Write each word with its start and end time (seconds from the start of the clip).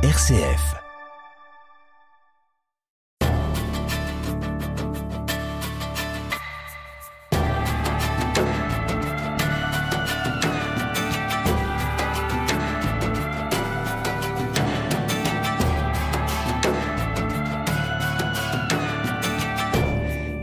RCF. 0.00 0.76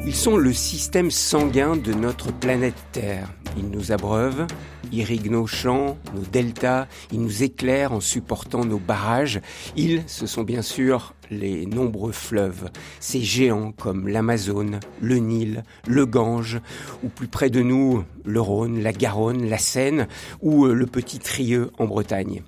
Ils 0.05 0.13
sont 0.13 0.35
le 0.35 0.51
système 0.51 1.09
sanguin 1.09 1.77
de 1.77 1.93
notre 1.93 2.33
planète 2.33 2.75
Terre. 2.91 3.29
Ils 3.55 3.69
nous 3.69 3.93
abreuvent, 3.93 4.45
irriguent 4.91 5.31
nos 5.31 5.47
champs, 5.47 5.97
nos 6.13 6.21
deltas, 6.21 6.87
ils 7.11 7.21
nous 7.21 7.43
éclairent 7.43 7.93
en 7.93 7.99
supportant 7.99 8.65
nos 8.65 8.79
barrages. 8.79 9.41
Ils, 9.75 10.03
ce 10.07 10.27
sont 10.27 10.43
bien 10.43 10.61
sûr 10.61 11.13
les 11.31 11.65
nombreux 11.65 12.11
fleuves, 12.11 12.69
ces 12.99 13.21
géants 13.21 13.71
comme 13.71 14.07
l'Amazone, 14.07 14.79
le 15.01 15.17
Nil, 15.17 15.63
le 15.87 16.05
Gange, 16.05 16.59
ou 17.03 17.09
plus 17.09 17.27
près 17.27 17.49
de 17.49 17.61
nous, 17.61 18.03
le 18.25 18.41
Rhône, 18.41 18.81
la 18.81 18.91
Garonne, 18.91 19.47
la 19.47 19.57
Seine, 19.57 20.07
ou 20.41 20.65
euh, 20.65 20.73
le 20.73 20.85
petit 20.85 21.19
Trieux 21.19 21.71
en 21.77 21.85
Bretagne. 21.85 22.41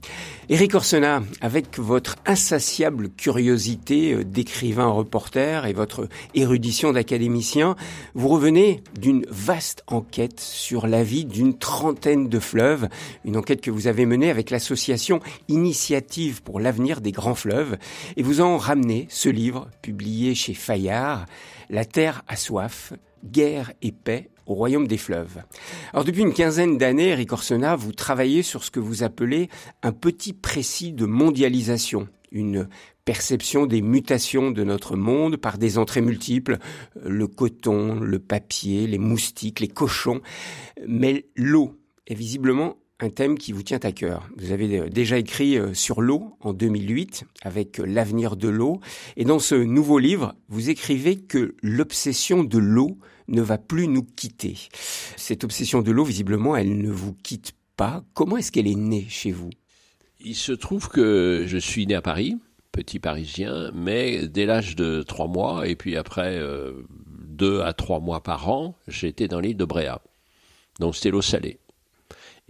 Éric 0.49 0.75
Orsena, 0.75 1.23
avec 1.41 1.77
votre 1.77 2.15
insatiable 2.25 3.09
curiosité 3.09 4.13
euh, 4.13 4.23
d'écrivain 4.23 4.87
reporter 4.87 5.65
et 5.65 5.73
votre 5.73 6.07
érudition 6.33 6.93
d'académicien, 6.93 7.75
vous 8.15 8.29
revenez 8.29 8.81
d'une 8.97 9.25
vaste 9.29 9.83
enquête 9.87 10.39
sur 10.39 10.87
la 10.87 11.03
vie 11.03 11.25
d'une 11.25 11.57
trentaine 11.57 12.29
de 12.29 12.39
fleuves, 12.39 12.87
une 13.25 13.37
enquête 13.37 13.61
que 13.61 13.71
vous 13.71 13.87
avez 13.87 14.05
menée 14.05 14.29
avec 14.29 14.49
l'association 14.49 15.19
Initiative 15.49 16.41
pour 16.43 16.59
l'avenir 16.59 17.01
des 17.01 17.11
grands 17.11 17.35
fleuves, 17.35 17.77
et 18.15 18.23
vous 18.23 18.41
en 18.41 18.57
ramenez 18.57 19.07
ce 19.09 19.29
livre 19.29 19.69
publié 19.81 20.35
chez 20.35 20.53
Fayard, 20.53 21.25
La 21.69 21.85
Terre 21.85 22.23
a 22.27 22.35
soif, 22.35 22.93
guerre 23.25 23.73
et 23.81 23.91
paix 23.91 24.29
au 24.47 24.53
royaume 24.53 24.87
des 24.87 24.97
fleuves. 24.97 25.43
Alors 25.93 26.05
depuis 26.05 26.21
une 26.21 26.33
quinzaine 26.33 26.77
d'années, 26.77 27.09
Eric 27.09 27.31
Orsena, 27.31 27.75
vous 27.75 27.91
travaillez 27.91 28.41
sur 28.41 28.63
ce 28.63 28.71
que 28.71 28.79
vous 28.79 29.03
appelez 29.03 29.49
un 29.83 29.91
petit 29.91 30.33
précis 30.33 30.93
de 30.93 31.05
mondialisation, 31.05 32.07
une 32.31 32.67
perception 33.05 33.65
des 33.65 33.81
mutations 33.81 34.51
de 34.51 34.63
notre 34.63 34.95
monde 34.95 35.37
par 35.37 35.57
des 35.57 35.77
entrées 35.77 36.01
multiples, 36.01 36.57
le 37.01 37.27
coton, 37.27 37.99
le 37.99 38.19
papier, 38.19 38.87
les 38.87 38.97
moustiques, 38.97 39.59
les 39.59 39.67
cochons, 39.67 40.21
mais 40.85 41.25
l'eau 41.35 41.75
est 42.07 42.15
visiblement 42.15 42.75
un 42.99 43.09
thème 43.09 43.37
qui 43.37 43.51
vous 43.51 43.63
tient 43.63 43.79
à 43.83 43.91
cœur. 43.91 44.27
Vous 44.37 44.51
avez 44.51 44.89
déjà 44.89 45.17
écrit 45.17 45.57
euh, 45.57 45.73
sur 45.73 46.01
l'eau 46.01 46.35
en 46.41 46.51
2008 46.51 47.25
avec 47.43 47.77
l'avenir 47.77 48.35
de 48.35 48.49
l'eau 48.49 48.79
et 49.17 49.23
dans 49.23 49.39
ce 49.39 49.55
nouveau 49.55 49.99
livre, 49.99 50.33
vous 50.49 50.69
écrivez 50.69 51.17
que 51.17 51.55
l'obsession 51.61 52.43
de 52.43 52.57
l'eau 52.57 52.97
ne 53.27 53.41
va 53.41 53.57
plus 53.57 53.87
nous 53.87 54.03
quitter. 54.03 54.55
Cette 55.15 55.43
obsession 55.43 55.81
de 55.81 55.91
l'eau, 55.91 56.03
visiblement, 56.03 56.55
elle 56.55 56.77
ne 56.77 56.91
vous 56.91 57.13
quitte 57.13 57.53
pas. 57.75 58.03
Comment 58.13 58.37
est-ce 58.37 58.51
qu'elle 58.51 58.67
est 58.67 58.75
née 58.75 59.05
chez 59.09 59.31
vous? 59.31 59.49
Il 60.19 60.35
se 60.35 60.51
trouve 60.51 60.89
que 60.89 61.43
je 61.45 61.57
suis 61.57 61.85
né 61.85 61.95
à 61.95 62.01
Paris, 62.01 62.37
petit 62.71 62.99
parisien, 62.99 63.71
mais 63.73 64.27
dès 64.27 64.45
l'âge 64.45 64.75
de 64.75 65.03
trois 65.03 65.27
mois, 65.27 65.67
et 65.67 65.75
puis 65.75 65.95
après 65.95 66.37
euh, 66.37 66.73
deux 67.07 67.61
à 67.61 67.73
trois 67.73 67.99
mois 67.99 68.21
par 68.23 68.49
an, 68.49 68.75
j'étais 68.87 69.27
dans 69.27 69.39
l'île 69.39 69.57
de 69.57 69.65
Bréa. 69.65 70.01
Donc 70.79 70.95
c'était 70.95 71.11
l'eau 71.11 71.21
salée. 71.21 71.59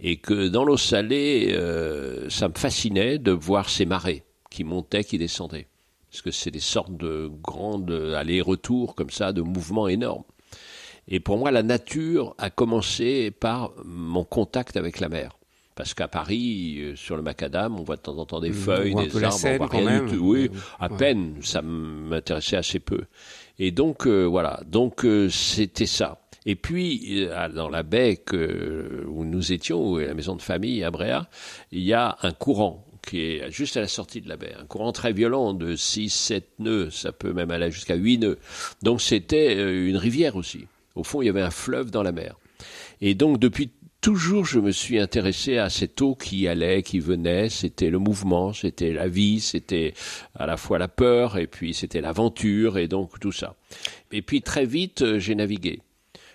Et 0.00 0.16
que 0.16 0.48
dans 0.48 0.64
l'eau 0.64 0.76
salée, 0.76 1.52
euh, 1.52 2.30
ça 2.30 2.48
me 2.48 2.54
fascinait 2.54 3.18
de 3.18 3.32
voir 3.32 3.68
ces 3.68 3.84
marées 3.84 4.22
qui 4.50 4.64
montaient, 4.64 5.04
qui 5.04 5.18
descendaient. 5.18 5.66
Parce 6.10 6.22
que 6.22 6.30
c'est 6.30 6.50
des 6.50 6.60
sortes 6.60 6.96
de 6.96 7.30
grandes 7.42 7.90
allers-retours 8.16 8.94
comme 8.94 9.10
ça, 9.10 9.32
de 9.32 9.42
mouvements 9.42 9.88
énormes. 9.88 10.24
Et 11.08 11.20
pour 11.20 11.38
moi, 11.38 11.50
la 11.50 11.62
nature 11.62 12.34
a 12.38 12.50
commencé 12.50 13.30
par 13.30 13.72
mon 13.84 14.24
contact 14.24 14.76
avec 14.76 15.00
la 15.00 15.08
mer. 15.08 15.36
Parce 15.74 15.94
qu'à 15.94 16.08
Paris, 16.08 16.76
euh, 16.80 16.96
sur 16.96 17.16
le 17.16 17.22
macadam, 17.22 17.78
on 17.78 17.84
voit 17.84 17.96
de 17.96 18.02
temps 18.02 18.18
en 18.18 18.26
temps 18.26 18.40
des 18.40 18.52
feuilles, 18.52 18.94
on 18.96 19.02
des 19.02 19.24
arbres, 19.24 19.36
on 19.44 19.56
voit 19.58 19.66
rien 19.68 19.84
même. 19.84 20.08
du 20.10 20.16
tout. 20.16 20.24
Oui, 20.24 20.40
Ouais. 20.42 20.50
à 20.80 20.88
peine, 20.88 21.36
ça 21.40 21.62
m'intéressait 21.62 22.56
assez 22.56 22.80
peu. 22.80 23.02
Et 23.60 23.70
donc, 23.70 24.06
euh, 24.06 24.24
voilà, 24.24 24.60
donc 24.66 25.04
euh, 25.04 25.28
c'était 25.28 25.86
ça. 25.86 26.18
Et 26.46 26.56
puis, 26.56 27.24
euh, 27.26 27.48
dans 27.50 27.68
la 27.68 27.82
baie 27.84 28.16
que, 28.16 29.04
où 29.08 29.24
nous 29.24 29.52
étions, 29.52 29.92
où 29.92 30.00
est 30.00 30.06
la 30.06 30.14
maison 30.14 30.34
de 30.34 30.42
famille 30.42 30.82
à 30.82 30.90
Bréa, 30.90 31.28
il 31.72 31.82
y 31.82 31.92
a 31.92 32.16
un 32.22 32.32
courant 32.32 32.84
qui 33.06 33.20
est 33.22 33.50
juste 33.50 33.76
à 33.76 33.80
la 33.80 33.88
sortie 33.88 34.20
de 34.20 34.28
la 34.28 34.36
baie. 34.36 34.54
Un 34.60 34.64
courant 34.66 34.92
très 34.92 35.12
violent 35.12 35.54
de 35.54 35.76
6, 35.76 36.10
7 36.10 36.48
nœuds, 36.58 36.90
ça 36.90 37.12
peut 37.12 37.32
même 37.32 37.50
aller 37.50 37.70
jusqu'à 37.70 37.94
8 37.94 38.18
nœuds. 38.18 38.38
Donc 38.82 39.00
c'était 39.00 39.56
euh, 39.56 39.88
une 39.88 39.96
rivière 39.96 40.36
aussi. 40.36 40.66
Au 40.98 41.04
fond, 41.04 41.22
il 41.22 41.26
y 41.26 41.28
avait 41.28 41.42
un 41.42 41.50
fleuve 41.50 41.90
dans 41.90 42.02
la 42.02 42.12
mer. 42.12 42.36
Et 43.00 43.14
donc 43.14 43.38
depuis 43.38 43.70
toujours, 44.00 44.44
je 44.44 44.58
me 44.58 44.72
suis 44.72 44.98
intéressé 44.98 45.58
à 45.58 45.70
cette 45.70 46.00
eau 46.02 46.14
qui 46.14 46.48
allait, 46.48 46.82
qui 46.82 46.98
venait. 46.98 47.48
C'était 47.48 47.90
le 47.90 47.98
mouvement, 47.98 48.52
c'était 48.52 48.92
la 48.92 49.08
vie, 49.08 49.40
c'était 49.40 49.94
à 50.34 50.46
la 50.46 50.56
fois 50.56 50.78
la 50.78 50.88
peur 50.88 51.38
et 51.38 51.46
puis 51.46 51.74
c'était 51.74 52.00
l'aventure 52.00 52.78
et 52.78 52.88
donc 52.88 53.18
tout 53.20 53.32
ça. 53.32 53.54
Et 54.12 54.22
puis 54.22 54.42
très 54.42 54.66
vite, 54.66 55.02
euh, 55.02 55.18
j'ai 55.18 55.34
navigué, 55.34 55.80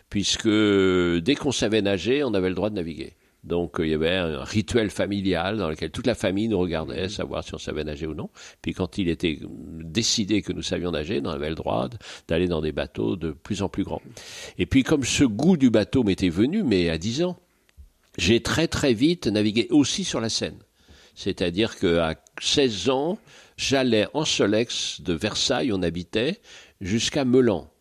puisque 0.09 0.47
dès 0.47 1.35
qu'on 1.35 1.51
savait 1.51 1.81
nager, 1.81 2.23
on 2.23 2.33
avait 2.33 2.49
le 2.49 2.55
droit 2.55 2.69
de 2.69 2.75
naviguer. 2.75 3.13
Donc 3.43 3.79
euh, 3.79 3.85
il 3.85 3.91
y 3.91 3.93
avait 3.93 4.15
un 4.15 4.43
rituel 4.43 4.89
familial 4.89 5.57
dans 5.57 5.69
lequel 5.69 5.91
toute 5.91 6.07
la 6.07 6.15
famille 6.15 6.47
nous 6.47 6.59
regardait, 6.59 7.09
savoir 7.09 7.43
si 7.43 7.53
on 7.53 7.57
savait 7.57 7.83
nager 7.83 8.07
ou 8.07 8.13
non. 8.13 8.29
Puis 8.61 8.73
quand 8.73 8.97
il 8.97 9.09
était 9.09 9.39
décidé 9.41 10.41
que 10.41 10.53
nous 10.53 10.61
savions 10.61 10.91
nager, 10.91 11.21
on 11.23 11.29
avait 11.29 11.49
le 11.49 11.55
droit 11.55 11.89
d'aller 12.27 12.47
dans 12.47 12.61
des 12.61 12.71
bateaux 12.71 13.15
de 13.15 13.31
plus 13.31 13.61
en 13.61 13.69
plus 13.69 13.83
grands. 13.83 14.01
Et 14.57 14.65
puis 14.65 14.83
comme 14.83 15.03
ce 15.03 15.23
goût 15.23 15.57
du 15.57 15.69
bateau 15.69 16.03
m'était 16.03 16.29
venu, 16.29 16.63
mais 16.63 16.89
à 16.89 16.97
10 16.97 17.23
ans, 17.23 17.37
j'ai 18.17 18.41
très 18.41 18.67
très 18.67 18.93
vite 18.93 19.27
navigué 19.27 19.67
aussi 19.71 20.03
sur 20.03 20.21
la 20.21 20.29
Seine. 20.29 20.59
C'est-à-dire 21.15 21.77
qu'à 21.77 22.15
16 22.41 22.89
ans, 22.89 23.19
j'allais 23.57 24.07
en 24.13 24.25
Solex 24.25 25.01
de 25.01 25.13
Versailles, 25.13 25.71
on 25.71 25.81
habitait, 25.81 26.39
jusqu'à 26.81 27.25
Melan 27.25 27.72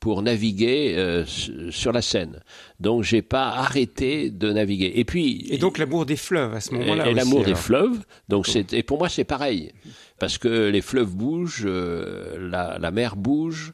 pour 0.00 0.22
naviguer 0.22 0.94
euh, 0.96 1.24
sur 1.70 1.92
la 1.92 2.02
Seine. 2.02 2.40
Donc 2.80 3.04
j'ai 3.04 3.22
pas 3.22 3.48
arrêté 3.48 4.30
de 4.30 4.50
naviguer. 4.50 4.92
Et 4.96 5.04
puis 5.04 5.46
Et 5.50 5.58
donc 5.58 5.78
l'amour 5.78 6.06
des 6.06 6.16
fleuves 6.16 6.54
à 6.54 6.60
ce 6.60 6.74
moment-là 6.74 7.06
et, 7.06 7.10
et 7.10 7.14
l'amour 7.14 7.44
des 7.44 7.54
fleuves. 7.54 7.98
Donc 8.28 8.46
c'est 8.46 8.72
et 8.72 8.82
pour 8.82 8.98
moi 8.98 9.08
c'est 9.08 9.24
pareil 9.24 9.72
parce 10.18 10.38
que 10.38 10.68
les 10.68 10.82
fleuves 10.82 11.14
bougent, 11.14 11.64
euh, 11.66 12.48
la, 12.50 12.78
la 12.78 12.90
mer 12.90 13.16
bouge. 13.16 13.72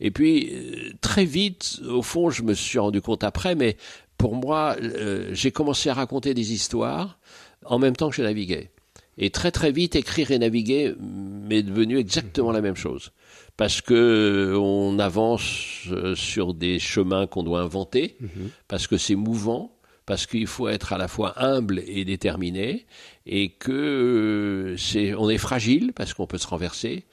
Et 0.00 0.10
puis 0.10 0.50
euh, 0.52 0.92
très 1.00 1.24
vite, 1.24 1.80
au 1.88 2.02
fond, 2.02 2.30
je 2.30 2.42
me 2.42 2.54
suis 2.54 2.78
rendu 2.78 3.00
compte 3.00 3.24
après, 3.24 3.54
mais 3.54 3.76
pour 4.16 4.34
moi, 4.34 4.76
euh, 4.80 5.28
j'ai 5.32 5.50
commencé 5.50 5.90
à 5.90 5.94
raconter 5.94 6.34
des 6.34 6.52
histoires 6.52 7.18
en 7.64 7.78
même 7.78 7.96
temps 7.96 8.10
que 8.10 8.16
je 8.16 8.22
naviguais. 8.22 8.70
Et 9.18 9.30
très 9.30 9.50
très 9.50 9.72
vite, 9.72 9.96
écrire 9.96 10.30
et 10.30 10.38
naviguer 10.38 10.94
m'est 11.00 11.62
devenu 11.62 11.98
exactement 11.98 12.52
la 12.52 12.60
même 12.60 12.76
chose. 12.76 13.10
Parce 13.56 13.80
que 13.80 13.94
euh, 13.94 14.58
on 14.58 14.98
avance 15.00 15.88
euh, 15.90 16.14
sur 16.14 16.54
des 16.54 16.78
chemins 16.78 17.26
qu'on 17.26 17.42
doit 17.42 17.60
inventer, 17.60 18.16
parce 18.68 18.86
que 18.86 18.96
c'est 18.96 19.16
mouvant, 19.16 19.76
parce 20.06 20.26
qu'il 20.26 20.46
faut 20.46 20.68
être 20.68 20.92
à 20.92 20.98
la 20.98 21.08
fois 21.08 21.34
humble 21.36 21.82
et 21.86 22.04
déterminé, 22.04 22.86
et 23.26 23.50
que 23.50 23.72
euh, 23.72 24.76
c'est, 24.76 25.14
on 25.14 25.28
est 25.28 25.38
fragile 25.38 25.92
parce 25.94 26.14
qu'on 26.14 26.28
peut 26.28 26.38
se 26.38 26.46
renverser. 26.46 27.04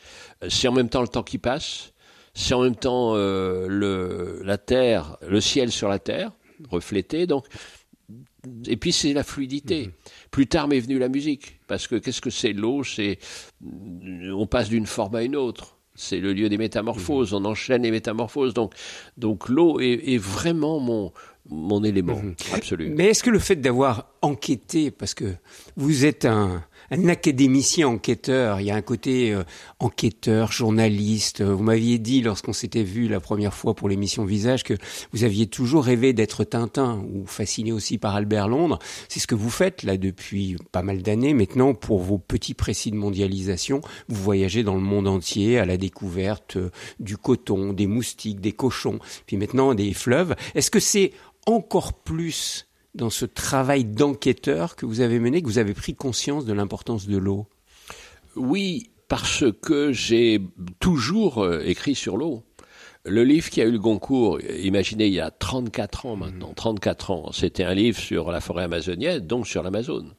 C'est 0.48 0.68
en 0.68 0.74
même 0.74 0.90
temps 0.90 1.02
le 1.02 1.08
temps 1.08 1.24
qui 1.24 1.40
passe, 1.40 1.94
c'est 2.36 2.54
en 2.54 2.62
même 2.62 2.76
temps 2.76 3.16
le, 3.16 4.42
la 4.44 4.58
terre, 4.60 5.18
le 5.28 5.42
ciel 5.42 5.72
sur 5.72 5.90
la 5.90 6.00
terre 6.00 6.32
reflété. 6.70 7.28
Donc, 7.28 7.46
et 8.68 8.78
puis 8.78 8.92
c'est 8.92 9.14
la 9.14 9.24
fluidité. 9.24 9.90
Plus 10.36 10.48
tard 10.48 10.68
m'est 10.68 10.82
venue 10.82 11.00
la 11.00 11.08
musique, 11.08 11.62
parce 11.66 11.88
que 11.88 11.96
qu'est-ce 11.96 12.20
que 12.20 12.30
c'est 12.30 12.52
l'eau? 12.52 12.84
C'est 12.84 13.20
on 14.34 14.46
passe 14.48 14.68
d'une 14.68 14.86
forme 14.86 15.16
à 15.16 15.24
une 15.24 15.38
autre. 15.38 15.78
C'est 15.94 16.20
le 16.20 16.34
lieu 16.34 16.50
des 16.50 16.58
métamorphoses. 16.58 17.34
On 17.34 17.46
enchaîne 17.46 17.84
les 17.84 17.92
métamorphoses. 17.92 18.54
Donc, 18.54 18.74
donc 19.16 19.48
l'eau 19.48 19.80
est, 19.80 19.94
est 20.14 20.18
vraiment 20.18 20.82
mon 20.82 21.14
mon 21.50 21.86
élément 21.86 22.22
absolu. 22.54 22.92
Mais 22.94 23.12
est-ce 23.12 23.24
que 23.24 23.30
le 23.30 23.40
fait 23.40 23.56
d'avoir 23.56 24.10
enquêté, 24.22 24.92
parce 24.92 25.14
que 25.14 25.36
vous 25.78 26.04
êtes 26.04 26.26
un, 26.26 26.66
un 26.92 27.08
académicien 27.08 27.88
enquêteur, 27.88 28.62
il 28.62 28.68
y 28.68 28.72
a 28.72 28.76
un 28.76 28.82
côté 28.82 29.34
euh, 29.34 29.44
enquêteur, 29.80 30.52
journaliste, 30.52 31.42
vous 31.42 31.64
m'aviez 31.64 31.98
dit 31.98 32.22
lorsqu'on 32.22 32.54
s'était 32.54 32.84
vu 32.84 33.08
la 33.08 33.20
première 33.20 33.54
fois 33.54 33.74
pour 33.74 33.90
l'émission 33.90 34.26
Visage 34.26 34.64
que 34.64 34.74
vous 35.12 35.24
aviez 35.24 35.48
toujours 35.48 35.86
rêvé 35.86 36.14
d'être 36.14 36.44
Tintin 36.44 37.04
ou 37.14 37.26
fasciné 37.26 37.72
aussi 37.72 37.98
par 37.98 38.16
Albert 38.16 38.48
Londres. 38.48 38.80
C'est 39.10 39.20
ce 39.20 39.28
que 39.28 39.36
vous 39.36 39.50
faites 39.50 39.84
là 39.84 39.98
depuis 39.98 40.58
pas 40.72 40.82
mal 40.82 41.02
d'années. 41.02 41.34
Maintenant, 41.34 41.74
pour 41.74 42.00
vos 42.00 42.18
petits 42.18 42.54
précis 42.54 42.92
de 42.92 42.96
mondialisation, 42.96 43.82
vous 44.08 44.22
voyagez 44.22 44.64
dans 44.64 44.76
le 44.76 44.82
monde 44.82 45.08
entier 45.08 45.60
à 45.60 45.66
la 45.66 45.78
découverte 45.78 46.58
euh, 46.58 46.70
du 47.00 47.18
coton, 47.18 47.74
des 47.74 47.88
moustiques, 47.88 48.42
des 48.42 48.52
cochons, 48.52 49.00
puis 49.26 49.38
maintenant 49.38 49.74
des 49.74 49.94
fleuves. 49.94 50.36
Est-ce 50.54 50.72
que 50.72 50.80
c'est 50.80 51.14
encore 51.46 51.94
plus 51.94 52.68
dans 52.96 53.10
ce 53.10 53.26
travail 53.26 53.86
d'enquêteur 53.86 54.76
que 54.76 54.86
vous 54.86 55.02
avez 55.02 55.20
mené, 55.20 55.42
que 55.42 55.48
vous 55.48 55.60
avez 55.60 55.74
pris 55.74 55.94
conscience 55.94 56.46
de 56.46 56.54
l'importance 56.54 57.08
de 57.08 57.18
l'eau? 57.18 57.46
Oui, 58.36 58.90
parce 59.08 59.46
que 59.62 59.92
j'ai 59.92 60.42
toujours 60.80 61.44
euh, 61.44 61.62
écrit 61.66 61.96
sur 61.96 62.18
l'eau. 62.18 62.44
Le 63.06 63.24
livre 63.24 63.50
qui 63.50 63.62
a 63.62 63.66
eu 63.66 63.72
le 63.72 63.78
Goncourt, 63.78 64.40
imaginez, 64.42 65.08
il 65.08 65.14
y 65.14 65.20
a 65.20 65.30
34 65.30 66.08
ans 66.08 66.16
maintenant, 66.16 66.54
34 66.56 67.12
ans, 67.12 67.32
c'était 67.32 67.64
un 67.64 67.76
livre 67.76 68.00
sur 68.00 68.32
la 68.32 68.42
forêt 68.42 68.64
amazonienne, 68.64 69.20
donc 69.20 69.46
sur 69.46 69.62
l'Amazone. 69.62 70.14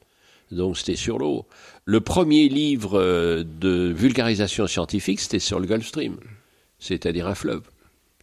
Donc 0.51 0.77
c'était 0.77 0.95
sur 0.95 1.17
l'eau. 1.17 1.45
Le 1.83 1.99
premier 1.99 2.47
livre 2.47 2.97
euh, 2.97 3.43
de 3.43 3.91
vulgarisation 3.93 4.67
scientifique, 4.67 5.19
c'était 5.19 5.39
sur 5.39 5.59
le 5.59 5.67
Gulf 5.67 5.85
Stream, 5.85 6.17
c'est-à-dire 6.79 7.27
un 7.27 7.35
fleuve. 7.35 7.63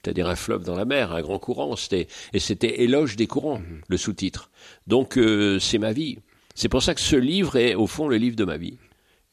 C'est-à-dire 0.04 0.28
un 0.28 0.36
fleuve 0.36 0.64
dans 0.64 0.76
la 0.76 0.84
mer, 0.84 1.12
un 1.12 1.22
grand 1.22 1.38
courant. 1.38 1.76
C'était, 1.76 2.08
et 2.32 2.38
c'était 2.38 2.82
Éloge 2.82 3.16
des 3.16 3.26
courants, 3.26 3.58
mhm. 3.58 3.80
le 3.88 3.96
sous-titre. 3.96 4.50
Donc 4.86 5.16
euh, 5.16 5.58
c'est 5.58 5.78
ma 5.78 5.92
vie. 5.92 6.18
C'est 6.54 6.68
pour 6.68 6.82
ça 6.82 6.94
que 6.94 7.00
ce 7.00 7.16
livre 7.16 7.56
est 7.56 7.74
au 7.74 7.86
fond 7.86 8.06
le 8.06 8.16
livre 8.16 8.36
de 8.36 8.44
ma 8.44 8.56
vie 8.56 8.78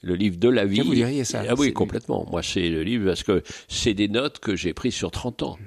le 0.03 0.15
livre 0.15 0.37
de 0.37 0.49
la 0.49 0.65
vie. 0.65 0.81
vous 0.81 0.95
diriez 0.95 1.23
ça 1.23 1.43
Ah 1.47 1.53
oui, 1.57 1.73
complètement. 1.73 2.25
Moi, 2.29 2.41
c'est 2.41 2.69
le 2.69 2.83
livre 2.83 3.05
parce 3.05 3.23
que 3.23 3.43
c'est 3.67 3.93
des 3.93 4.07
notes 4.07 4.39
que 4.39 4.55
j'ai 4.55 4.73
prises 4.73 4.95
sur 4.95 5.11
30 5.11 5.43
ans. 5.43 5.59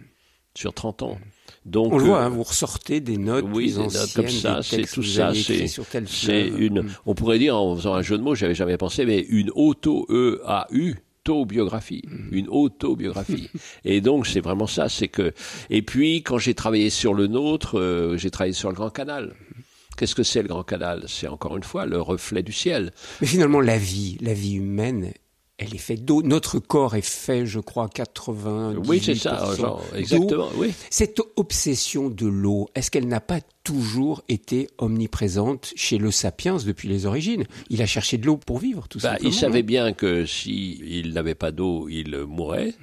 Sur 0.56 0.74
30 0.74 1.02
ans. 1.02 1.18
Donc, 1.64 1.92
on 1.92 1.98
le 1.98 2.04
voit, 2.04 2.20
euh, 2.20 2.26
hein, 2.26 2.28
vous 2.28 2.42
ressortez 2.42 3.00
des 3.00 3.16
notes 3.16 3.46
oui, 3.50 3.72
des 3.72 3.78
notes 3.78 4.12
comme 4.14 4.28
ça, 4.28 4.60
c'est 4.62 4.82
tout 4.82 5.02
ça, 5.02 5.32
c'est 5.34 6.48
une. 6.48 6.86
On 7.06 7.14
pourrait 7.14 7.38
dire 7.38 7.56
en 7.56 7.74
faisant 7.74 7.94
un 7.94 8.02
jeu 8.02 8.18
de 8.18 8.22
mots, 8.22 8.34
j'avais 8.34 8.54
jamais 8.54 8.76
pensé, 8.76 9.06
mais 9.06 9.20
une 9.20 9.50
auto 9.54 10.06
E 10.10 10.42
A 10.44 10.66
U 10.70 10.96
autobiographie, 11.24 12.02
mm. 12.06 12.28
une 12.32 12.48
autobiographie. 12.48 13.50
et 13.84 14.00
donc 14.00 14.26
c'est 14.26 14.40
vraiment 14.40 14.66
ça, 14.66 14.88
c'est 14.88 15.08
que. 15.08 15.32
Et 15.70 15.82
puis 15.82 16.22
quand 16.22 16.38
j'ai 16.38 16.54
travaillé 16.54 16.90
sur 16.90 17.14
le 17.14 17.26
nôtre, 17.26 17.78
euh, 17.78 18.16
j'ai 18.16 18.30
travaillé 18.30 18.52
sur 18.52 18.68
le 18.68 18.74
Grand 18.74 18.90
Canal. 18.90 19.34
Qu'est-ce 19.96 20.14
que 20.14 20.22
c'est 20.22 20.42
le 20.42 20.48
Grand 20.48 20.64
Canal? 20.64 21.04
C'est 21.06 21.28
encore 21.28 21.56
une 21.56 21.62
fois 21.62 21.86
le 21.86 22.00
reflet 22.00 22.42
du 22.42 22.52
ciel. 22.52 22.92
Mais 23.20 23.26
finalement, 23.26 23.60
la 23.60 23.78
vie, 23.78 24.18
la 24.20 24.34
vie 24.34 24.54
humaine, 24.54 25.12
elle 25.56 25.72
est 25.72 25.78
faite 25.78 26.04
d'eau. 26.04 26.22
Notre 26.22 26.58
corps 26.58 26.96
est 26.96 27.06
fait, 27.06 27.46
je 27.46 27.60
crois, 27.60 27.88
80. 27.88 28.74
Oui, 28.86 29.00
c'est 29.02 29.14
ça, 29.14 29.54
exactement. 29.94 30.48
Oui. 30.56 30.74
Cette 30.90 31.20
obsession 31.36 32.10
de 32.10 32.26
l'eau, 32.26 32.68
est-ce 32.74 32.90
qu'elle 32.90 33.06
n'a 33.06 33.20
pas 33.20 33.38
toujours 33.64 34.22
été 34.28 34.68
omniprésente 34.78 35.72
chez 35.74 35.96
le 35.96 36.10
sapiens 36.10 36.58
depuis 36.64 36.86
les 36.86 37.06
origines. 37.06 37.44
Il 37.70 37.80
a 37.80 37.86
cherché 37.86 38.18
de 38.18 38.26
l'eau 38.26 38.36
pour 38.36 38.58
vivre, 38.58 38.86
tout 38.88 39.00
bah, 39.02 39.16
Il 39.22 39.32
savait 39.32 39.62
bien 39.62 39.94
que 39.94 40.26
s'il 40.26 41.12
n'avait 41.14 41.34
pas 41.34 41.50
d'eau, 41.50 41.88
il 41.88 42.16
mourrait. 42.28 42.74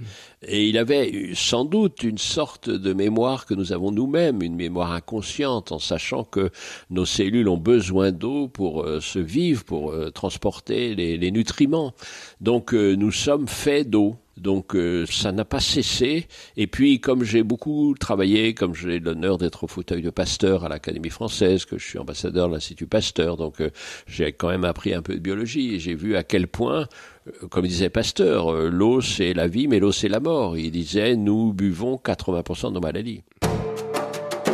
Et 0.44 0.68
il 0.68 0.80
avait 0.80 1.30
sans 1.36 1.66
doute 1.66 2.02
une 2.02 2.18
sorte 2.18 2.70
de 2.70 2.94
mémoire 2.94 3.46
que 3.46 3.54
nous 3.54 3.74
avons 3.74 3.92
nous-mêmes, 3.92 4.42
une 4.42 4.56
mémoire 4.56 4.92
inconsciente, 4.92 5.72
en 5.72 5.78
sachant 5.78 6.24
que 6.24 6.50
nos 6.90 7.06
cellules 7.06 7.48
ont 7.48 7.58
besoin 7.58 8.12
d'eau 8.12 8.48
pour 8.48 8.82
euh, 8.82 9.00
se 9.00 9.20
vivre, 9.20 9.64
pour 9.64 9.92
euh, 9.92 10.10
transporter 10.10 10.96
les, 10.96 11.32
nutriments. 11.32 11.94
Donc 12.42 12.74
euh, 12.74 12.96
nous 12.96 13.12
sommes 13.12 13.48
faits 13.48 13.90
d'eau. 13.90 14.16
Donc 14.42 14.76
euh, 14.76 15.06
ça 15.06 15.32
n'a 15.32 15.46
pas 15.46 15.60
cessé. 15.60 16.28
Et 16.58 16.68
puis 16.68 17.00
comme 17.00 17.24
j'ai 17.24 17.44
beaucoup 17.44 17.96
travaillé, 18.00 18.54
comme 18.54 18.74
j'ai 18.74 19.00
l'honneur 19.00 19.38
d'être 19.38 19.64
au 19.64 19.68
fauteuil 19.68 20.02
de 20.02 20.10
Pasteur 20.10 20.66
à 20.66 20.70
l'Académie 20.70 21.10
française, 21.10 21.66
que 21.66 21.78
je 21.78 21.88
suis 21.88 22.00
ambassadeur 22.00 22.50
de 22.50 22.54
l'Institut 22.56 22.88
Pasteur, 22.88 23.38
donc 23.38 23.62
euh, 23.62 23.70
j'ai 24.08 24.34
quand 24.34 24.50
même 24.50 24.66
appris 24.66 24.94
un 24.94 25.02
peu 25.02 25.14
de 25.14 25.20
biologie 25.20 25.76
et 25.76 25.80
j'ai 25.80 25.94
vu 25.94 26.16
à 26.16 26.24
quel 26.24 26.48
point, 26.48 26.88
euh, 27.28 27.48
comme 27.50 27.68
disait 27.68 27.90
Pasteur, 27.90 28.52
l'eau 28.52 29.02
c'est 29.02 29.34
la 29.34 29.48
vie, 29.48 29.68
mais 29.68 29.80
l'eau 29.80 29.92
c'est 29.92 30.10
la 30.10 30.20
mort. 30.20 30.58
Il 30.58 30.72
disait 30.72 31.16
nous 31.16 31.54
buvons 31.54 31.96
80% 32.04 32.70
de 32.70 32.74
nos 32.74 32.82
maladies. 32.82 33.22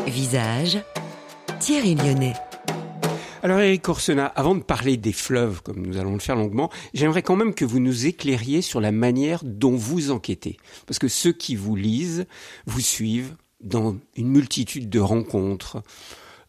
Visage, 0.05 0.79
Thierry 1.59 1.95
Lyonnais. 1.95 2.33
Alors 3.43 3.59
Eric 3.59 3.87
Orsena, 3.87 4.25
avant 4.25 4.55
de 4.55 4.63
parler 4.63 4.97
des 4.97 5.13
fleuves, 5.13 5.61
comme 5.61 5.85
nous 5.85 5.97
allons 5.97 6.13
le 6.13 6.19
faire 6.19 6.35
longuement, 6.35 6.71
j'aimerais 6.93 7.21
quand 7.21 7.35
même 7.35 7.53
que 7.53 7.65
vous 7.65 7.79
nous 7.79 8.07
éclairiez 8.07 8.63
sur 8.63 8.81
la 8.81 8.91
manière 8.91 9.41
dont 9.43 9.75
vous 9.75 10.09
enquêtez. 10.09 10.57
Parce 10.87 10.97
que 10.97 11.07
ceux 11.07 11.33
qui 11.33 11.55
vous 11.55 11.75
lisent 11.75 12.25
vous 12.65 12.81
suivent 12.81 13.35
dans 13.61 13.97
une 14.15 14.29
multitude 14.29 14.89
de 14.89 14.99
rencontres, 14.99 15.83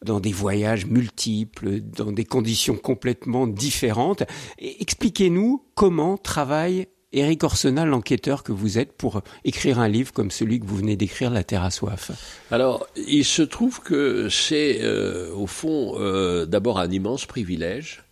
dans 0.02 0.20
des 0.20 0.32
voyages 0.32 0.86
multiples, 0.86 1.80
dans 1.80 2.12
des 2.12 2.24
conditions 2.24 2.76
complètement 2.76 3.46
différentes. 3.46 4.22
Expliquez-nous 4.58 5.64
comment 5.74 6.16
travaille 6.16 6.86
Éric 7.12 7.42
Orsena, 7.42 7.86
l'enquêteur 7.86 8.42
que 8.42 8.52
vous 8.52 8.78
êtes, 8.78 8.92
pour 8.92 9.22
écrire 9.44 9.78
un 9.78 9.88
livre 9.88 10.12
comme 10.12 10.30
celui 10.30 10.60
que 10.60 10.66
vous 10.66 10.76
venez 10.76 10.96
d'écrire, 10.96 11.30
La 11.30 11.42
Terre 11.42 11.62
à 11.62 11.70
soif 11.70 12.10
Alors, 12.50 12.86
il 12.96 13.24
se 13.24 13.40
trouve 13.40 13.80
que 13.80 14.28
c'est, 14.28 14.80
euh, 14.82 15.32
au 15.34 15.46
fond, 15.46 15.94
euh, 15.98 16.44
d'abord 16.44 16.78
un 16.78 16.90
immense 16.90 17.24
privilège. 17.24 18.04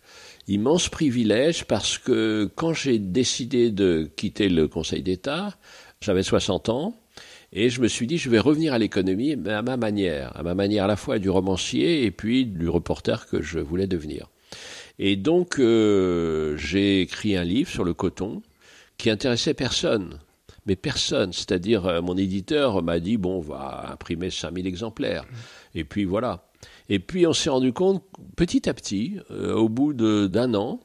Immense 0.47 0.89
privilège 0.89 1.65
parce 1.65 1.99
que 1.99 2.49
quand 2.55 2.73
j'ai 2.73 2.97
décidé 2.97 3.69
de 3.69 4.09
quitter 4.15 4.49
le 4.49 4.67
Conseil 4.67 5.03
d'État, 5.03 5.55
j'avais 6.01 6.23
60 6.23 6.69
ans. 6.69 6.95
Et 7.53 7.69
je 7.69 7.81
me 7.81 7.87
suis 7.87 8.07
dit, 8.07 8.17
je 8.17 8.29
vais 8.29 8.39
revenir 8.39 8.73
à 8.73 8.79
l'économie, 8.79 9.35
mais 9.35 9.53
à 9.53 9.61
ma 9.61 9.77
manière, 9.77 10.35
à 10.35 10.41
ma 10.41 10.55
manière 10.55 10.85
à 10.85 10.87
la 10.87 10.95
fois 10.95 11.19
du 11.19 11.29
romancier 11.29 12.03
et 12.03 12.11
puis 12.11 12.45
du 12.45 12.67
reporter 12.67 13.27
que 13.27 13.41
je 13.43 13.59
voulais 13.59 13.87
devenir. 13.87 14.27
Et 14.99 15.15
donc, 15.15 15.59
euh, 15.59 16.57
j'ai 16.57 17.01
écrit 17.01 17.37
un 17.37 17.43
livre 17.43 17.69
sur 17.69 17.83
le 17.83 17.93
coton, 17.93 18.41
qui 18.97 19.09
intéressait 19.09 19.53
personne. 19.53 20.19
Mais 20.65 20.75
personne, 20.75 21.31
c'est-à-dire 21.31 21.85
euh, 21.85 22.01
mon 22.01 22.17
éditeur 22.17 22.83
m'a 22.83 22.99
dit 22.99 23.17
bon, 23.17 23.37
on 23.37 23.41
va 23.41 23.91
imprimer 23.93 24.29
5000 24.29 24.67
exemplaires. 24.67 25.25
Et 25.75 25.83
puis 25.83 26.03
voilà. 26.03 26.49
Et 26.89 26.99
puis 26.99 27.25
on 27.25 27.33
s'est 27.33 27.49
rendu 27.49 27.71
compte 27.73 28.03
petit 28.35 28.67
à 28.67 28.73
petit, 28.73 29.17
euh, 29.31 29.53
au 29.53 29.69
bout 29.69 29.93
d'un 29.93 30.53
an, 30.53 30.79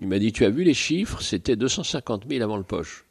il 0.00 0.08
m'a 0.08 0.18
dit 0.18 0.32
tu 0.32 0.44
as 0.44 0.50
vu 0.50 0.64
les 0.64 0.74
chiffres, 0.74 1.22
c'était 1.22 1.56
250 1.56 2.24
000 2.28 2.42
avant 2.42 2.56
le 2.56 2.64
poche. 2.64 3.06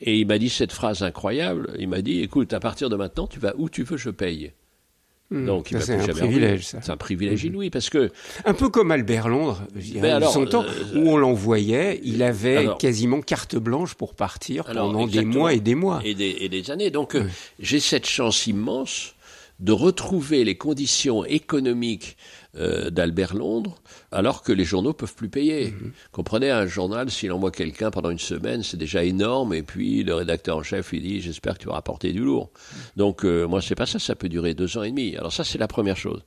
Et 0.00 0.18
il 0.18 0.26
m'a 0.26 0.38
dit 0.38 0.48
cette 0.48 0.72
phrase 0.72 1.02
incroyable, 1.02 1.74
il 1.78 1.88
m'a 1.88 2.02
dit 2.02 2.20
écoute, 2.20 2.52
à 2.52 2.60
partir 2.60 2.90
de 2.90 2.96
maintenant, 2.96 3.26
tu 3.26 3.38
vas 3.38 3.54
où 3.56 3.68
tu 3.68 3.84
veux, 3.84 3.96
je 3.96 4.10
paye. 4.10 4.52
Hmm. 5.34 5.46
Donc, 5.46 5.74
c'est 5.80 5.94
un 5.94 6.14
privilège, 6.14 6.64
ça. 6.64 6.78
C'est 6.80 6.92
un 6.92 6.96
privilège 6.96 7.42
inouï 7.42 7.68
parce 7.68 7.90
que 7.90 8.12
un 8.44 8.54
peu 8.54 8.68
comme 8.68 8.92
Albert 8.92 9.28
Londres, 9.28 9.62
je 9.74 9.98
ben 9.98 10.22
son 10.22 10.46
temps 10.46 10.62
euh, 10.62 11.00
où 11.00 11.10
on 11.10 11.16
l'envoyait, 11.16 12.00
il 12.04 12.22
avait 12.22 12.68
quasiment 12.78 13.20
carte 13.20 13.56
blanche 13.56 13.94
pour 13.94 14.14
partir 14.14 14.64
pendant 14.64 15.08
des 15.08 15.24
mois 15.24 15.52
et 15.52 15.58
des 15.58 15.74
mois 15.74 16.00
et 16.04 16.14
des, 16.14 16.36
et 16.38 16.48
des 16.48 16.70
années. 16.70 16.90
Donc, 16.92 17.16
euh, 17.16 17.24
j'ai 17.58 17.80
cette 17.80 18.06
chance 18.06 18.46
immense 18.46 19.16
de 19.58 19.72
retrouver 19.72 20.44
les 20.44 20.56
conditions 20.56 21.24
économiques 21.24 22.16
euh, 22.56 22.90
d'Albert 22.90 23.34
Londres, 23.34 23.76
alors 24.12 24.42
que 24.42 24.52
les 24.52 24.64
journaux 24.64 24.92
peuvent 24.92 25.14
plus 25.14 25.28
payer. 25.28 25.72
Mhm. 25.72 25.92
Comprenez, 26.12 26.50
un 26.50 26.66
journal, 26.66 27.10
s'il 27.10 27.32
envoie 27.32 27.50
quelqu'un 27.50 27.90
pendant 27.90 28.10
une 28.10 28.18
semaine, 28.18 28.62
c'est 28.62 28.76
déjà 28.76 29.04
énorme, 29.04 29.54
et 29.54 29.62
puis 29.62 30.04
le 30.04 30.14
rédacteur 30.14 30.56
en 30.56 30.62
chef 30.62 30.92
lui 30.92 31.00
dit, 31.00 31.20
j'espère 31.20 31.54
que 31.54 31.62
tu 31.62 31.68
vas 31.68 31.74
rapporter 31.74 32.12
du 32.12 32.20
lourd. 32.20 32.50
Donc 32.96 33.24
euh, 33.24 33.46
moi, 33.46 33.60
c'est 33.60 33.74
pas 33.74 33.86
ça, 33.86 33.98
ça 33.98 34.14
peut 34.14 34.28
durer 34.28 34.54
deux 34.54 34.78
ans 34.78 34.82
et 34.82 34.90
demi. 34.90 35.16
Alors 35.16 35.32
ça, 35.32 35.44
c'est 35.44 35.58
la 35.58 35.68
première 35.68 35.96
chose. 35.96 36.22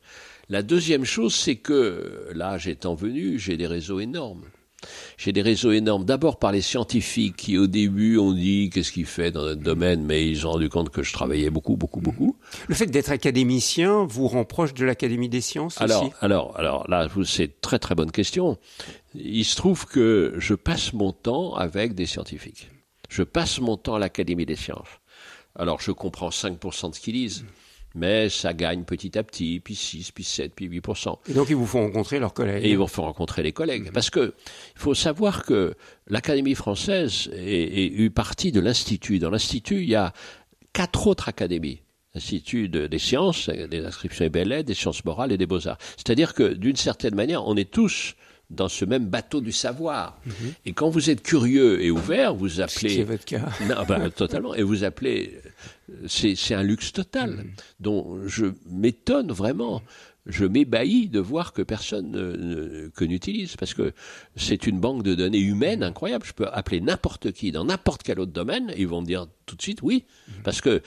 La 0.50 0.64
deuxième 0.64 1.04
chose, 1.04 1.36
c'est 1.36 1.58
que 1.58 2.30
là, 2.34 2.58
j'étant 2.58 2.96
venu, 2.96 3.38
j'ai 3.38 3.58
des 3.58 3.68
réseaux 3.68 4.00
énormes. 4.00 4.44
J'ai 5.18 5.32
des 5.32 5.42
réseaux 5.42 5.72
énormes, 5.72 6.06
d'abord 6.06 6.38
par 6.38 6.52
les 6.52 6.62
scientifiques 6.62 7.36
qui 7.36 7.58
au 7.58 7.66
début 7.66 8.18
ont 8.18 8.32
dit 8.32 8.70
qu'est-ce 8.70 8.92
qu'il 8.92 9.08
fait 9.08 9.32
dans 9.32 9.44
notre 9.44 9.62
domaine, 9.62 10.04
mais 10.04 10.30
ils 10.30 10.46
ont 10.46 10.52
rendu 10.52 10.70
compte 10.70 10.90
que 10.90 11.02
je 11.02 11.12
travaillais 11.14 11.50
beaucoup, 11.50 11.76
beaucoup, 11.76 12.00
beaucoup. 12.00 12.38
Le 12.68 12.76
fait 12.76 12.86
d'être 12.86 13.10
académicien 13.10 14.06
vous 14.06 14.28
rend 14.28 14.46
proche 14.46 14.76
de 14.76 14.86
l'Académie 14.86 15.30
des 15.30 15.42
sciences 15.42 15.82
alors, 15.82 16.04
aussi? 16.04 16.14
Alors, 16.22 16.58
alors 16.60 16.88
là, 16.90 17.08
c'est 17.26 17.60
très 17.60 17.80
très 17.80 17.96
bonne 17.96 18.12
question. 18.12 18.58
Il 19.16 19.46
se 19.46 19.56
trouve 19.56 19.88
que 19.88 20.36
je 20.38 20.54
passe 20.54 20.94
mon 20.94 21.12
temps 21.12 21.56
avec 21.56 21.96
des 21.96 22.06
scientifiques. 22.06 22.70
Je 23.10 23.24
passe 23.24 23.60
mon 23.60 23.78
temps 23.78 23.96
à 23.96 24.00
l'Académie 24.00 24.46
des 24.46 24.56
sciences. 24.56 24.88
Alors, 25.56 25.82
je 25.82 25.92
comprends 25.92 26.30
5% 26.30 26.92
de 26.92 26.96
ce 26.96 27.00
qu'ils 27.00 27.14
disent 27.16 27.46
mais 27.98 28.30
ça 28.30 28.54
gagne 28.54 28.84
petit 28.84 29.18
à 29.18 29.24
petit, 29.24 29.60
puis 29.60 29.76
6, 29.76 30.12
puis 30.12 30.24
7, 30.24 30.54
puis 30.56 30.70
8%. 30.70 31.18
Et 31.30 31.34
donc 31.34 31.50
ils 31.50 31.56
vous 31.56 31.66
font 31.66 31.82
rencontrer 31.82 32.20
leurs 32.20 32.34
collègues. 32.34 32.64
Et 32.64 32.70
ils 32.70 32.78
vous 32.78 32.88
font 32.88 33.04
rencontrer 33.04 33.44
les 33.44 33.52
collègues. 33.52 33.92
Parce 33.92 34.10
que 34.10 34.34
il 34.76 34.82
faut 34.82 34.94
savoir 34.94 35.44
que 35.44 35.74
l'Académie 36.08 36.56
française 36.56 37.30
est, 37.34 38.04
est, 38.04 38.10
partie 38.10 38.52
de 38.52 38.60
l'Institut. 38.60 39.20
Dans 39.20 39.30
l'Institut, 39.30 39.82
il 39.82 39.90
y 39.90 39.96
a 39.96 40.14
quatre 40.74 41.08
autres 41.08 41.28
académies. 41.28 41.82
L'Institut 42.14 42.70
des 42.70 43.00
sciences, 43.00 43.50
des 43.50 43.86
inscriptions 43.86 44.26
et 44.26 44.30
belles 44.30 44.64
des 44.64 44.74
sciences 44.74 45.04
morales 45.06 45.32
et 45.32 45.38
des 45.38 45.46
beaux-arts. 45.46 45.78
C'est-à-dire 45.98 46.34
que 46.34 46.54
d'une 46.54 46.76
certaine 46.76 47.16
manière, 47.16 47.46
on 47.46 47.56
est 47.56 47.70
tous 47.70 48.16
dans 48.50 48.70
ce 48.70 48.86
même 48.86 49.06
bateau 49.06 49.42
du 49.42 49.52
savoir. 49.52 50.20
Mhm. 50.26 50.34
Et 50.66 50.74
quand 50.74 50.90
vous 50.90 51.10
êtes 51.10 51.22
curieux 51.22 51.82
et 51.84 51.92
ouvert, 51.92 52.34
vous 52.34 52.62
appelez. 52.62 52.96
C'est 52.96 53.04
votre 53.04 53.26
cas? 53.26 53.50
Non, 53.68 53.84
ben, 53.88 54.10
totalement. 54.10 54.56
Et 54.56 54.64
vous 54.64 54.84
appelez. 54.84 55.40
C'est 56.08 56.54
un 56.54 56.64
luxe 56.64 56.92
total, 56.92 57.32
mhm. 57.32 57.52
dont 57.80 58.28
je 58.28 58.46
m'étonne 58.70 59.32
vraiment. 59.32 59.82
Je 60.28 60.46
m'ébahis 60.46 61.08
de 61.08 61.20
voir 61.20 61.54
que 61.54 61.62
personne 61.62 62.12
ne, 62.12 62.90
que 62.90 63.06
n'utilise, 63.06 63.56
parce 63.56 63.74
que 63.74 63.94
c'est 64.36 64.68
une 64.68 64.80
banque 64.80 65.04
de 65.04 65.16
données 65.16 65.40
humaines 65.40 65.84
incroyable. 65.84 66.26
Je 66.26 66.34
peux 66.34 66.48
appeler 66.48 66.82
n'importe 66.82 67.32
qui 67.32 67.52
dans 67.52 67.66
n'importe 67.66 68.04
quel 68.04 68.20
autre 68.20 68.32
domaine, 68.32 68.72
et 68.72 68.82
ils 68.82 68.88
vont 68.88 69.02
me 69.02 69.06
dire 69.06 69.28
tout 69.46 69.56
de 69.56 69.62
suite 69.62 69.82
oui, 69.82 70.04
parce 70.44 70.62
que 70.62 70.82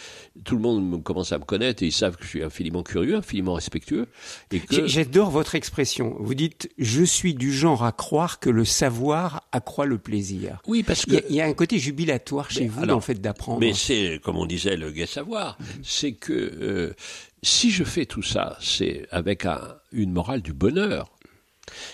tout 0.44 0.54
le 0.54 0.61
monde 0.61 1.02
commence 1.02 1.32
à 1.32 1.38
me 1.38 1.44
connaître 1.44 1.82
et 1.82 1.87
ils 1.87 1.92
savent 1.92 2.16
que 2.16 2.25
je 2.25 2.28
suis 2.28 2.42
infiniment 2.42 2.82
curieux, 2.82 3.16
infiniment 3.16 3.54
respectueux. 3.54 4.06
Et 4.52 4.61
que... 4.61 4.87
J'adore 4.87 5.30
votre 5.30 5.54
expression. 5.54 6.14
Vous 6.20 6.35
dites 6.35 6.70
je 6.78 7.02
suis 7.02 7.35
du 7.35 7.52
genre 7.52 7.85
à 7.85 7.92
croire 7.92 8.38
que 8.38 8.50
le 8.50 8.66
savoir 8.66 9.49
accroît 9.52 9.87
le 9.87 9.99
plaisir. 9.99 10.61
Oui, 10.66 10.82
parce 10.82 11.06
que 11.06 11.25
il 11.30 11.37
y, 11.37 11.40
a 11.40 11.47
un 11.47 11.54
côté 11.54 11.78
jubilatoire 11.78 12.50
chez 12.50 12.68
vous 12.68 12.85
dans 12.85 12.97
le 12.97 13.00
fait 13.00 13.14
d'apprendre. 13.14 13.61
Mais 13.61 13.73
c'est 13.73 14.20
comme 14.23 14.37
on 14.37 14.47
disait 14.47 14.76
le 14.76 14.90
gai 14.90 15.06
savoir, 15.06 15.56
c'est 15.82 16.12
que 16.12 16.32
euh, 16.32 16.94
si 17.42 17.70
je 17.70 17.85
fais 17.85 18.06
tout 18.06 18.23
ça, 18.23 18.56
c'est 18.61 19.06
avec 19.11 19.47
une 19.92 20.12
morale 20.12 20.42
du 20.42 20.52
bonheur. 20.52 21.11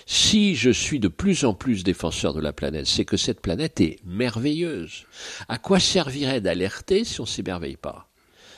Si 0.05 0.55
je 0.55 0.69
suis 0.69 0.99
de 0.99 1.07
plus 1.07 1.45
en 1.45 1.53
plus 1.53 1.83
défenseur 1.83 2.33
de 2.33 2.41
la 2.41 2.53
planète, 2.53 2.87
c'est 2.87 3.05
que 3.05 3.17
cette 3.17 3.41
planète 3.41 3.79
est 3.79 3.99
merveilleuse. 4.05 5.05
À 5.47 5.57
quoi 5.57 5.79
servirait 5.79 6.41
d'alerter 6.41 7.03
si 7.03 7.21
on 7.21 7.25
s'émerveille 7.25 7.77
pas? 7.77 8.09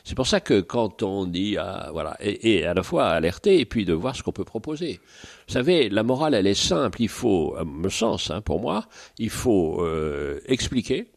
C'est 0.04 0.16
pour 0.16 0.28
ça 0.28 0.40
que 0.40 0.62
quand 0.62 1.04
on 1.04 1.26
dit, 1.26 1.58
ah, 1.58 1.90
voilà, 1.92 2.18
et, 2.22 2.66
à 2.66 2.74
la 2.74 2.84
fois 2.84 3.10
alerter 3.10 3.60
et 3.60 3.66
puis 3.66 3.86
de 3.86 3.94
voir 3.94 4.16
ce 4.16 4.24
qu'on 4.24 4.32
peut 4.32 4.46
proposer. 4.46 5.00
Vous 5.48 5.54
savez, 5.54 5.90
la 5.90 6.04
morale, 6.04 6.34
elle 6.34 6.48
est 6.48 6.54
simple. 6.54 7.02
Il 7.02 7.10
faut, 7.10 7.56
à 7.58 7.64
mon 7.64 7.90
sens, 7.90 8.32
hein, 8.32 8.42
pour 8.42 8.60
moi, 8.60 8.88
il 9.18 9.30
faut 9.30 9.84
euh, 9.84 10.40
expliquer, 10.46 11.12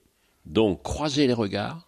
donc 0.44 0.82
croiser 0.82 1.26
les 1.26 1.32
regards, 1.32 1.86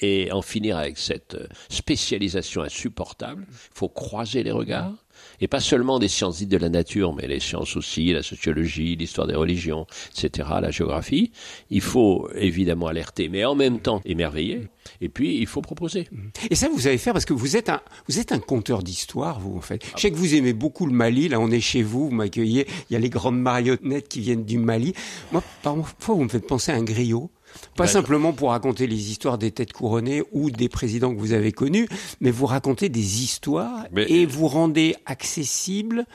et 0.00 0.32
en 0.32 0.42
finir 0.42 0.76
avec 0.76 0.98
cette 0.98 1.36
spécialisation 1.68 2.62
insupportable. 2.62 3.46
Il 3.50 3.78
faut 3.78 3.88
croiser 3.88 4.42
les 4.42 4.52
regards, 4.52 5.04
et 5.40 5.48
pas 5.48 5.60
seulement 5.60 5.98
des 5.98 6.08
sciences 6.08 6.38
dites 6.38 6.48
de 6.48 6.56
la 6.56 6.68
nature, 6.68 7.14
mais 7.14 7.26
les 7.26 7.40
sciences 7.40 7.76
aussi, 7.76 8.12
la 8.12 8.22
sociologie, 8.22 8.96
l'histoire 8.96 9.26
des 9.26 9.34
religions, 9.34 9.86
etc., 10.16 10.48
la 10.60 10.70
géographie. 10.70 11.32
Il 11.70 11.80
faut 11.80 12.28
évidemment 12.34 12.86
alerter, 12.86 13.28
mais 13.28 13.44
en 13.44 13.54
même 13.54 13.80
temps 13.80 14.00
émerveiller. 14.04 14.68
Et 15.00 15.08
puis, 15.08 15.38
il 15.38 15.46
faut 15.46 15.62
proposer. 15.62 16.08
Et 16.50 16.54
ça, 16.54 16.68
vous 16.68 16.86
allez 16.86 16.98
faire 16.98 17.12
parce 17.12 17.24
que 17.24 17.32
vous 17.32 17.56
êtes 17.56 17.68
un, 17.68 17.80
vous 18.08 18.18
êtes 18.18 18.32
un 18.32 18.38
conteur 18.38 18.82
d'histoire, 18.82 19.40
vous, 19.40 19.56
en 19.56 19.60
fait. 19.60 19.84
Je 19.96 20.00
sais 20.02 20.10
que 20.10 20.16
vous 20.16 20.34
aimez 20.34 20.52
beaucoup 20.52 20.86
le 20.86 20.92
Mali. 20.92 21.28
Là, 21.28 21.40
on 21.40 21.50
est 21.50 21.60
chez 21.60 21.82
vous, 21.82 22.08
vous 22.08 22.14
m'accueillez. 22.14 22.66
Il 22.90 22.92
y 22.92 22.96
a 22.96 22.98
les 22.98 23.10
grandes 23.10 23.40
marionnettes 23.40 24.08
qui 24.08 24.20
viennent 24.20 24.44
du 24.44 24.58
Mali. 24.58 24.94
Moi, 25.32 25.42
parfois, 25.62 26.14
vous 26.14 26.24
me 26.24 26.28
faites 26.28 26.46
penser 26.46 26.72
à 26.72 26.76
un 26.76 26.82
griot. 26.82 27.30
Pas 27.76 27.86
simplement 27.86 28.32
pour 28.32 28.50
raconter 28.50 28.86
les 28.86 29.10
histoires 29.10 29.38
des 29.38 29.50
têtes 29.50 29.72
couronnées 29.72 30.22
ou 30.32 30.50
des 30.50 30.68
présidents 30.68 31.14
que 31.14 31.20
vous 31.20 31.32
avez 31.32 31.52
connus, 31.52 31.88
mais 32.20 32.30
vous 32.30 32.46
racontez 32.46 32.88
des 32.88 33.22
histoires 33.22 33.86
et 33.96 34.26
vous 34.26 34.48
rendez 34.48 34.96
accessibles 35.06 36.06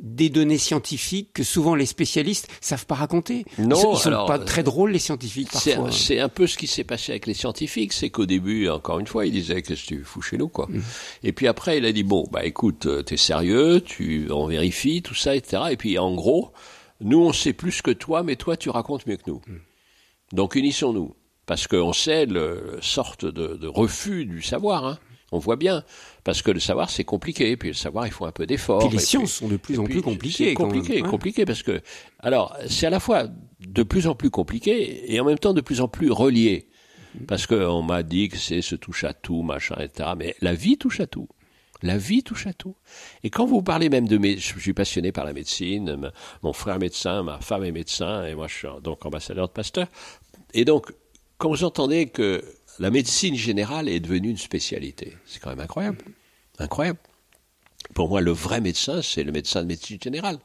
des 0.00 0.28
données 0.28 0.58
scientifiques 0.58 1.30
que 1.32 1.42
souvent 1.42 1.74
les 1.74 1.86
spécialistes 1.86 2.48
savent 2.60 2.86
pas 2.86 2.96
raconter. 2.96 3.44
Non, 3.58 3.94
ils, 3.94 3.98
sont 3.98 4.26
pas 4.26 4.38
très 4.38 4.62
drôles 4.62 4.90
les 4.90 4.98
scientifiques 4.98 5.50
parfois. 5.50 5.90
C'est 5.90 6.20
un 6.20 6.28
peu 6.28 6.46
ce 6.46 6.58
qui 6.58 6.66
s'est 6.66 6.84
passé 6.84 7.12
avec 7.12 7.26
les 7.26 7.34
scientifiques, 7.34 7.92
c'est 7.92 8.10
qu'au 8.10 8.26
début, 8.26 8.68
encore 8.68 8.98
une 8.98 9.06
fois, 9.06 9.26
il 9.26 9.32
disait 9.32 9.62
qu'est-ce 9.62 9.82
que 9.82 9.86
tu 9.86 10.04
fous 10.04 10.22
chez 10.22 10.36
nous 10.36 10.48
quoi. 10.48 10.66
Mm. 10.68 10.82
Et 11.22 11.32
puis 11.32 11.48
après, 11.48 11.78
il 11.78 11.86
a 11.86 11.92
dit 11.92 12.02
bon 12.02 12.28
bah 12.30 12.44
écoute, 12.44 12.86
euh, 12.86 13.02
t'es 13.02 13.16
sérieux, 13.16 13.80
tu 13.80 14.28
on 14.30 14.46
vérifie 14.46 15.00
tout 15.00 15.14
ça, 15.14 15.34
etc. 15.34 15.62
Et 15.70 15.76
puis 15.76 15.98
en 15.98 16.14
gros, 16.14 16.52
nous 17.00 17.20
on 17.20 17.32
sait 17.32 17.54
plus 17.54 17.80
que 17.80 17.90
toi, 17.90 18.22
mais 18.22 18.36
toi 18.36 18.56
tu 18.56 18.68
racontes 18.68 19.06
mieux 19.06 19.16
que 19.16 19.30
nous. 19.30 19.40
Mm. 19.46 19.56
Donc 20.32 20.54
unissons-nous, 20.54 21.14
parce 21.46 21.66
qu'on 21.66 21.92
sait 21.92 22.26
le 22.26 22.78
sorte 22.80 23.24
de, 23.24 23.66
refus 23.66 24.26
du 24.26 24.42
savoir. 24.42 24.84
Hein. 24.84 24.98
On 25.32 25.38
voit 25.38 25.56
bien, 25.56 25.82
parce 26.24 26.42
que 26.42 26.50
le 26.50 26.60
savoir 26.60 26.88
c'est 26.90 27.04
compliqué, 27.04 27.56
puis 27.56 27.68
le 27.70 27.74
savoir 27.74 28.06
il 28.06 28.12
faut 28.12 28.26
un 28.26 28.32
peu 28.32 28.46
d'effort. 28.46 28.80
Puis 28.80 28.96
les 28.96 29.02
sciences 29.02 29.32
sont 29.32 29.48
de 29.48 29.56
plus 29.56 29.78
en 29.78 29.84
plus 29.84 30.02
compliquées. 30.02 30.50
C'est 30.50 30.54
compliqué, 30.54 31.02
compliqué 31.02 31.44
parce 31.44 31.62
que 31.62 31.80
alors 32.20 32.56
c'est 32.68 32.86
à 32.86 32.90
la 32.90 33.00
fois 33.00 33.26
de 33.60 33.82
plus 33.82 34.06
en 34.06 34.14
plus 34.14 34.30
compliqué 34.30 35.12
et 35.12 35.20
en 35.20 35.24
même 35.24 35.38
temps 35.38 35.54
de 35.54 35.60
plus 35.60 35.80
en 35.80 35.88
plus 35.88 36.10
relié. 36.10 36.68
Parce 37.26 37.46
qu'on 37.46 37.82
m'a 37.82 38.02
dit 38.02 38.28
que 38.28 38.36
c'est 38.36 38.60
ce 38.60 38.74
touche 38.74 39.04
à 39.04 39.14
tout, 39.14 39.42
machin, 39.42 39.76
etc. 39.80 40.10
Mais 40.16 40.36
la 40.42 40.54
vie 40.54 40.76
touche 40.76 41.00
à 41.00 41.06
tout. 41.06 41.28
La 41.82 41.98
vie 41.98 42.22
touche 42.22 42.46
à 42.46 42.52
tout. 42.52 42.74
Et 43.22 43.30
quand 43.30 43.46
vous 43.46 43.62
parlez 43.62 43.88
même 43.88 44.08
de... 44.08 44.18
Je 44.22 44.58
suis 44.58 44.72
passionné 44.72 45.12
par 45.12 45.24
la 45.24 45.32
médecine, 45.32 46.10
mon 46.42 46.52
frère 46.52 46.76
est 46.76 46.78
médecin, 46.78 47.22
ma 47.22 47.40
femme 47.40 47.64
est 47.64 47.72
médecin, 47.72 48.24
et 48.24 48.34
moi 48.34 48.48
je 48.48 48.54
suis 48.54 48.68
donc 48.82 49.04
ambassadeur 49.04 49.48
de 49.48 49.52
Pasteur. 49.52 49.86
Et 50.54 50.64
donc, 50.64 50.92
quand 51.38 51.50
vous 51.50 51.64
entendez 51.64 52.06
que 52.06 52.42
la 52.78 52.90
médecine 52.90 53.34
générale 53.34 53.88
est 53.88 54.00
devenue 54.00 54.30
une 54.30 54.38
spécialité, 54.38 55.16
c'est 55.26 55.40
quand 55.40 55.50
même 55.50 55.60
incroyable. 55.60 55.98
Incroyable. 56.58 56.98
Pour 57.94 58.08
moi, 58.08 58.20
le 58.20 58.32
vrai 58.32 58.60
médecin, 58.60 59.02
c'est 59.02 59.22
le 59.22 59.32
médecin 59.32 59.62
de 59.62 59.68
médecine 59.68 59.98
générale. 60.02 60.38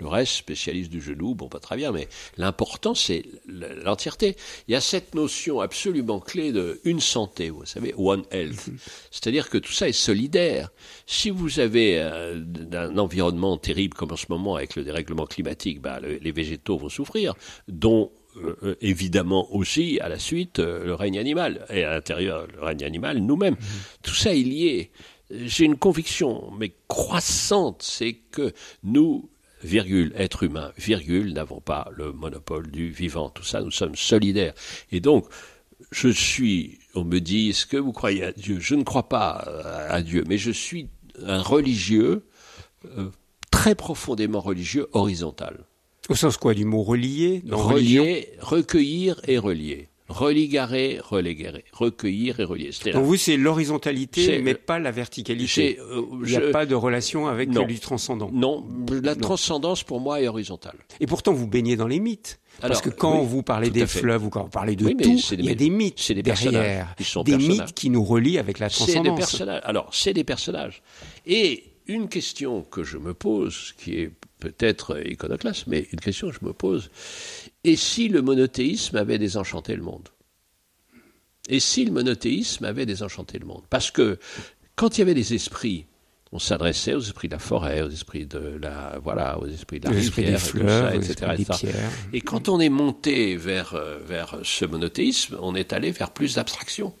Le 0.00 0.08
reste, 0.08 0.32
spécialiste 0.32 0.90
du 0.90 1.00
genou, 1.00 1.34
bon, 1.34 1.48
pas 1.48 1.60
très 1.60 1.76
bien, 1.76 1.92
mais 1.92 2.08
l'important, 2.36 2.94
c'est 2.94 3.24
l'entièreté. 3.46 4.36
Il 4.68 4.72
y 4.72 4.74
a 4.74 4.80
cette 4.80 5.14
notion 5.14 5.60
absolument 5.60 6.20
clé 6.20 6.52
de 6.52 6.80
une 6.84 7.00
santé, 7.00 7.50
vous 7.50 7.64
savez, 7.64 7.94
one 7.96 8.24
health. 8.30 8.68
C'est-à-dire 9.10 9.48
que 9.48 9.58
tout 9.58 9.72
ça 9.72 9.88
est 9.88 9.92
solidaire. 9.92 10.70
Si 11.06 11.30
vous 11.30 11.60
avez 11.60 11.98
euh, 11.98 12.42
un 12.72 12.98
environnement 12.98 13.56
terrible 13.56 13.94
comme 13.94 14.12
en 14.12 14.16
ce 14.16 14.26
moment 14.28 14.56
avec 14.56 14.76
le 14.76 14.84
dérèglement 14.84 15.26
climatique, 15.26 15.80
bah, 15.80 16.00
les 16.00 16.32
végétaux 16.32 16.76
vont 16.76 16.88
souffrir, 16.88 17.34
dont 17.68 18.12
euh, 18.36 18.54
euh, 18.62 18.76
évidemment 18.82 19.54
aussi 19.54 19.98
à 20.00 20.08
la 20.08 20.18
suite 20.18 20.58
le 20.58 20.94
règne 20.94 21.18
animal 21.18 21.64
et 21.70 21.84
à 21.84 21.90
l'intérieur 21.90 22.46
le 22.54 22.62
règne 22.62 22.84
animal 22.84 23.18
nous-mêmes. 23.18 23.56
Tout 24.02 24.14
ça 24.14 24.34
est 24.34 24.42
lié. 24.42 24.90
J'ai 25.30 25.64
une 25.64 25.76
conviction, 25.76 26.52
mais 26.56 26.72
croissante, 26.86 27.82
c'est 27.82 28.14
que 28.30 28.52
nous 28.84 29.28
virgule, 29.62 30.12
être 30.16 30.42
humain, 30.42 30.72
virgule, 30.76 31.32
n'avons 31.32 31.60
pas 31.60 31.88
le 31.92 32.12
monopole 32.12 32.70
du 32.70 32.90
vivant. 32.90 33.30
Tout 33.30 33.44
ça, 33.44 33.60
nous 33.62 33.70
sommes 33.70 33.96
solidaires. 33.96 34.54
Et 34.92 35.00
donc, 35.00 35.26
je 35.90 36.08
suis, 36.08 36.78
on 36.94 37.04
me 37.04 37.20
dit, 37.20 37.50
est-ce 37.50 37.66
que 37.66 37.76
vous 37.76 37.92
croyez 37.92 38.24
à 38.24 38.32
Dieu? 38.32 38.58
Je 38.60 38.74
ne 38.74 38.82
crois 38.82 39.08
pas 39.08 39.44
euh, 39.46 39.86
à 39.90 40.02
Dieu, 40.02 40.24
mais 40.26 40.38
je 40.38 40.50
suis 40.50 40.88
un 41.24 41.40
religieux, 41.40 42.26
euh, 42.98 43.10
très 43.50 43.74
profondément 43.74 44.40
religieux, 44.40 44.86
horizontal. 44.92 45.64
Au 46.08 46.14
sens 46.14 46.36
quoi 46.36 46.54
du 46.54 46.64
mot 46.64 46.82
relier 46.82 47.42
Relier, 47.50 48.28
recueillir 48.40 49.20
et 49.26 49.38
relier 49.38 49.88
religarer, 50.08 51.00
reléguer, 51.02 51.64
recueillir 51.72 52.40
et 52.40 52.44
relier. 52.44 52.70
Pour 52.92 53.02
vous, 53.02 53.16
c'est 53.16 53.36
l'horizontalité, 53.36 54.40
mais 54.40 54.54
pas 54.54 54.78
la 54.78 54.90
verticalité. 54.90 55.78
Euh, 55.80 56.02
Il 56.24 56.30
n'y 56.30 56.36
a 56.36 56.50
pas 56.50 56.66
de 56.66 56.74
relation 56.74 57.26
avec 57.26 57.52
le 57.52 57.64
du 57.64 57.80
transcendant. 57.80 58.30
Non, 58.32 58.64
la 59.02 59.16
transcendance 59.16 59.82
pour 59.82 60.00
moi 60.00 60.20
est 60.20 60.28
horizontale. 60.28 60.76
Et 61.00 61.06
pourtant, 61.06 61.32
vous 61.32 61.46
baignez 61.46 61.76
dans 61.76 61.88
les 61.88 62.00
mythes. 62.00 62.38
Parce 62.60 62.80
que 62.80 62.88
quand 62.90 63.22
vous 63.22 63.42
parlez 63.42 63.70
des 63.70 63.86
fleuves 63.86 64.24
ou 64.24 64.30
quand 64.30 64.44
vous 64.44 64.50
parlez 64.50 64.76
de 64.76 64.88
tout, 64.88 65.18
il 65.32 65.44
y 65.44 65.50
a 65.50 65.54
des 65.54 65.70
mythes 65.70 66.12
des 66.12 66.22
derrière, 66.22 66.94
des 67.24 67.36
mythes 67.36 67.74
qui 67.74 67.90
nous 67.90 68.04
relient 68.04 68.38
avec 68.38 68.58
la 68.58 68.70
transcendance. 68.70 69.04
Des 69.04 69.16
personnages. 69.16 69.62
Alors, 69.64 69.88
c'est 69.92 70.14
des 70.14 70.24
personnages. 70.24 70.82
Et 71.26 71.64
une 71.86 72.08
question 72.08 72.62
que 72.62 72.82
je 72.82 72.98
me 72.98 73.14
pose, 73.14 73.74
qui 73.78 74.00
est 74.00 74.10
peut-être 74.40 75.06
iconoclaste, 75.06 75.66
mais 75.66 75.86
une 75.92 76.00
question 76.00 76.28
que 76.28 76.34
je 76.34 76.44
me 76.44 76.52
pose, 76.52 76.90
et 77.66 77.74
si 77.74 78.08
le 78.08 78.22
monothéisme 78.22 78.96
avait 78.96 79.18
désenchanté 79.18 79.74
le 79.74 79.82
monde? 79.82 80.08
Et 81.48 81.58
si 81.58 81.84
le 81.84 81.90
monothéisme 81.90 82.64
avait 82.64 82.86
désenchanté 82.86 83.38
le 83.40 83.46
monde? 83.46 83.64
Parce 83.68 83.90
que 83.90 84.18
quand 84.76 84.96
il 84.96 85.00
y 85.00 85.02
avait 85.02 85.14
des 85.14 85.34
esprits, 85.34 85.86
on 86.30 86.38
s'adressait 86.38 86.94
aux 86.94 87.00
esprits 87.00 87.26
de 87.26 87.34
la 87.34 87.40
forêt, 87.40 87.82
aux 87.82 87.90
esprits 87.90 88.24
de 88.24 88.58
la 88.62 89.00
voilà, 89.02 89.38
aux 89.40 89.46
esprits 89.46 89.80
de 89.80 89.88
la 89.88 89.96
rivière, 89.96 90.40
fleurs, 90.40 90.94
etc., 90.94 91.72
Et 92.12 92.20
quand 92.20 92.48
on 92.48 92.60
est 92.60 92.68
monté 92.68 93.36
vers 93.36 93.74
euh, 93.74 93.98
vers 93.98 94.38
ce 94.44 94.64
monothéisme, 94.64 95.36
on 95.40 95.56
est 95.56 95.72
allé 95.72 95.90
vers 95.90 96.12
plus 96.12 96.36
d'abstraction, 96.36 96.94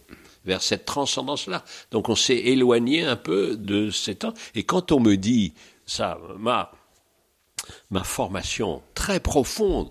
vers 0.44 0.62
cette 0.62 0.84
transcendance-là. 0.84 1.64
Donc 1.92 2.08
on 2.08 2.16
s'est 2.16 2.38
éloigné 2.38 3.04
un 3.04 3.16
peu 3.16 3.56
de 3.56 3.90
ces 3.90 4.16
temps. 4.16 4.34
Et 4.56 4.64
quand 4.64 4.90
on 4.90 4.98
me 4.98 5.16
dit 5.16 5.54
ça, 5.86 6.18
ma 6.38 6.72
ma 7.90 8.04
formation 8.04 8.82
très 8.94 9.20
profonde, 9.20 9.90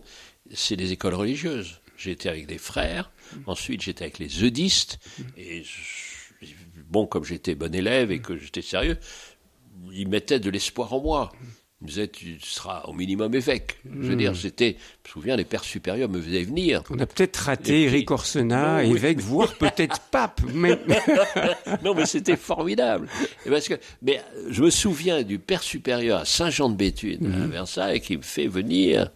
c'est 0.54 0.76
des 0.76 0.92
écoles 0.92 1.16
religieuses. 1.16 1.82
J'étais 1.98 2.30
avec 2.30 2.46
des 2.46 2.58
frères, 2.58 3.12
ensuite 3.46 3.82
j'étais 3.82 4.04
avec 4.04 4.20
les 4.20 4.44
eudistes, 4.44 5.00
et 5.38 5.64
bon, 6.90 7.08
comme 7.08 7.24
j'étais 7.24 7.56
bon 7.56 7.74
élève 7.74 8.12
et 8.12 8.20
que 8.20 8.38
j'étais 8.38 8.62
sérieux, 8.62 8.98
ils 9.92 10.08
mettaient 10.08 10.40
de 10.40 10.50
l'espoir 10.50 10.94
en 10.94 11.02
moi. 11.02 11.32
Ils 11.82 11.86
me 11.86 11.90
disaient, 11.90 12.08
tu 12.08 12.40
seras 12.40 12.84
au 12.84 12.94
minimum 12.94 13.36
évêque. 13.36 13.78
Je 13.86 14.08
veux 14.08 14.16
dire, 14.16 14.34
j'étais, 14.34 14.78
je 15.04 15.10
me 15.10 15.14
souviens, 15.14 15.36
les 15.36 15.44
pères 15.44 15.64
supérieurs 15.64 16.08
me 16.08 16.22
faisaient 16.22 16.44
venir. 16.44 16.84
On 16.90 17.00
a 17.00 17.06
peut-être 17.06 17.36
raté 17.36 17.84
Eric 17.84 18.10
Orsena, 18.12 18.84
évêque, 18.84 19.20
voire 19.20 19.54
peut-être 19.56 20.00
pape. 20.12 20.42
Mais... 20.54 20.80
non, 21.84 21.94
mais 21.94 22.06
c'était 22.06 22.38
formidable. 22.38 23.10
Parce 23.48 23.68
que, 23.68 23.76
mais 24.02 24.22
je 24.50 24.64
me 24.64 24.70
souviens 24.70 25.22
du 25.24 25.38
père 25.38 25.64
supérieur 25.64 26.20
à 26.20 26.26
Saint-Jean 26.26 26.70
de 26.70 26.76
Béthune, 26.76 27.44
à. 27.44 27.48
Versailles, 27.48 28.00
qui 28.00 28.16
me 28.16 28.22
fait 28.24 28.48
venir 28.48 29.12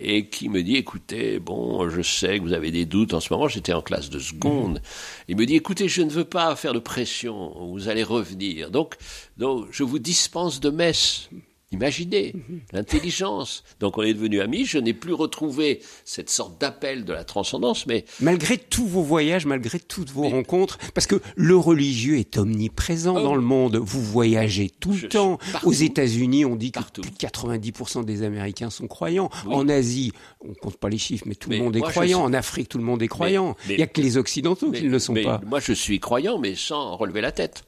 et 0.00 0.26
qui 0.28 0.48
me 0.48 0.62
dit, 0.62 0.76
écoutez, 0.76 1.38
bon, 1.38 1.88
je 1.90 2.00
sais 2.00 2.38
que 2.38 2.42
vous 2.42 2.54
avez 2.54 2.70
des 2.70 2.86
doutes 2.86 3.12
en 3.12 3.20
ce 3.20 3.32
moment, 3.32 3.48
j'étais 3.48 3.74
en 3.74 3.82
classe 3.82 4.08
de 4.08 4.18
seconde. 4.18 4.80
Il 5.28 5.36
me 5.36 5.44
dit, 5.44 5.56
écoutez, 5.56 5.88
je 5.88 6.02
ne 6.02 6.10
veux 6.10 6.24
pas 6.24 6.56
faire 6.56 6.72
de 6.72 6.78
pression, 6.78 7.52
vous 7.68 7.88
allez 7.88 8.02
revenir. 8.02 8.70
Donc, 8.70 8.96
donc 9.36 9.66
je 9.70 9.82
vous 9.82 9.98
dispense 9.98 10.58
de 10.60 10.70
messe. 10.70 11.28
Imaginez 11.72 12.34
l'intelligence. 12.72 13.62
Donc 13.78 13.96
on 13.96 14.02
est 14.02 14.12
devenus 14.12 14.40
amis. 14.40 14.64
Je 14.64 14.78
n'ai 14.78 14.92
plus 14.92 15.12
retrouvé 15.12 15.80
cette 16.04 16.28
sorte 16.28 16.60
d'appel 16.60 17.04
de 17.04 17.12
la 17.12 17.22
transcendance, 17.22 17.86
mais 17.86 18.04
malgré 18.20 18.58
tous 18.58 18.86
vos 18.86 19.02
voyages, 19.02 19.46
malgré 19.46 19.78
toutes 19.78 20.10
vos 20.10 20.28
rencontres, 20.28 20.78
parce 20.94 21.06
que 21.06 21.20
le 21.36 21.56
religieux 21.56 22.18
est 22.18 22.36
omniprésent 22.38 23.14
Oh. 23.16 23.22
dans 23.22 23.34
le 23.36 23.40
monde. 23.40 23.76
Vous 23.76 24.02
voyagez 24.02 24.68
tout 24.80 24.92
Je 24.92 25.02
le 25.04 25.08
temps. 25.10 25.38
partout. 25.52 25.68
Aux 25.68 25.72
États-Unis, 25.72 26.44
on 26.44 26.56
dit 26.56 26.72
que 26.72 26.80
plus 26.92 27.02
de 27.10 27.16
90% 27.16 28.02
des 28.04 28.24
Américains 28.24 28.70
sont 28.70 28.88
croyants. 28.88 29.30
Oui. 29.46 29.54
En 29.54 29.68
Asie, 29.68 30.12
on 30.40 30.54
compte 30.54 30.76
pas 30.76 30.88
les 30.88 30.98
chiffres, 30.98 31.24
mais 31.28 31.36
tout 31.36 31.50
Mais 31.50 31.58
le 31.58 31.62
monde 31.64 31.76
est 31.76 31.80
croyant. 31.82 32.18
suis- 32.18 32.26
En 32.26 32.32
Afrique, 32.32 32.68
tout 32.68 32.78
le 32.78 32.84
monde 32.84 33.00
est 33.02 33.08
croyant. 33.08 33.56
mais- 33.68 33.74
Il 33.74 33.80
y 33.80 33.82
a 33.84 33.86
que 33.86 34.00
les 34.00 34.16
Occidentaux 34.16 34.72
qui 34.72 34.84
ne 34.84 34.90
le 34.90 34.98
sont 34.98 35.14
pas. 35.14 35.40
Moi, 35.46 35.60
je 35.60 35.72
suis 35.72 36.00
croyant, 36.00 36.38
mais 36.38 36.56
sans 36.56 36.96
relever 36.96 37.20
la 37.20 37.30
tête. 37.30 37.62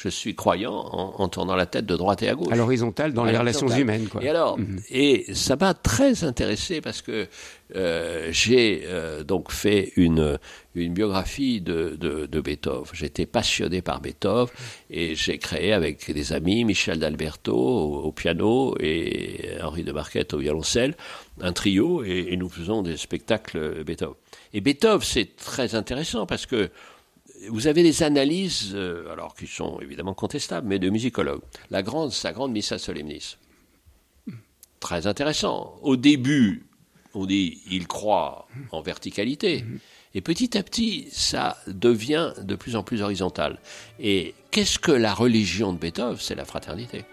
Je 0.00 0.08
suis 0.08 0.36
croyant 0.36 0.74
en, 0.92 1.20
en 1.20 1.28
tournant 1.28 1.56
la 1.56 1.66
tête 1.66 1.84
de 1.84 1.96
droite 1.96 2.22
et 2.22 2.28
à 2.28 2.34
gauche. 2.36 2.52
À 2.52 2.54
l'horizontale, 2.54 3.12
dans 3.12 3.24
À 3.24 3.32
les 3.32 3.36
relations 3.36 3.66
humaines, 3.66 4.06
quoi. 4.06 4.22
Et 4.22 4.28
alors, 4.28 4.56
et 4.90 5.34
ça 5.34 5.56
m'a 5.56 5.74
très 5.74 6.22
intéressé 6.22 6.80
parce 6.80 7.02
que 7.02 7.26
euh, 7.74 8.28
j'ai 8.30 8.84
euh, 8.86 9.24
donc 9.24 9.50
fait 9.50 9.92
une 9.96 10.38
une 10.76 10.94
biographie 10.94 11.60
de, 11.60 11.96
de, 11.98 12.26
de 12.26 12.40
Beethoven. 12.40 12.84
J'étais 12.92 13.26
passionné 13.26 13.82
par 13.82 14.00
Beethoven 14.00 14.46
et 14.88 15.16
j'ai 15.16 15.38
créé 15.38 15.72
avec 15.72 16.08
des 16.12 16.32
amis 16.32 16.64
Michel 16.64 17.00
d'Alberto 17.00 17.52
au, 17.56 18.02
au 18.04 18.12
piano 18.12 18.76
et 18.78 19.50
Henri 19.60 19.82
de 19.82 19.90
Marquette 19.90 20.32
au 20.32 20.38
violoncelle 20.38 20.94
un 21.40 21.52
trio 21.52 22.04
et, 22.04 22.28
et 22.30 22.36
nous 22.36 22.48
faisons 22.48 22.82
des 22.82 22.96
spectacles 22.96 23.82
Beethoven. 23.82 24.14
Et 24.54 24.60
Beethoven, 24.60 25.00
c'est 25.02 25.34
très 25.34 25.74
intéressant 25.74 26.24
parce 26.26 26.46
que 26.46 26.70
vous 27.48 27.66
avez 27.66 27.82
des 27.82 28.02
analyses, 28.02 28.72
euh, 28.74 29.12
alors 29.12 29.34
qui 29.34 29.46
sont 29.46 29.80
évidemment 29.80 30.14
contestables, 30.14 30.66
mais 30.66 30.78
de 30.78 30.90
musicologues. 30.90 31.42
La 31.70 31.82
grande, 31.82 32.12
sa 32.12 32.32
grande 32.32 32.52
Missa 32.52 32.78
Solemnis. 32.78 33.36
Très 34.80 35.06
intéressant. 35.06 35.78
Au 35.82 35.96
début, 35.96 36.66
on 37.14 37.26
dit 37.26 37.60
il 37.70 37.86
croit 37.86 38.46
en 38.70 38.80
verticalité. 38.80 39.64
Et 40.14 40.20
petit 40.20 40.56
à 40.56 40.62
petit, 40.62 41.08
ça 41.10 41.58
devient 41.66 42.32
de 42.40 42.54
plus 42.54 42.76
en 42.76 42.82
plus 42.82 43.02
horizontal. 43.02 43.58
Et 44.00 44.34
qu'est-ce 44.50 44.78
que 44.78 44.92
la 44.92 45.14
religion 45.14 45.72
de 45.72 45.78
Beethoven? 45.78 46.16
C'est 46.18 46.34
la 46.34 46.44
fraternité. 46.44 47.04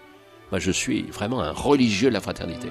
Moi, 0.50 0.60
je 0.60 0.70
suis 0.70 1.02
vraiment 1.02 1.40
un 1.40 1.52
religieux 1.52 2.08
de 2.08 2.14
la 2.14 2.20
fraternité. 2.20 2.68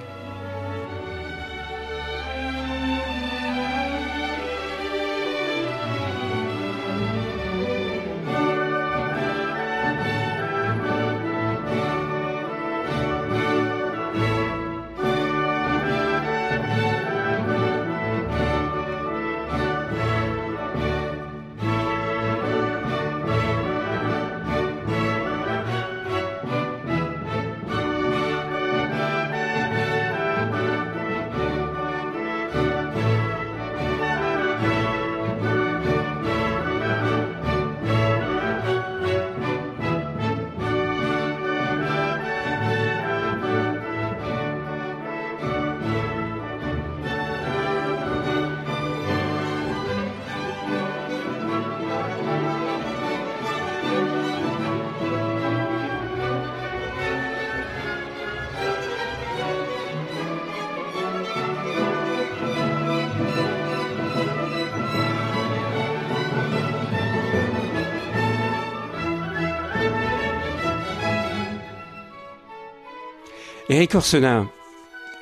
Éric 73.68 73.96
Orselin, 73.96 74.48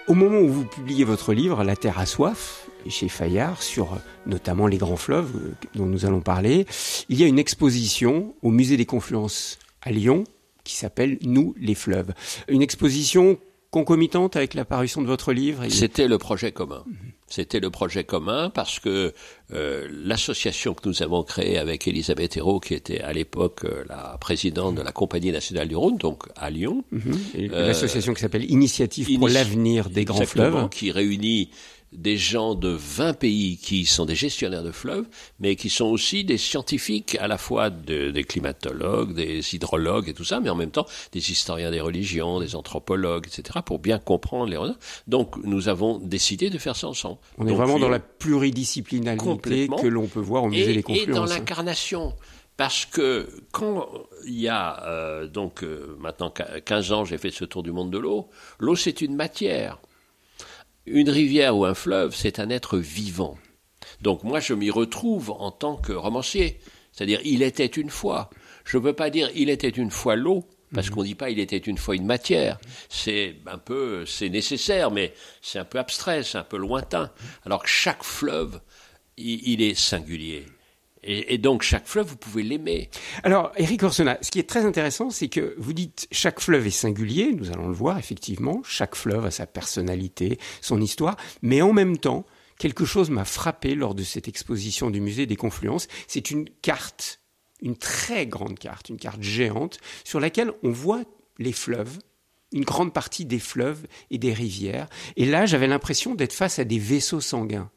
au 0.07 0.13
moment 0.13 0.39
où 0.41 0.49
vous 0.49 0.67
publiez 0.67 1.05
votre 1.05 1.33
livre, 1.33 1.65
La 1.65 1.77
Terre 1.77 1.99
a 1.99 2.05
soif, 2.05 2.69
chez 2.87 3.09
Fayard, 3.09 3.63
sur 3.63 3.95
euh, 3.95 3.97
notamment 4.27 4.67
les 4.67 4.77
grands 4.77 4.99
fleuves 4.99 5.33
euh, 5.35 5.55
dont 5.75 5.87
nous 5.87 6.05
allons 6.05 6.21
parler, 6.21 6.67
il 7.09 7.19
y 7.19 7.25
a 7.25 7.27
une 7.27 7.39
exposition 7.39 8.35
au 8.43 8.51
Musée 8.51 8.77
des 8.77 8.85
Confluences 8.85 9.59
à 9.81 9.93
Lyon 9.93 10.25
qui 10.63 10.77
s'appelle 10.77 11.17
Nous 11.23 11.55
les 11.59 11.75
fleuves. 11.75 12.13
Une 12.49 12.61
exposition 12.61 13.39
concomitante 13.71 14.37
avec 14.37 14.53
la 14.53 14.67
parution 14.67 15.01
de 15.01 15.07
votre 15.07 15.33
livre. 15.33 15.67
C'était 15.71 16.07
le 16.07 16.19
projet 16.19 16.53
commun. 16.53 16.85
C'était 17.35 17.59
le 17.59 17.69
projet 17.71 18.05
commun 18.05 18.49
parce 18.49 18.79
que 18.79 19.13
euh, 19.53 19.89
l'association 19.91 20.73
que 20.73 20.89
nous 20.89 21.03
avons 21.03 21.25
créée 21.25 21.59
avec 21.59 21.89
Elisabeth 21.89 22.37
Hérault, 22.37 22.61
qui 22.61 22.75
était 22.75 23.01
à 23.01 23.13
l'époque 23.13 23.65
euh, 23.65 23.83
la 23.89 24.17
présidente 24.21 24.77
de 24.77 24.83
la 24.83 24.93
Compagnie 24.93 25.33
nationale 25.33 25.67
du 25.67 25.75
Rhône, 25.75 25.97
donc 25.97 26.23
à 26.37 26.49
Lyon, 26.51 26.85
Mhm. 26.93 27.19
Euh, 27.53 27.67
L'association 27.67 28.15
qui 28.15 28.21
s'appelle 28.21 28.49
Initiative 28.49 29.19
pour 29.19 29.29
l'avenir 29.29 29.91
des 29.91 30.05
grands 30.05 30.25
fleuves. 30.25 30.69
qui 30.71 30.93
réunit 30.93 31.51
des 31.95 32.17
gens 32.17 32.55
de 32.55 32.69
20 32.69 33.15
pays 33.15 33.57
qui 33.57 33.87
sont 33.87 34.05
des 34.05 34.15
gestionnaires 34.15 34.63
de 34.63 34.73
fleuves, 34.73 35.07
mais 35.41 35.57
qui 35.57 35.71
sont 35.71 35.87
aussi 35.87 36.25
des 36.25 36.39
scientifiques, 36.39 37.17
à 37.21 37.29
la 37.29 37.39
fois 37.39 37.71
de- 37.71 38.11
des 38.11 38.25
climatologues, 38.25 39.15
des 39.15 39.55
hydrologues 39.55 40.09
et 40.09 40.15
tout 40.15 40.25
ça, 40.25 40.41
mais 40.41 40.51
en 40.51 40.55
même 40.57 40.71
temps 40.71 40.87
des 41.13 41.31
historiens 41.31 41.71
des 41.71 41.81
religions, 41.81 42.41
des 42.41 42.57
anthropologues, 42.57 43.27
etc., 43.27 43.61
pour 43.65 43.79
bien 43.79 43.99
comprendre 43.99 44.47
les 44.51 44.57
renards. 44.57 44.77
Donc 45.07 45.37
nous 45.45 45.69
avons 45.69 45.99
décidé 45.99 46.51
de 46.51 46.59
faire 46.59 46.77
ça 46.77 46.89
ensemble. 46.89 47.19
On 47.39 47.45
est 47.47 47.49
Donc, 47.51 47.57
vraiment 47.59 47.79
dans 47.79 47.89
la 47.89 48.01
pluridisciplinarité 48.01 49.69
que 49.69 49.87
l'on 49.87 50.07
peut 50.07 50.21
voir 50.21 50.45
au 50.45 50.49
musée 50.49 50.63
et, 50.71 50.75
des 50.75 50.79
et 50.79 50.83
dans 50.83 51.21
Confluences. 51.23 51.31
l'incarnation. 51.31 52.15
Parce 52.57 52.87
que 52.87 53.29
quand 53.51 53.89
il 54.27 54.41
y 54.41 54.49
a 54.49 54.85
euh, 54.87 55.27
donc 55.27 55.65
euh, 55.65 55.97
maintenant 55.99 56.31
qu- 56.31 56.61
15 56.65 56.93
ans, 56.93 57.05
j'ai 57.05 57.19
fait 57.19 57.33
ce 57.33 57.45
tour 57.45 57.65
du 57.65 57.73
monde 57.73 57.91
de 57.91 57.99
l'eau, 57.99 58.29
l'eau 58.61 58.77
c'est 58.77 59.01
une 59.01 59.17
matière. 59.17 59.79
Une 60.87 61.09
rivière 61.09 61.57
ou 61.57 61.65
un 61.65 61.75
fleuve, 61.75 62.15
c'est 62.15 62.39
un 62.39 62.51
être 62.51 62.79
vivant. 62.79 63.39
Donc 64.03 64.23
moi, 64.23 64.41
je 64.41 64.53
m'y 64.53 64.71
retrouve 64.71 65.31
en 65.31 65.51
tant 65.51 65.77
que 65.77 65.93
romancier. 65.93 66.61
C'est-à-dire, 66.93 67.21
il 67.25 67.43
était 67.43 67.67
une 67.67 67.91
fois. 67.91 68.31
Je 68.65 68.77
ne 68.77 68.83
veux 68.83 68.93
pas 68.93 69.11
dire 69.11 69.31
il 69.35 69.51
était 69.51 69.69
une 69.69 69.91
fois 69.91 70.15
l'eau, 70.15 70.45
parce 70.75 70.91
qu'on 70.91 71.01
ne 71.01 71.07
dit 71.07 71.15
pas 71.15 71.31
il 71.31 71.39
était 71.39 71.57
une 71.57 71.79
fois 71.79 71.97
une 71.97 72.07
matière. 72.07 72.59
C'est 72.89 73.37
un 73.47 73.59
peu, 73.59 74.05
c'est 74.07 74.29
nécessaire, 74.29 74.91
mais 74.91 75.15
c'est 75.41 75.59
un 75.59 75.65
peu 75.65 75.79
abstrait, 75.79 76.23
c'est 76.23 76.39
un 76.39 76.45
peu 76.45 76.59
lointain. 76.59 77.11
Alors 77.47 77.63
que 77.63 77.69
chaque 77.69 78.05
fleuve, 78.05 78.61
il, 79.17 79.49
il 79.49 79.63
est 79.63 79.75
singulier. 79.75 80.47
Et, 81.05 81.35
et 81.35 81.39
donc 81.39 81.63
chaque 81.63 81.87
fleuve, 81.87 82.09
vous 82.09 82.17
pouvez 82.17 82.43
l'aimer. 82.43 82.91
Alors, 83.23 83.53
Eric 83.57 83.83
Orsena, 83.83 84.19
ce 84.23 84.31
qui 84.31 84.39
est 84.39 84.49
très 84.49 84.65
intéressant, 84.65 85.11
c'est 85.11 85.29
que 85.29 85.55
vous 85.59 85.73
dites 85.73 86.09
chaque 86.11 86.41
fleuve 86.41 86.67
est 86.67 86.71
singulier, 86.71 87.33
nous 87.33 87.51
allons 87.53 87.69
le 87.69 87.75
voir 87.75 87.99
effectivement, 87.99 88.63
chaque 88.65 88.97
fleuve 88.97 89.27
a 89.27 89.31
sa 89.31 89.47
personnalité, 89.47 90.39
son 90.61 90.81
histoire, 90.81 91.17
mais 91.43 91.63
en 91.63 91.73
même 91.73 91.99
temps, 91.99 92.25
quelque 92.59 92.85
chose 92.85 93.11
m'a 93.11 93.25
frappé 93.25 93.75
lors 93.75 93.95
de 93.95 94.03
cette 94.03 94.29
exposition 94.29 94.91
du 94.91 95.01
musée 95.01 95.27
des 95.27 95.37
Confluences, 95.37 95.89
c'est 96.07 96.31
une 96.31 96.49
carte, 96.63 97.21
une 97.61 97.77
très 97.77 98.27
grande 98.27 98.59
carte, 98.59 98.89
une 98.89 98.99
carte 98.99 99.23
géante, 99.23 99.79
sur 100.05 100.21
laquelle 100.21 100.53
on 100.63 100.71
voit 100.71 101.05
les 101.39 101.53
fleuves, 101.53 101.99
une 102.53 102.65
grande 102.65 102.93
partie 102.93 103.25
des 103.25 103.41
fleuves 103.41 103.87
et 104.11 104.19
des 104.19 104.33
rivières, 104.33 104.89
et 105.17 105.27
là 105.27 105.45
j'avais 105.45 105.67
l'impression 105.67 106.15
d'être 106.15 106.33
face 106.33 106.59
à 106.59 106.65
des 106.65 106.79
vaisseaux 106.79 107.21
sanguins. 107.21 107.71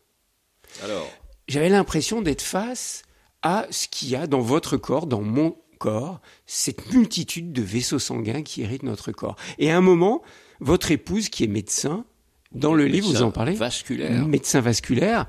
Alors, 0.84 1.10
j'avais 1.48 1.70
l'impression 1.70 2.22
d'être 2.22 2.42
face 2.42 3.04
à 3.41 3.67
ce 3.69 3.88
qu'il 3.88 4.10
y 4.10 4.15
a 4.15 4.28
dans 4.28 4.41
votre 4.41 4.78
corps, 4.78 5.08
dans 5.08 5.21
mon 5.21 5.58
corps, 5.78 6.21
cette 6.45 6.91
multitude 6.91 7.54
de 7.54 7.62
vaisseaux 7.62 8.00
sanguins 8.00 8.41
qui 8.41 8.62
héritent 8.62 8.84
notre 8.84 9.12
corps. 9.12 9.36
Et 9.60 9.71
à 9.71 9.78
un 9.78 9.82
moment, 9.82 10.21
votre 10.60 10.91
épouse, 10.91 11.30
qui 11.30 11.43
est 11.43 11.47
médecin, 11.47 12.06
dans 12.52 12.73
le 12.73 12.86
livre, 12.86 13.10
vous 13.10 13.21
en 13.21 13.32
parlez, 13.32 13.54
vasculaire. 13.54 14.26
médecin 14.26 14.62
vasculaire, 14.62 15.28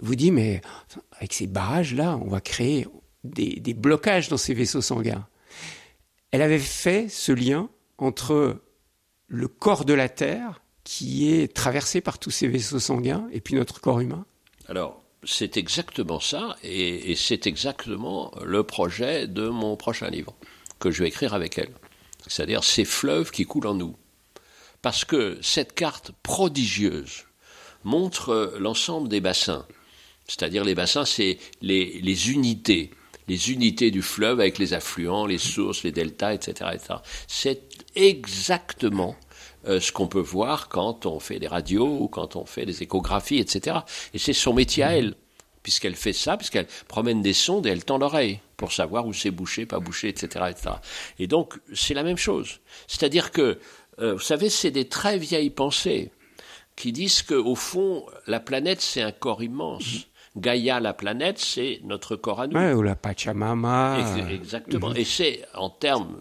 vous 0.00 0.16
dit, 0.16 0.30
mais 0.30 0.60
avec 1.12 1.32
ces 1.32 1.46
barrages-là, 1.46 2.18
on 2.22 2.28
va 2.28 2.40
créer 2.40 2.86
des, 3.22 3.60
des 3.60 3.74
blocages 3.74 4.28
dans 4.28 4.36
ces 4.36 4.52
vaisseaux 4.52 4.82
sanguins. 4.82 5.26
Elle 6.30 6.42
avait 6.42 6.58
fait 6.58 7.08
ce 7.08 7.32
lien 7.32 7.70
entre 7.98 8.60
le 9.28 9.48
corps 9.48 9.84
de 9.84 9.94
la 9.94 10.08
Terre 10.08 10.62
qui 10.82 11.32
est 11.32 11.54
traversé 11.54 12.00
par 12.00 12.18
tous 12.18 12.30
ces 12.30 12.48
vaisseaux 12.48 12.78
sanguins 12.78 13.26
et 13.32 13.40
puis 13.40 13.54
notre 13.54 13.80
corps 13.80 14.00
humain 14.00 14.26
Alors, 14.68 15.03
c'est 15.26 15.56
exactement 15.56 16.20
ça, 16.20 16.56
et, 16.62 17.14
c'est 17.16 17.46
exactement 17.46 18.32
le 18.44 18.62
projet 18.62 19.26
de 19.26 19.48
mon 19.48 19.76
prochain 19.76 20.08
livre, 20.08 20.34
que 20.78 20.90
je 20.90 21.02
vais 21.02 21.08
écrire 21.08 21.34
avec 21.34 21.58
elle. 21.58 21.72
C'est-à-dire 22.26 22.64
ces 22.64 22.84
fleuves 22.84 23.30
qui 23.30 23.44
coulent 23.44 23.66
en 23.66 23.74
nous. 23.74 23.96
Parce 24.82 25.04
que 25.04 25.38
cette 25.42 25.74
carte 25.74 26.12
prodigieuse 26.22 27.24
montre 27.84 28.54
l'ensemble 28.58 29.08
des 29.08 29.20
bassins. 29.20 29.66
C'est-à-dire 30.26 30.64
les 30.64 30.74
bassins, 30.74 31.04
c'est 31.04 31.38
les, 31.60 32.00
les 32.00 32.30
unités 32.30 32.90
les 33.28 33.50
unités 33.50 33.90
du 33.90 34.02
fleuve 34.02 34.40
avec 34.40 34.58
les 34.58 34.74
affluents, 34.74 35.26
les 35.26 35.38
sources, 35.38 35.82
les 35.82 35.92
deltas, 35.92 36.34
etc. 36.34 36.70
etc. 36.74 36.94
C'est 37.26 37.62
exactement 37.94 39.16
euh, 39.66 39.80
ce 39.80 39.92
qu'on 39.92 40.06
peut 40.06 40.20
voir 40.20 40.68
quand 40.68 41.06
on 41.06 41.20
fait 41.20 41.38
des 41.38 41.48
radios 41.48 41.98
ou 42.00 42.08
quand 42.08 42.36
on 42.36 42.44
fait 42.44 42.66
des 42.66 42.82
échographies, 42.82 43.38
etc. 43.38 43.78
Et 44.12 44.18
c'est 44.18 44.32
son 44.32 44.52
métier 44.52 44.84
à 44.84 44.96
elle, 44.96 45.14
puisqu'elle 45.62 45.96
fait 45.96 46.12
ça, 46.12 46.36
puisqu'elle 46.36 46.66
promène 46.88 47.22
des 47.22 47.32
sondes 47.32 47.66
et 47.66 47.70
elle 47.70 47.84
tend 47.84 47.98
l'oreille 47.98 48.40
pour 48.56 48.72
savoir 48.72 49.06
où 49.06 49.12
c'est 49.12 49.30
bouché, 49.30 49.66
pas 49.66 49.80
bouché, 49.80 50.08
etc., 50.08 50.46
etc. 50.50 50.70
Et 51.18 51.26
donc, 51.26 51.54
c'est 51.72 51.94
la 51.94 52.02
même 52.02 52.18
chose. 52.18 52.60
C'est-à-dire 52.86 53.30
que, 53.30 53.58
euh, 54.00 54.14
vous 54.14 54.20
savez, 54.20 54.50
c'est 54.50 54.70
des 54.70 54.88
très 54.88 55.18
vieilles 55.18 55.50
pensées 55.50 56.10
qui 56.76 56.92
disent 56.92 57.22
qu'au 57.22 57.54
fond, 57.54 58.04
la 58.26 58.40
planète, 58.40 58.80
c'est 58.80 59.02
un 59.02 59.12
corps 59.12 59.42
immense. 59.42 60.06
Gaïa, 60.36 60.80
la 60.80 60.92
planète, 60.92 61.38
c'est 61.38 61.80
notre 61.84 62.16
corps 62.16 62.40
à 62.40 62.46
nous. 62.48 62.56
Ouais, 62.56 62.72
ou 62.72 62.82
la 62.82 62.96
Pachamama. 62.96 63.98
Exactement. 64.30 64.92
Et 64.94 65.04
c'est, 65.04 65.46
en 65.54 65.70
termes 65.70 66.16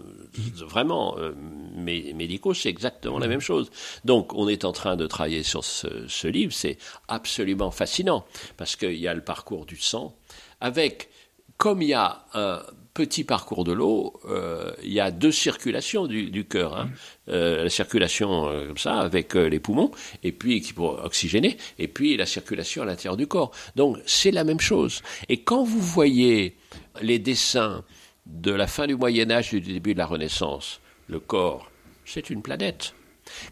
vraiment 0.56 1.17
euh, 1.17 1.34
médicaux, 1.73 2.53
c'est 2.53 2.69
exactement 2.69 3.19
la 3.19 3.27
même 3.27 3.39
chose. 3.39 3.71
Donc, 4.05 4.33
on 4.33 4.47
est 4.47 4.65
en 4.65 4.71
train 4.71 4.95
de 4.95 5.07
travailler 5.07 5.43
sur 5.43 5.63
ce, 5.63 6.07
ce 6.07 6.27
livre. 6.27 6.53
C'est 6.53 6.77
absolument 7.07 7.71
fascinant 7.71 8.25
parce 8.57 8.75
qu'il 8.75 8.97
y 8.97 9.07
a 9.07 9.13
le 9.13 9.23
parcours 9.23 9.65
du 9.65 9.77
sang 9.77 10.15
avec, 10.62 11.09
comme 11.57 11.81
il 11.81 11.89
y 11.89 11.93
a 11.93 12.25
un 12.33 12.62
petit 12.93 13.23
parcours 13.23 13.63
de 13.63 13.71
l'eau, 13.71 14.13
euh, 14.29 14.71
il 14.83 14.93
y 14.93 14.99
a 14.99 15.12
deux 15.12 15.31
circulations 15.31 16.05
du, 16.05 16.29
du 16.29 16.45
cœur. 16.45 16.77
Hein. 16.77 16.89
Euh, 17.29 17.63
la 17.63 17.69
circulation 17.69 18.47
euh, 18.47 18.67
comme 18.67 18.77
ça 18.77 18.99
avec 18.99 19.33
les 19.33 19.59
poumons, 19.59 19.91
et 20.23 20.31
puis 20.31 20.62
qui 20.62 20.73
pour 20.73 21.03
oxygéner, 21.03 21.57
et 21.79 21.88
puis 21.88 22.15
la 22.17 22.25
circulation 22.25 22.83
à 22.83 22.86
l'intérieur 22.86 23.17
du 23.17 23.27
corps. 23.27 23.51
Donc 23.75 23.97
c'est 24.05 24.31
la 24.31 24.43
même 24.43 24.59
chose. 24.59 25.01
Et 25.29 25.41
quand 25.41 25.63
vous 25.63 25.81
voyez 25.81 26.55
les 27.01 27.19
dessins 27.19 27.83
de 28.25 28.51
la 28.51 28.67
fin 28.67 28.88
du 28.88 28.95
Moyen 28.95 29.31
Âge 29.31 29.53
et 29.53 29.59
du 29.59 29.73
début 29.73 29.93
de 29.93 29.99
la 29.99 30.05
Renaissance, 30.05 30.79
le 31.07 31.19
corps, 31.19 31.71
c'est 32.05 32.29
une 32.29 32.41
planète. 32.41 32.93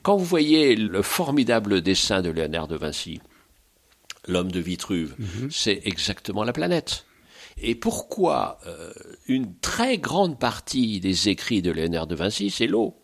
Quand 0.03 0.17
vous 0.17 0.25
voyez 0.25 0.75
le 0.75 1.01
formidable 1.01 1.81
dessin 1.81 2.21
de 2.21 2.29
Léonard 2.29 2.67
de 2.67 2.75
Vinci, 2.75 3.21
l'homme 4.27 4.51
de 4.51 4.59
Vitruve, 4.59 5.15
c'est 5.49 5.81
exactement 5.85 6.43
la 6.43 6.53
planète. 6.53 7.05
Et 7.57 7.75
pourquoi 7.75 8.59
euh, 8.65 8.91
une 9.27 9.55
très 9.59 9.97
grande 9.97 10.39
partie 10.39 10.99
des 10.99 11.29
écrits 11.29 11.61
de 11.61 11.71
Léonard 11.71 12.07
de 12.07 12.15
Vinci, 12.15 12.49
c'est 12.49 12.67
l'eau 12.67 12.95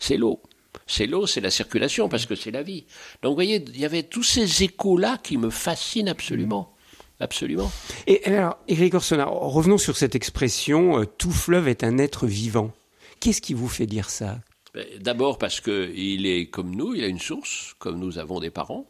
C'est 0.00 0.16
l'eau. 0.16 0.42
C'est 0.86 1.06
l'eau, 1.06 1.26
c'est 1.26 1.40
la 1.40 1.50
circulation, 1.50 2.08
parce 2.08 2.26
que 2.26 2.34
c'est 2.34 2.50
la 2.50 2.62
vie. 2.62 2.86
Donc 3.22 3.30
vous 3.30 3.36
voyez, 3.36 3.64
il 3.66 3.80
y 3.80 3.84
avait 3.84 4.04
tous 4.04 4.22
ces 4.22 4.62
échos-là 4.62 5.18
qui 5.22 5.36
me 5.36 5.50
fascinent 5.50 6.08
absolument. 6.08 6.74
Absolument. 7.18 7.72
Et 8.06 8.22
alors, 8.26 8.58
Éric 8.68 8.94
Orsona, 8.94 9.24
revenons 9.24 9.78
sur 9.78 9.96
cette 9.96 10.14
expression 10.14 11.00
euh, 11.00 11.06
tout 11.06 11.30
fleuve 11.30 11.66
est 11.66 11.82
un 11.82 11.96
être 11.96 12.26
vivant. 12.26 12.72
Qu'est-ce 13.20 13.40
qui 13.40 13.54
vous 13.54 13.68
fait 13.68 13.86
dire 13.86 14.10
ça? 14.10 14.38
Ben, 14.74 14.86
D'abord 15.00 15.38
parce 15.38 15.60
qu'il 15.60 16.26
est 16.26 16.46
comme 16.46 16.74
nous, 16.74 16.94
il 16.94 17.04
a 17.04 17.06
une 17.06 17.18
source, 17.18 17.74
comme 17.78 17.98
nous 17.98 18.18
avons 18.18 18.40
des 18.40 18.50
parents, 18.50 18.86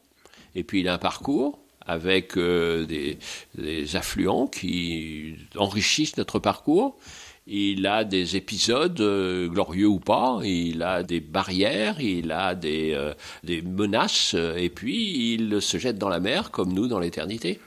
et 0.54 0.64
puis 0.64 0.80
il 0.80 0.88
a 0.88 0.94
un 0.94 0.98
parcours 0.98 1.58
avec 1.86 2.36
euh, 2.36 2.84
des, 2.84 3.96
affluents 3.96 4.46
qui 4.48 5.36
enrichissent 5.56 6.16
notre 6.16 6.38
parcours. 6.38 6.96
Il 7.46 7.86
a 7.86 8.02
des 8.02 8.34
épisodes 8.34 9.00
euh, 9.00 9.46
glorieux 9.46 9.86
ou 9.86 10.00
pas, 10.00 10.40
il 10.42 10.82
a 10.82 11.04
des 11.04 11.20
barrières, 11.20 12.00
il 12.00 12.32
a 12.32 12.56
des, 12.56 12.92
euh, 12.92 13.14
des 13.44 13.62
menaces, 13.62 14.34
et 14.34 14.68
puis 14.68 15.34
il 15.34 15.62
se 15.62 15.78
jette 15.78 15.96
dans 15.96 16.08
la 16.08 16.18
mer 16.18 16.50
comme 16.50 16.72
nous 16.72 16.88
dans 16.88 16.98
l'éternité. 16.98 17.60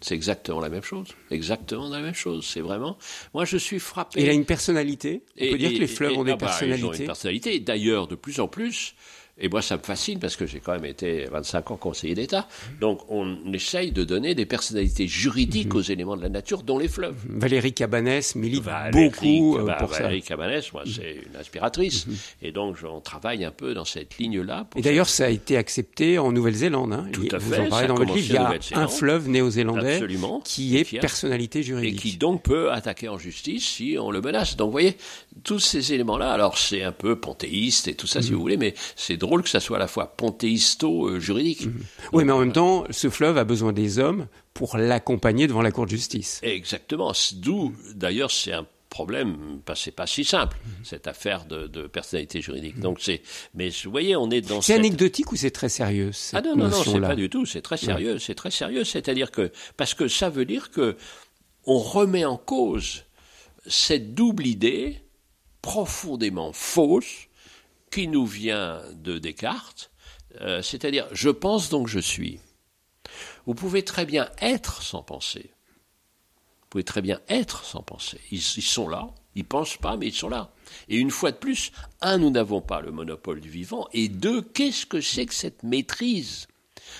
C'est 0.00 0.14
exactement 0.14 0.60
la 0.60 0.68
même 0.68 0.82
chose. 0.82 1.08
Exactement 1.30 1.88
la 1.88 2.00
même 2.00 2.14
chose. 2.14 2.46
C'est 2.46 2.60
vraiment. 2.60 2.96
Moi, 3.34 3.44
je 3.44 3.56
suis 3.56 3.78
frappé. 3.78 4.22
Il 4.22 4.28
a 4.28 4.32
une 4.32 4.44
personnalité 4.44 5.22
On 5.38 5.44
Et- 5.44 5.50
peut 5.50 5.58
dire 5.58 5.70
et- 5.70 5.74
que 5.74 5.80
les 5.80 5.86
fleuves 5.86 6.12
et- 6.12 6.16
ont 6.16 6.24
des 6.24 6.32
ah 6.32 6.36
bah, 6.36 6.46
Ils 6.46 6.46
ont 6.46 6.48
personnalités 6.68 6.98
une 7.02 7.06
personnalité. 7.06 7.60
D'ailleurs, 7.60 8.06
de 8.08 8.14
plus 8.14 8.40
en 8.40 8.48
plus, 8.48 8.94
et 9.38 9.48
moi 9.48 9.62
ça 9.62 9.76
me 9.76 9.82
fascine 9.82 10.18
parce 10.18 10.36
que 10.36 10.46
j'ai 10.46 10.60
quand 10.60 10.72
même 10.72 10.84
été 10.84 11.24
25 11.30 11.70
ans 11.72 11.76
conseiller 11.76 12.14
d'État, 12.14 12.48
donc 12.80 13.00
on 13.08 13.36
essaye 13.52 13.92
de 13.92 14.04
donner 14.04 14.34
des 14.34 14.46
personnalités 14.46 15.08
juridiques 15.08 15.74
aux 15.74 15.80
éléments 15.80 16.16
de 16.16 16.22
la 16.22 16.28
nature, 16.28 16.62
dont 16.62 16.78
les 16.78 16.88
fleuves. 16.88 17.16
Valérie 17.28 17.72
Cabanès 17.72 18.34
milite 18.36 18.62
Valérie- 18.64 18.92
beaucoup 19.10 19.58
euh, 19.58 19.64
bah, 19.64 19.76
pour 19.78 19.92
ça. 19.94 20.02
Valérie 20.04 20.22
Cabanès, 20.22 20.72
moi, 20.72 20.82
c'est 20.86 21.16
une 21.30 21.36
inspiratrice. 21.40 22.06
Et 22.42 22.52
donc, 22.52 22.76
on 22.88 23.00
travaille 23.00 23.44
un 23.44 23.50
peu 23.50 23.74
dans 23.74 23.84
cette 23.84 24.18
ligne-là. 24.18 24.66
Et 24.76 24.82
d'ailleurs, 24.82 25.08
ça 25.08 25.26
a 25.26 25.28
été 25.28 25.56
accepté 25.56 26.18
en 26.18 26.32
Nouvelle-Zélande. 26.32 26.92
hein. 26.92 27.06
Tout 27.12 27.24
Et 27.26 27.34
à 27.34 27.38
vous 27.38 27.52
fait, 27.52 27.60
en 27.60 27.68
parlez 27.68 27.86
ça 27.86 27.88
dans 27.88 27.96
a 27.96 27.98
votre 28.04 28.14
livre. 28.14 28.26
Il 28.28 28.34
y 28.74 28.74
a 28.78 28.78
un 28.80 28.88
fleuve 28.88 29.28
néo-zélandais 29.28 30.00
qui 30.44 30.76
est 30.76 30.98
personnalité 31.00 31.60
et 31.60 31.62
juridique. 31.62 32.00
qui 32.00 32.16
donc 32.16 32.42
peut 32.42 32.70
attaquer 32.72 33.08
en 33.08 33.18
justice 33.18 33.66
si 33.66 33.96
on 34.00 34.10
le 34.10 34.20
menace. 34.20 34.56
Donc 34.56 34.66
vous 34.66 34.72
voyez, 34.72 34.96
tous 35.42 35.58
ces 35.58 35.92
éléments-là, 35.92 36.30
alors 36.32 36.58
c'est 36.58 36.82
un 36.82 36.92
peu 36.92 37.16
panthéiste 37.16 37.88
et 37.88 37.94
tout 37.94 38.06
ça 38.06 38.22
si 38.22 38.30
Mhm. 38.30 38.34
vous 38.36 38.40
voulez, 38.40 38.56
mais 38.56 38.74
c'est 38.96 39.16
drôle 39.24 39.42
que 39.42 39.48
ça 39.48 39.60
soit 39.60 39.76
à 39.76 39.80
la 39.80 39.88
fois 39.88 40.14
panthéisto-juridique. 40.16 41.68
Oui, 42.12 42.24
mais 42.24 42.32
en 42.32 42.38
même 42.38 42.52
temps, 42.52 42.84
ce 42.90 43.10
fleuve 43.10 43.38
a 43.38 43.44
besoin 43.44 43.72
des 43.72 43.98
hommes 43.98 44.26
pour 44.52 44.76
l'accompagner 44.76 45.46
devant 45.46 45.62
la 45.62 45.72
Cour 45.72 45.86
de 45.86 45.90
justice. 45.90 46.40
Exactement. 46.42 47.12
D'où, 47.34 47.72
d'ailleurs, 47.94 48.30
c'est 48.30 48.52
un 48.52 48.66
problème, 48.90 49.36
c'est 49.74 49.90
pas 49.90 50.06
si 50.06 50.24
simple, 50.24 50.56
Mhm. 50.64 50.84
cette 50.84 51.06
affaire 51.08 51.46
de, 51.46 51.66
de 51.66 51.88
personnalité 51.88 52.40
juridique. 52.40 52.78
Donc 52.78 52.98
c'est, 53.00 53.22
mais 53.52 53.70
vous 53.84 53.90
voyez, 53.90 54.14
on 54.14 54.30
est 54.30 54.40
dans 54.40 54.60
C'est 54.60 54.74
cette... 54.74 54.78
anecdotique 54.78 55.32
ou 55.32 55.36
c'est 55.36 55.50
très 55.50 55.68
sérieux 55.68 56.12
cette 56.12 56.36
Ah 56.38 56.42
non, 56.48 56.54
non, 56.54 56.68
non, 56.68 56.82
c'est 56.84 57.00
pas 57.00 57.16
du 57.16 57.28
tout, 57.28 57.44
c'est 57.44 57.60
très 57.62 57.76
sérieux, 57.76 58.20
c'est 58.20 58.36
très 58.36 58.52
sérieux, 58.52 58.84
c'est-à-dire 58.84 59.32
que, 59.32 59.50
parce 59.76 59.94
que 59.94 60.06
ça 60.06 60.30
veut 60.30 60.44
dire 60.44 60.70
que 60.70 60.96
on 61.66 61.78
remet 61.78 62.24
en 62.24 62.36
cause 62.36 63.02
cette 63.66 64.14
double 64.14 64.46
idée 64.46 65.00
profondément 65.60 66.52
fausse 66.52 67.26
qui 67.94 68.08
nous 68.08 68.26
vient 68.26 68.82
de 68.94 69.18
Descartes, 69.18 69.92
euh, 70.40 70.62
c'est-à-dire 70.62 71.06
je 71.12 71.30
pense 71.30 71.70
donc 71.70 71.86
je 71.86 72.00
suis. 72.00 72.40
Vous 73.46 73.54
pouvez 73.54 73.84
très 73.84 74.04
bien 74.04 74.28
être 74.40 74.82
sans 74.82 75.02
penser. 75.02 75.52
Vous 76.62 76.68
pouvez 76.70 76.84
très 76.84 77.02
bien 77.02 77.20
être 77.28 77.64
sans 77.64 77.82
penser. 77.82 78.18
Ils, 78.32 78.40
sont 78.42 78.88
là, 78.88 79.10
ils 79.36 79.44
pensent 79.44 79.76
pas, 79.76 79.96
mais 79.96 80.08
ils 80.08 80.14
sont 80.14 80.28
là. 80.28 80.50
Et 80.88 80.96
une 80.96 81.12
fois 81.12 81.30
de 81.30 81.36
plus, 81.36 81.70
un, 82.00 82.18
nous 82.18 82.30
n'avons 82.30 82.60
pas 82.60 82.80
le 82.80 82.90
monopole 82.90 83.40
du 83.40 83.48
vivant, 83.48 83.86
et 83.92 84.08
deux, 84.08 84.42
qu'est-ce 84.42 84.86
que 84.86 85.00
c'est 85.00 85.26
que 85.26 85.34
cette 85.34 85.62
maîtrise? 85.62 86.48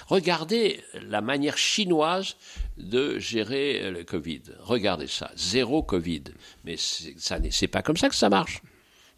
Regardez 0.07 0.81
la 0.95 1.21
manière 1.21 1.59
chinoise 1.59 2.37
de 2.77 3.19
gérer 3.19 3.91
le 3.91 4.05
Covid. 4.05 4.43
Regardez 4.61 5.09
ça, 5.09 5.33
zéro 5.35 5.83
Covid. 5.83 6.25
Mais 6.65 6.77
ça 6.77 7.41
n'est- 7.41 7.69
pas 7.69 7.83
comme 7.83 7.97
ça 7.97 8.09
que 8.09 8.15
ça 8.15 8.29
marche. 8.29 8.63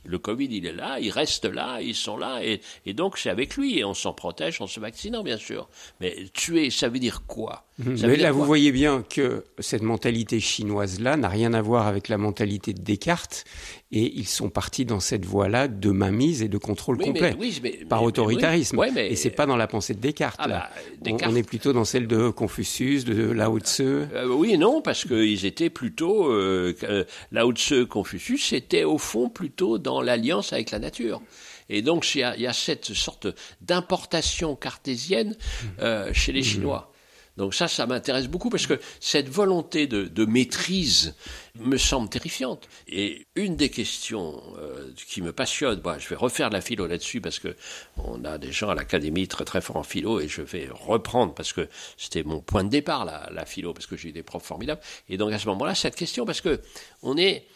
Le 0.06 0.18
Covid, 0.18 0.48
il 0.50 0.66
est 0.66 0.72
là, 0.72 0.98
il 1.00 1.10
reste 1.10 1.44
là, 1.44 1.80
ils 1.80 1.94
sont 1.94 2.16
là, 2.16 2.40
et, 2.42 2.60
et 2.86 2.94
donc 2.94 3.18
c'est 3.18 3.30
avec 3.30 3.56
lui, 3.56 3.78
et 3.78 3.84
on 3.84 3.94
s'en 3.94 4.12
protège 4.12 4.60
en 4.60 4.66
se 4.66 4.80
vaccinant, 4.80 5.22
bien 5.22 5.36
sûr. 5.36 5.68
Mais 6.00 6.16
tuer, 6.32 6.70
ça 6.70 6.88
veut 6.88 6.98
dire 6.98 7.22
quoi? 7.26 7.64
Ça 7.78 7.84
veut 7.84 7.92
Mais 8.08 8.14
dire 8.16 8.22
là, 8.22 8.32
vous 8.32 8.38
quoi? 8.38 8.46
voyez 8.46 8.72
bien 8.72 9.02
que 9.08 9.44
cette 9.58 9.82
mentalité 9.82 10.40
chinoise-là 10.40 11.16
n'a 11.16 11.28
rien 11.28 11.52
à 11.54 11.60
voir 11.60 11.86
avec 11.86 12.08
la 12.08 12.16
mentalité 12.18 12.72
de 12.72 12.80
Descartes, 12.80 13.44
et 13.92 14.12
ils 14.18 14.26
sont 14.26 14.50
partis 14.50 14.84
dans 14.84 14.98
cette 14.98 15.24
voie-là 15.24 15.68
de 15.68 15.90
mainmise 15.90 16.42
et 16.42 16.48
de 16.48 16.58
contrôle 16.58 16.96
Oui, 16.96 17.04
mais- 17.06 17.12
complet, 17.12 17.36
oui, 17.38 17.60
mais- 17.62 17.70
par 17.88 18.00
mais- 18.00 18.06
autoritarisme. 18.08 18.78
oui. 18.78 18.88
Et 18.96 19.14
c'est 19.14 19.30
pas 19.30 19.46
dans 19.46 19.56
la 19.56 19.68
pensée 19.68 19.94
de 19.94 20.00
Descartes. 20.00 20.36
Ah 20.40 20.48
là. 20.48 20.58
bah, 20.74 20.80
On- 21.00 21.04
Descartes- 21.04 21.32
On, 21.32 21.36
est 21.36 21.42
plutôt 21.44 21.72
dans 21.72 21.84
celle 21.84 22.08
de 22.08 22.30
Confucius, 22.30 23.04
de 23.04 23.30
Lao 23.30 23.60
Tse. 23.60 23.80
Euh, 23.80 24.26
oui 24.28 24.52
et 24.54 24.58
non, 24.58 24.82
parce 24.82 25.04
qu'ils 25.04 25.44
étaient 25.46 25.70
plutôt, 25.70 26.32
euh, 26.32 26.74
euh, 26.82 27.04
Lao 27.30 27.52
Tse, 27.52 27.86
Confucius, 27.88 28.46
c'était 28.48 28.82
au 28.84 28.98
fond 28.98 29.28
plutôt 29.28 29.78
dans 29.78 30.00
l'alliance 30.02 30.52
avec 30.52 30.72
la 30.72 30.80
nature. 30.80 31.22
Et 31.68 31.82
donc 31.82 32.12
il 32.14 32.18
y 32.18 32.22
a, 32.24 32.34
il 32.36 32.42
y 32.42 32.46
a 32.46 32.52
cette 32.52 32.92
sorte 32.92 33.28
d'importation 33.60 34.56
cartésienne 34.56 35.36
euh, 35.80 36.10
chez 36.12 36.32
les 36.32 36.42
Chinois. 36.42 36.92
Donc 37.36 37.54
ça, 37.54 37.68
ça 37.68 37.86
m'intéresse 37.86 38.28
beaucoup 38.28 38.48
parce 38.48 38.66
que 38.66 38.80
cette 38.98 39.28
volonté 39.28 39.86
de, 39.86 40.24
maîtrise 40.24 41.14
me 41.56 41.76
semble 41.76 42.08
terrifiante. 42.08 42.68
Et 42.88 43.26
une 43.34 43.56
des 43.56 43.68
questions 43.68 44.42
euh, 44.58 44.90
qui 45.06 45.20
me 45.20 45.32
passionne, 45.32 45.80
bah, 45.80 45.98
je 45.98 46.08
vais 46.08 46.16
refaire 46.16 46.50
la 46.50 46.60
philo 46.60 46.86
là-dessus 46.86 47.20
parce 47.20 47.38
que 47.38 47.54
on 47.96 48.24
a 48.24 48.38
des 48.38 48.52
gens 48.52 48.70
à 48.70 48.74
l'académie 48.74 49.28
très 49.28 49.44
très 49.44 49.60
forts 49.60 49.76
en 49.76 49.82
philo 49.82 50.20
et 50.20 50.28
je 50.28 50.42
vais 50.42 50.68
reprendre 50.72 51.34
parce 51.34 51.52
que 51.52 51.68
c'était 51.98 52.22
mon 52.22 52.40
point 52.40 52.64
de 52.64 52.70
départ 52.70 53.04
la, 53.04 53.28
la 53.30 53.44
philo 53.44 53.74
parce 53.74 53.86
que 53.86 53.96
j'ai 53.96 54.08
eu 54.08 54.12
des 54.12 54.22
profs 54.22 54.44
formidables. 54.44 54.80
Et 55.08 55.18
donc 55.18 55.32
à 55.32 55.38
ce 55.38 55.46
moment-là, 55.48 55.74
cette 55.74 55.96
question 55.96 56.24
parce 56.24 56.40
que 56.40 56.60
on 57.02 57.18
est 57.18 57.46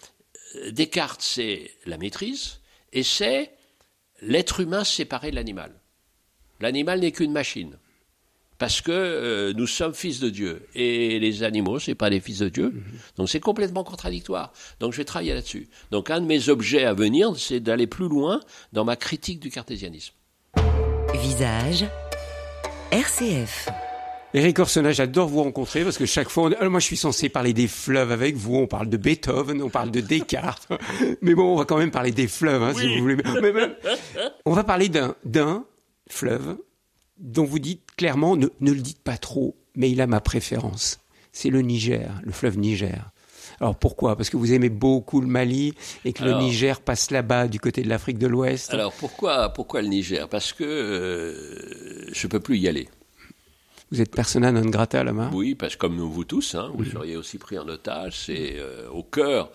euh, 0.57 0.71
Descartes, 0.73 1.23
c'est 1.23 1.71
la 1.87 1.97
maîtrise 1.97 2.61
et 2.93 3.03
c'est 3.03 3.51
l'être 4.21 4.61
humain 4.61 4.85
séparé 4.85 5.31
de 5.31 5.37
l'animal. 5.37 5.73
L'animal 6.61 7.01
n'est 7.01 7.13
qu'une 7.13 7.33
machine. 7.33 7.79
Parce 8.61 8.83
que 8.83 8.93
euh, 8.93 9.55
nous 9.57 9.67
sommes 9.67 9.95
fils 9.95 10.21
de 10.21 10.29
Dieu. 10.29 10.67
Et 10.75 11.19
les 11.19 11.43
animaux, 11.43 11.79
ce 11.79 11.93
pas 11.93 12.11
des 12.11 12.21
fils 12.21 12.41
de 12.41 12.51
Dieu. 12.51 12.69
Mhm. 12.69 12.83
Donc 13.17 13.31
c'est 13.31 13.41
complètement 13.41 13.85
contradictoire. 13.85 14.53
Donc 14.81 14.93
je 14.93 14.99
vais 14.99 15.05
travailler 15.05 15.33
là-dessus. 15.33 15.69
Donc 15.91 16.11
un 16.11 16.21
de 16.21 16.27
mes 16.27 16.51
objets 16.51 16.85
à 16.85 16.93
venir, 16.93 17.33
c'est 17.37 17.59
d'aller 17.59 17.87
plus 17.87 18.07
loin 18.07 18.39
dans 18.75 18.85
ma 18.85 18.97
critique 18.97 19.41
du 19.41 19.51
cartésianisme. 19.51 20.13
Visage 21.15 21.87
RCF. 22.93 23.71
Eric 24.35 24.59
Orsena, 24.59 24.93
j'adore 24.93 25.29
vous 25.29 25.43
rencontrer 25.43 25.83
parce 25.83 25.97
que 25.97 26.05
chaque 26.05 26.29
fois, 26.29 26.51
moi 26.69 26.81
je 26.81 26.85
suis 26.85 26.99
censé 26.99 27.31
parler 27.31 27.55
des 27.55 27.67
fleuves 27.67 28.13
avec 28.13 28.37
vous, 28.37 28.57
on 28.57 28.67
parle 28.67 28.91
de 28.91 28.99
Beethoven, 28.99 29.63
on 29.63 29.71
parle 29.71 29.91
de 29.91 30.01
Descartes, 30.01 30.69
mais 31.23 31.35
bon, 31.35 31.55
on 31.55 31.57
va 31.57 31.65
quand 31.65 31.79
même 31.79 31.91
parler 31.91 32.13
des 32.13 32.29
fleuves, 32.29 32.63
hein, 32.63 32.73
si 32.77 32.95
vous 32.95 33.03
voulez. 33.03 33.17
on 34.45 34.53
va 34.53 34.65
parler 34.65 34.89
d'un 35.25 35.65
fleuve 36.09 36.59
dont 37.21 37.45
vous 37.45 37.59
dites 37.59 37.83
clairement, 37.97 38.37
ne, 38.37 38.47
le 38.61 38.81
dites 38.81 39.01
pas 39.01 39.17
trop, 39.17 39.57
mais 39.77 39.91
il 39.91 40.01
a 40.01 40.07
ma 40.07 40.21
préférence. 40.21 40.99
C'est 41.33 41.51
le 41.51 41.63
Niger, 41.63 42.21
le 42.25 42.33
fleuve 42.33 42.59
Niger. 42.59 43.11
Alors 43.61 43.77
pourquoi? 43.77 44.17
Parce 44.17 44.31
que 44.31 44.37
vous 44.37 44.53
aimez 44.53 44.71
beaucoup 44.71 45.21
le 45.21 45.27
Mali 45.27 45.75
et 46.05 46.13
que 46.13 46.25
le 46.25 46.33
Niger 46.33 46.81
passe 46.81 47.11
là-bas 47.11 47.47
du 47.47 47.61
côté 47.61 47.83
de 47.83 47.89
l'Afrique 47.89 48.19
de 48.19 48.27
l'Ouest. 48.27 48.73
Alors 48.73 48.93
pourquoi 48.93 49.51
pourquoi 49.51 49.83
le 49.83 49.89
Niger? 49.89 50.29
Parce 50.29 50.53
que 50.53 50.65
euh, 50.65 52.09
je 52.13 52.27
peux 52.27 52.41
plus 52.41 52.59
y 52.59 52.69
aller. 52.69 52.89
Vous 53.93 54.01
êtes 54.01 54.15
persona 54.15 54.51
non 54.53 54.63
grata 54.63 55.05
là-bas? 55.05 55.31
Oui, 55.33 55.55
parce 55.55 55.75
que 55.75 55.81
comme 55.81 55.99
vous 55.99 56.25
tous, 56.25 56.55
hein, 56.55 56.71
vous 56.75 56.85
seriez 56.85 57.17
aussi 57.17 57.39
pris 57.39 57.59
en 57.59 57.69
otage. 57.69 58.17
C'est 58.27 58.55
euh, 58.57 58.89
au 58.91 59.03
cœur 59.03 59.51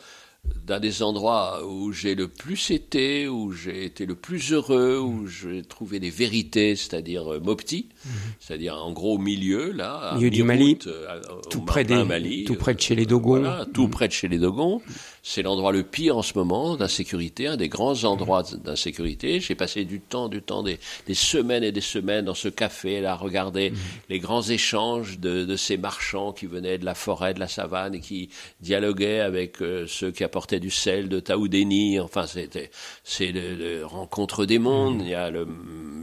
d'un 0.66 0.80
des 0.80 1.04
endroits 1.04 1.66
où 1.66 1.92
j'ai 1.92 2.16
le 2.16 2.28
plus 2.28 2.72
été, 2.72 3.28
où 3.28 3.52
j'ai 3.52 3.86
été 3.86 4.06
le 4.06 4.16
plus 4.16 4.52
heureux, 4.52 5.00
où 5.00 5.28
j'ai 5.28 5.62
trouvé 5.62 6.00
des 6.00 6.10
vérités, 6.10 6.76
c'est-à-dire 6.76 7.34
euh, 7.34 7.40
Mopti, 7.40 7.90
mhm. 8.06 8.12
c'est-à-dire 8.39 8.76
en 8.76 8.91
gros 8.91 9.15
au 9.15 9.18
milieu, 9.18 9.72
là, 9.72 10.13
milieu 10.15 10.30
du 10.30 10.44
Mali, 10.44 10.78
euh, 10.88 11.22
tout, 11.50 11.62
près 11.62 11.84
des, 11.84 12.04
Mali, 12.04 12.46
tout 12.46 12.56
près 12.56 12.74
de 12.74 12.82
chez 12.82 12.96
les 12.96 13.06
Dogons. 13.06 13.39
Voilà, 13.39 13.65
tout 13.74 13.84
mhm. 13.84 13.91
près 13.91 14.08
de 14.08 14.13
chez 14.13 14.28
les 14.28 14.38
Dogons. 14.38 14.82
C'est 15.28 15.41
l'endroit 15.41 15.72
le 15.72 15.82
pire 15.82 16.18
en 16.18 16.22
ce 16.22 16.38
moment 16.38 16.78
d'insécurité, 16.78 17.48
un 17.48 17.58
des 17.58 17.68
grands 17.68 18.04
endroits 18.04 18.44
d'insécurité. 18.63 19.39
J'ai 19.39 19.56
passé 19.56 19.84
du 19.84 20.00
temps, 20.00 20.30
du 20.30 20.44
temps, 20.44 20.62
des, 20.62 20.80
des, 21.08 21.15
semaines 21.15 21.63
et 21.63 21.72
des 21.72 21.82
semaines 21.82 22.26
dans 22.26 22.36
ce 22.36 22.48
café, 22.48 23.02
là, 23.02 23.13
à 23.13 23.15
regarder 23.15 23.72
mhm. 23.72 23.78
les 24.10 24.20
grands 24.20 24.44
échanges 24.44 25.18
de, 25.20 25.44
de, 25.46 25.56
ces 25.56 25.78
marchands 25.78 26.32
qui 26.32 26.46
venaient 26.46 26.78
de 26.78 26.86
la 26.86 26.94
forêt, 26.94 27.34
de 27.34 27.39
la 27.39 27.48
savane 27.48 27.96
et 27.96 28.02
qui 28.02 28.30
dialoguaient 28.62 29.20
avec 29.20 29.62
euh, 29.63 29.86
ceux 29.88 30.12
qui 30.12 30.24
apportaient 30.24 30.60
du 30.60 30.70
sel 30.70 31.10
de 31.10 31.20
Taoudéni. 31.20 32.00
Enfin, 32.00 32.28
c'était, 32.28 32.70
c'est 33.04 33.32
le, 33.32 33.84
rencontre 33.84 34.46
des 34.46 34.60
mondes. 34.60 35.02
Il 35.02 35.10
y 35.10 35.15
a 35.15 35.32
le, 35.32 35.48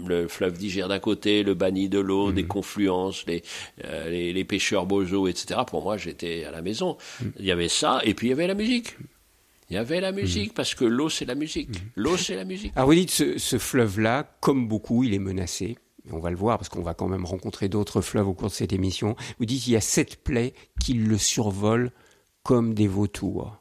le 0.09 0.29
fleuve 0.29 0.59
Niger 0.61 0.89
d'un 0.89 0.99
côté, 0.99 1.43
le 1.43 1.55
banni 1.55 1.89
de 1.89 1.99
l'eau, 1.99 2.33
des 2.33 2.45
confluences, 2.45 3.25
les, 3.27 3.43
euh, 3.85 4.09
les, 4.11 4.33
les, 4.33 4.45
pêcheurs 4.45 4.87
bojo, 4.87 5.29
etc. 5.29 5.61
Pour 5.67 5.83
moi, 5.83 5.97
j'étais 5.97 6.45
à 6.45 6.51
la 6.51 6.63
maison. 6.63 6.97
Il 7.39 7.45
y 7.45 7.51
avait 7.51 7.69
ça, 7.69 8.01
et 8.05 8.15
puis 8.15 8.29
il 8.29 8.31
y 8.31 8.33
avait 8.33 8.47
la 8.47 8.55
musique. 8.55 8.97
Il 9.71 9.77
y 9.77 9.79
avait 9.79 10.01
la 10.01 10.13
musique, 10.13 10.51
mhm. 10.51 10.55
parce 10.55 10.75
que 10.75 10.85
l'eau, 10.85 11.09
c'est 11.09 11.25
la 11.25 11.35
musique. 11.35 11.71
L'eau, 11.97 12.17
c'est 12.17 12.37
la 12.37 12.45
musique. 12.45 12.73
Alors 12.77 12.89
vous 12.89 12.95
dites, 12.95 13.11
ce, 13.11 13.39
ce 13.39 13.59
fleuve-là, 13.59 14.37
comme 14.41 14.69
beaucoup, 14.69 15.03
il 15.05 15.15
est 15.15 15.19
menacé. 15.19 15.79
On 16.11 16.19
va 16.19 16.31
le 16.31 16.37
voir 16.37 16.59
parce 16.59 16.69
qu'on 16.69 16.83
va 16.83 16.95
quand 16.95 17.09
même 17.09 17.25
rencontrer 17.25 17.69
d'autres 17.69 18.01
fleuves 18.01 18.29
au 18.29 18.35
cours 18.35 18.49
de 18.49 18.53
cette 18.53 18.73
émission. 18.73 19.17
Vous 19.39 19.47
dites 19.47 19.63
qu'il 19.63 19.73
y 19.73 19.77
a 19.77 19.81
sept 19.81 20.23
plaies 20.23 20.53
qui 20.81 20.95
le 20.95 21.17
survolent 21.17 21.91
comme 22.43 22.75
des 22.75 22.89
vautours. 22.89 23.57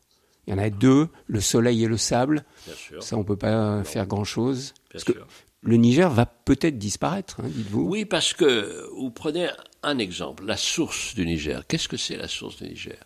Il 0.47 0.51
y 0.51 0.53
en 0.53 0.57
a 0.57 0.69
deux, 0.69 1.07
le 1.27 1.39
soleil 1.39 1.83
et 1.83 1.87
le 1.87 1.97
sable. 1.97 2.43
Bien 2.65 2.75
sûr. 2.75 3.03
Ça, 3.03 3.15
on 3.15 3.23
peut 3.23 3.37
pas 3.37 3.83
faire 3.83 4.07
grand-chose. 4.07 4.73
Parce 4.91 5.03
que 5.03 5.13
le 5.63 5.77
Niger 5.77 6.09
va 6.09 6.25
peut-être 6.25 6.77
disparaître, 6.77 7.39
hein, 7.39 7.47
dites-vous. 7.47 7.87
Oui, 7.87 8.05
parce 8.05 8.33
que 8.33 8.87
vous 8.95 9.11
prenez 9.11 9.47
un 9.83 9.99
exemple, 9.99 10.45
la 10.45 10.57
source 10.57 11.13
du 11.15 11.25
Niger. 11.25 11.65
Qu'est-ce 11.67 11.87
que 11.87 11.97
c'est 11.97 12.17
la 12.17 12.27
source 12.27 12.57
du 12.61 12.69
Niger? 12.69 12.97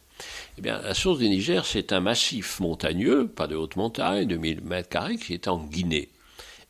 Eh 0.57 0.61
bien, 0.61 0.81
la 0.81 0.93
source 0.93 1.19
du 1.19 1.27
Niger, 1.27 1.65
c'est 1.65 1.91
un 1.91 1.99
massif 1.99 2.59
montagneux, 2.61 3.27
pas 3.27 3.47
de 3.47 3.55
haute 3.55 3.75
montagne, 3.75 4.25
de 4.27 4.37
1000 4.37 4.61
mètres 4.61 4.89
carrés, 4.89 5.17
qui 5.17 5.33
est 5.33 5.47
en 5.49 5.57
Guinée. 5.65 6.09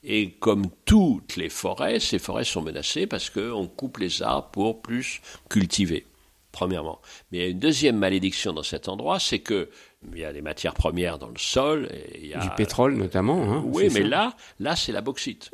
Et 0.03 0.31
comme 0.31 0.67
toutes 0.85 1.35
les 1.35 1.49
forêts, 1.49 1.99
ces 1.99 2.19
forêts 2.19 2.43
sont 2.43 2.61
menacées 2.61 3.07
parce 3.07 3.29
qu'on 3.29 3.67
coupe 3.67 3.97
les 3.97 4.21
arbres 4.21 4.49
pour 4.51 4.81
plus 4.81 5.21
cultiver, 5.49 6.05
premièrement. 6.51 6.99
Mais 7.31 7.37
il 7.37 7.41
y 7.41 7.45
a 7.45 7.49
une 7.49 7.59
deuxième 7.59 7.97
malédiction 7.97 8.53
dans 8.53 8.63
cet 8.63 8.87
endroit, 8.87 9.19
c'est 9.19 9.39
que 9.39 9.69
il 10.13 10.19
y 10.19 10.25
a 10.25 10.31
des 10.31 10.41
matières 10.43 10.75
premières 10.75 11.17
dans 11.17 11.29
le 11.29 11.39
sol. 11.39 11.89
Et 11.91 12.19
il 12.21 12.27
y 12.27 12.33
a, 12.35 12.39
du 12.39 12.49
pétrole 12.51 12.95
notamment. 12.95 13.41
Hein, 13.51 13.63
oui, 13.65 13.89
mais 13.91 14.03
là, 14.03 14.35
là 14.59 14.75
c'est 14.75 14.91
la 14.91 15.01
bauxite. 15.01 15.51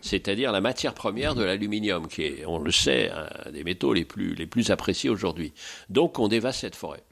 C'est-à-dire 0.00 0.52
la 0.52 0.60
matière 0.60 0.94
première 0.94 1.34
de 1.34 1.42
l'aluminium, 1.42 2.08
qui 2.08 2.22
est, 2.22 2.44
on 2.46 2.58
le 2.58 2.70
sait, 2.70 3.10
un 3.10 3.50
des 3.50 3.64
métaux 3.64 3.92
les 3.92 4.04
plus, 4.04 4.70
appréciés 4.70 5.10
aujourd'hui. 5.10 5.52
Donc 5.88 6.18
on 6.18 6.28
dévaste 6.28 6.60
cette 6.60 6.76
forêt. 6.76 7.02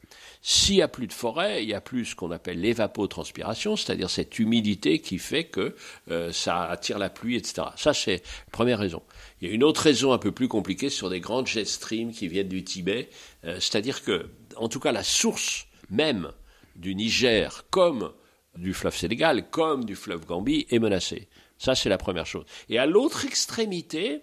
S'il 0.41 0.75
n'y 0.75 0.81
a 0.81 0.87
plus 0.87 1.07
de 1.07 1.13
forêt, 1.13 1.63
il 1.63 1.69
y 1.69 1.73
a 1.73 1.81
plus 1.81 2.05
ce 2.05 2.15
qu'on 2.15 2.31
appelle 2.31 2.61
l'évapotranspiration, 2.61 3.75
c'est-à-dire 3.75 4.09
cette 4.09 4.39
humidité 4.39 4.99
qui 4.99 5.17
fait 5.17 5.43
que 5.43 5.75
euh, 6.09 6.31
ça 6.31 6.63
attire 6.63 6.97
la 6.97 7.09
pluie, 7.09 7.35
etc. 7.35 7.67
Ça, 7.75 7.93
c'est 7.93 8.17
la 8.17 8.51
première 8.51 8.79
raison. 8.79 9.01
Il 9.41 9.49
y 9.49 9.51
a 9.51 9.53
une 9.53 9.65
autre 9.65 9.81
raison 9.81 10.13
un 10.13 10.17
peu 10.17 10.31
plus 10.31 10.47
compliquée 10.47 10.89
sur 10.89 11.09
des 11.09 11.19
grandes 11.19 11.47
jet 11.47 11.65
streams 11.65 12.13
qui 12.13 12.29
viennent 12.29 12.47
du 12.47 12.63
Tibet, 12.63 13.09
euh, 13.43 13.55
c'est-à-dire 13.59 14.01
que, 14.01 14.29
en 14.55 14.69
tout 14.69 14.79
cas, 14.79 14.93
la 14.93 15.03
source 15.03 15.67
même 15.89 16.31
du 16.77 16.95
Niger, 16.95 17.65
comme 17.69 18.13
du 18.57 18.73
fleuve 18.73 18.95
Sénégal, 18.95 19.49
comme 19.49 19.85
du 19.85 19.95
fleuve 19.95 20.25
Gambie, 20.25 20.67
est 20.69 20.79
menacée. 20.79 21.27
Ça, 21.59 21.75
c'est 21.75 21.89
la 21.89 21.97
première 21.99 22.25
chose. 22.25 22.45
Et 22.69 22.79
à 22.79 22.87
l'autre 22.87 23.25
extrémité, 23.25 24.21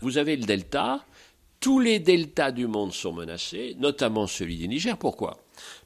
vous 0.00 0.18
avez 0.18 0.36
le 0.36 0.44
delta. 0.44 1.04
Tous 1.60 1.80
les 1.80 1.98
deltas 1.98 2.50
du 2.50 2.66
monde 2.66 2.92
sont 2.92 3.12
menacés, 3.14 3.74
notamment 3.78 4.26
celui 4.26 4.58
du 4.58 4.68
Niger. 4.68 4.98
Pourquoi? 4.98 5.38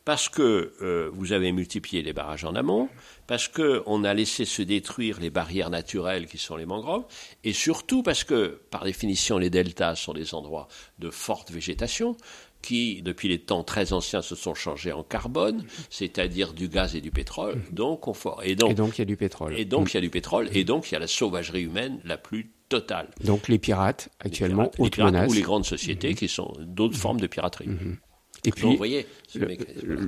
Parce 0.05 0.29
que 0.29 0.73
euh, 0.83 1.11
vous 1.13 1.33
avez 1.33 1.53
multiplié 1.53 2.03
les 2.03 2.13
barrages 2.13 2.45
en 2.45 2.55
amont, 2.57 2.89
parce 3.29 3.47
qu'on 3.47 4.03
a 4.03 4.15
laissé 4.15 4.45
se 4.45 4.63
détruire 4.63 5.21
les 5.21 5.31
barrières 5.31 5.71
naturelles 5.71 6.27
qui 6.27 6.39
sont 6.39 6.57
les 6.57 6.67
mangroves, 6.67 7.05
et 7.45 7.53
surtout 7.53 8.03
parce 8.03 8.25
que, 8.25 8.61
par 8.71 8.85
définition, 8.85 9.39
les 9.39 9.51
deltas 9.51 9.95
sont 9.95 10.15
des 10.15 10.35
endroits 10.35 10.67
de 10.99 11.11
forte 11.11 11.51
végétation, 11.53 12.17
qui, 12.63 13.03
depuis 13.03 13.29
les 13.29 13.39
temps 13.39 13.65
très 13.65 13.93
anciens, 13.93 14.23
se 14.23 14.35
sont 14.35 14.55
changés 14.55 14.93
en 14.93 15.03
carbone, 15.03 15.65
c'est-à-dire 15.91 16.53
du 16.53 16.69
gaz 16.69 16.97
et 16.97 17.01
du 17.01 17.11
pétrole. 17.11 17.63
Donc, 17.73 18.09
on 18.09 18.15
et 18.43 18.57
donc, 18.57 18.71
et 18.71 18.75
donc 18.75 18.99
il 18.99 19.01
y 19.01 19.03
a 19.03 19.07
du 19.07 19.17
pétrole. 19.17 19.59
Et 19.59 19.65
donc, 19.65 19.93
il 19.93 19.95
y 19.95 19.99
a 19.99 20.01
du 20.01 20.11
pétrole, 20.11 20.49
et 20.53 20.65
donc 20.65 20.91
il 20.91 20.95
y 20.95 20.97
a 20.97 21.01
la 21.01 21.07
sauvagerie 21.07 21.63
humaine 21.63 22.01
la 22.05 22.19
plus 22.19 22.53
totale. 22.69 23.09
Donc, 23.25 23.49
les 23.49 23.59
pirates, 23.59 24.11
actuellement, 24.21 24.71
les 24.79 24.91
pirates, 24.91 25.31
ou 25.31 25.33
les 25.33 25.43
grandes 25.43 25.65
sociétés 25.65 26.15
qui 26.15 26.29
sont 26.29 26.53
d'autres 26.61 26.97
formes 26.97 27.21
de 27.21 27.27
piraterie. 27.27 27.69
Mhm. 27.69 27.97
Et 28.45 28.53
puis, 28.53 28.79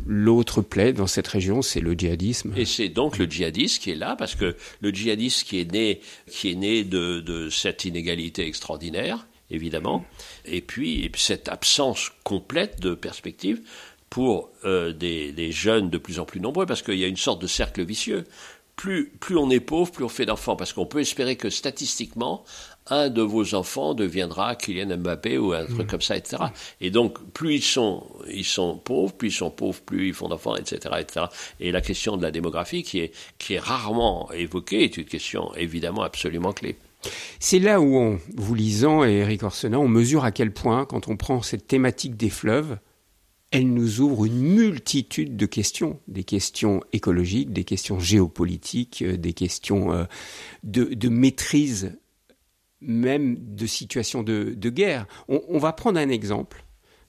l'autre 0.06 0.62
plaie 0.62 0.92
dans 0.92 1.08
cette 1.08 1.26
région, 1.26 1.62
c'est 1.62 1.80
le 1.80 1.94
djihadisme. 1.94 2.54
Et 2.56 2.64
c'est 2.64 2.88
donc 2.88 3.18
le 3.18 3.26
djihadisme 3.26 3.82
qui 3.82 3.90
est 3.90 3.96
là, 3.96 4.14
parce 4.16 4.36
que 4.36 4.56
le 4.80 4.90
djihadisme 4.90 5.46
qui 5.46 5.60
est 5.60 5.70
né, 5.70 6.00
qui 6.28 6.52
est 6.52 6.54
né 6.54 6.84
de, 6.84 7.20
de 7.20 7.50
cette 7.50 7.84
inégalité 7.84 8.46
extraordinaire, 8.46 9.26
évidemment, 9.50 10.04
et 10.44 10.60
puis, 10.60 11.10
cette 11.16 11.48
absence 11.48 12.12
complète 12.24 12.80
de 12.80 12.94
perspective 12.94 13.60
pour 14.08 14.50
euh, 14.64 14.92
des, 14.92 15.32
des, 15.32 15.52
jeunes 15.52 15.88
de 15.88 15.98
plus 15.98 16.18
en 16.18 16.24
plus 16.24 16.40
nombreux, 16.40 16.66
parce 16.66 16.82
qu'il 16.82 16.98
y 16.98 17.04
a 17.04 17.08
une 17.08 17.16
sorte 17.16 17.40
de 17.40 17.46
cercle 17.46 17.84
vicieux. 17.84 18.26
Plus, 18.74 19.10
plus 19.20 19.36
on 19.36 19.50
est 19.50 19.60
pauvre, 19.60 19.92
plus 19.92 20.04
on 20.04 20.08
fait 20.08 20.26
d'enfants, 20.26 20.56
parce 20.56 20.72
qu'on 20.72 20.86
peut 20.86 21.00
espérer 21.00 21.36
que 21.36 21.50
statistiquement, 21.50 22.44
un 22.86 23.08
de 23.08 23.22
vos 23.22 23.54
enfants 23.54 23.94
deviendra 23.94 24.56
Kylian 24.56 24.96
Mbappé 24.96 25.38
ou 25.38 25.52
un 25.52 25.64
truc 25.64 25.86
mm. 25.86 25.86
comme 25.86 26.00
ça, 26.00 26.16
etc. 26.16 26.44
Et 26.80 26.90
donc, 26.90 27.22
plus 27.32 27.56
ils 27.56 27.62
sont, 27.62 28.04
ils 28.28 28.44
sont 28.44 28.76
pauvres, 28.76 29.12
plus 29.12 29.28
ils 29.28 29.36
sont 29.36 29.50
pauvres, 29.50 29.80
plus 29.80 30.08
ils 30.08 30.14
font 30.14 30.28
d'enfants, 30.28 30.56
etc., 30.56 30.96
etc. 30.98 31.26
Et 31.60 31.72
la 31.72 31.80
question 31.80 32.16
de 32.16 32.22
la 32.22 32.30
démographie, 32.30 32.82
qui 32.82 33.00
est, 33.00 33.12
qui 33.38 33.54
est 33.54 33.60
rarement 33.60 34.30
évoquée, 34.32 34.82
est 34.84 34.96
une 34.96 35.04
question 35.04 35.54
évidemment 35.54 36.02
absolument 36.02 36.52
clé. 36.52 36.76
C'est 37.38 37.58
là 37.58 37.80
où, 37.80 37.96
on, 37.96 38.18
vous 38.36 38.54
lisant, 38.54 39.04
et 39.04 39.18
Eric 39.18 39.42
Orsena, 39.42 39.78
on 39.78 39.88
mesure 39.88 40.24
à 40.24 40.32
quel 40.32 40.52
point, 40.52 40.84
quand 40.84 41.08
on 41.08 41.16
prend 41.16 41.42
cette 41.42 41.66
thématique 41.66 42.16
des 42.16 42.30
fleuves, 42.30 42.78
elle 43.50 43.72
nous 43.72 44.00
ouvre 44.00 44.26
une 44.26 44.40
multitude 44.40 45.36
de 45.36 45.46
questions, 45.46 45.98
des 46.06 46.24
questions 46.24 46.82
écologiques, 46.92 47.52
des 47.52 47.64
questions 47.64 47.98
géopolitiques, 47.98 49.02
euh, 49.02 49.16
des 49.16 49.32
questions 49.32 49.92
euh, 49.92 50.04
de, 50.62 50.84
de 50.84 51.08
maîtrise 51.08 51.92
même 52.80 53.36
de 53.54 53.66
situations 53.66 54.22
de, 54.22 54.54
guerre. 54.68 55.06
On, 55.28 55.58
va 55.58 55.72
prendre 55.72 55.98
un 55.98 56.08
exemple, 56.08 56.64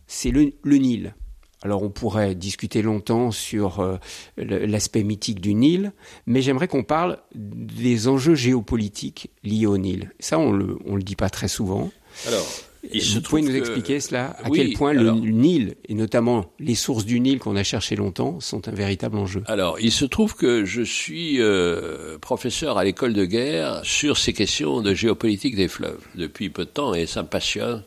c'est 0.07 0.31
le, 0.31 0.53
Nil. 0.65 1.15
Alors 1.63 1.83
on 1.83 1.89
pourrait 1.89 2.33
discuter 2.33 2.81
longtemps 2.81 3.31
sur 3.31 3.81
euh, 3.81 3.97
l'aspect 4.37 5.03
mythique 5.03 5.41
du 5.41 5.53
Nil, 5.53 5.93
mais 6.25 6.41
j'aimerais 6.41 6.67
qu'on 6.67 6.83
parle 6.83 7.19
des 7.35 8.07
enjeux 8.07 8.35
géopolitiques 8.35 9.29
liés 9.43 9.67
au 9.67 9.77
Nil. 9.77 10.11
Ça, 10.19 10.39
on 10.39 10.51
le, 10.51 10.79
le 10.85 11.03
dit 11.03 11.15
pas 11.15 11.29
très 11.29 11.47
souvent. 11.47 11.91
Alors, 12.27 12.47
Vous 12.83 13.21
pouvez 13.21 13.43
nous 13.43 13.55
expliquer 13.55 13.99
cela 13.99 14.35
À 14.43 14.49
quel 14.49 14.73
point 14.73 14.93
le 14.93 15.11
Nil, 15.11 15.75
et 15.87 15.93
notamment 15.93 16.51
les 16.59 16.73
sources 16.73 17.05
du 17.05 17.19
Nil 17.19 17.37
qu'on 17.37 17.55
a 17.55 17.63
cherchées 17.63 17.95
longtemps, 17.95 18.39
sont 18.39 18.67
un 18.67 18.71
véritable 18.71 19.17
enjeu 19.17 19.43
Alors, 19.45 19.79
il 19.79 19.91
se 19.91 20.05
trouve 20.05 20.35
que 20.35 20.65
je 20.65 20.81
suis 20.81 21.39
euh, 21.39 22.17
professeur 22.17 22.79
à 22.79 22.83
l'école 22.83 23.13
de 23.13 23.25
guerre 23.25 23.81
sur 23.83 24.17
ces 24.17 24.33
questions 24.33 24.81
de 24.81 24.95
géopolitique 24.95 25.55
des 25.55 25.67
fleuves 25.67 26.03
depuis 26.15 26.49
peu 26.49 26.65
de 26.65 26.71
temps 26.71 26.95
et 26.95 27.05
ça 27.05 27.21
me 27.21 27.27
passionne 27.27 27.83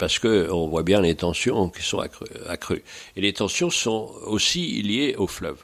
parce 0.00 0.18
que 0.18 0.50
on 0.50 0.66
voit 0.66 0.82
bien 0.82 1.02
les 1.02 1.14
tensions 1.14 1.68
qui 1.68 1.82
sont 1.82 2.02
accrues. 2.48 2.82
Et 3.16 3.20
les 3.20 3.34
tensions 3.34 3.68
sont 3.68 4.10
aussi 4.24 4.80
liées 4.80 5.14
aux 5.18 5.26
fleuves. 5.26 5.62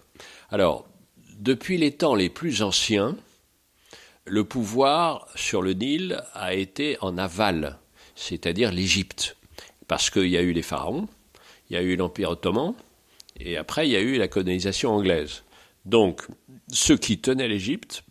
Alors, 0.51 0.87
depuis 1.38 1.79
les 1.79 1.92
temps 1.92 2.14
les 2.14 2.29
plus 2.29 2.62
anciens, 2.62 3.16
le 4.27 4.44
pouvoir 4.44 5.27
sur 5.37 5.62
le 5.62 5.72
Nil 5.72 6.22
a 6.35 6.53
été 6.53 6.99
en 7.01 7.16
aval, 7.16 7.79
c'est-à-dire 8.14 8.72
l'Égypte, 8.72 9.38
parce 9.88 10.11
qu'il 10.11 10.29
y 10.29 10.37
a 10.37 10.42
eu 10.42 10.53
les 10.53 10.62
pharaons, 10.62 11.09
il 11.70 11.75
y 11.75 11.79
a 11.79 11.83
eu 11.83 11.96
l'Empire 11.96 12.33
ottoman, 12.33 12.75
et 13.40 13.57
après 13.57 13.88
il 13.88 13.92
y 13.92 13.96
a 13.96 14.01
eu 14.01 14.18
la 14.18 14.29
colonisation 14.29 14.90
anglaise. 14.90 15.44
Donc, 15.87 16.27
ceux 16.70 16.99
qui 16.99 17.18
tenaient 17.18 17.49
l'Égypte 17.49 18.05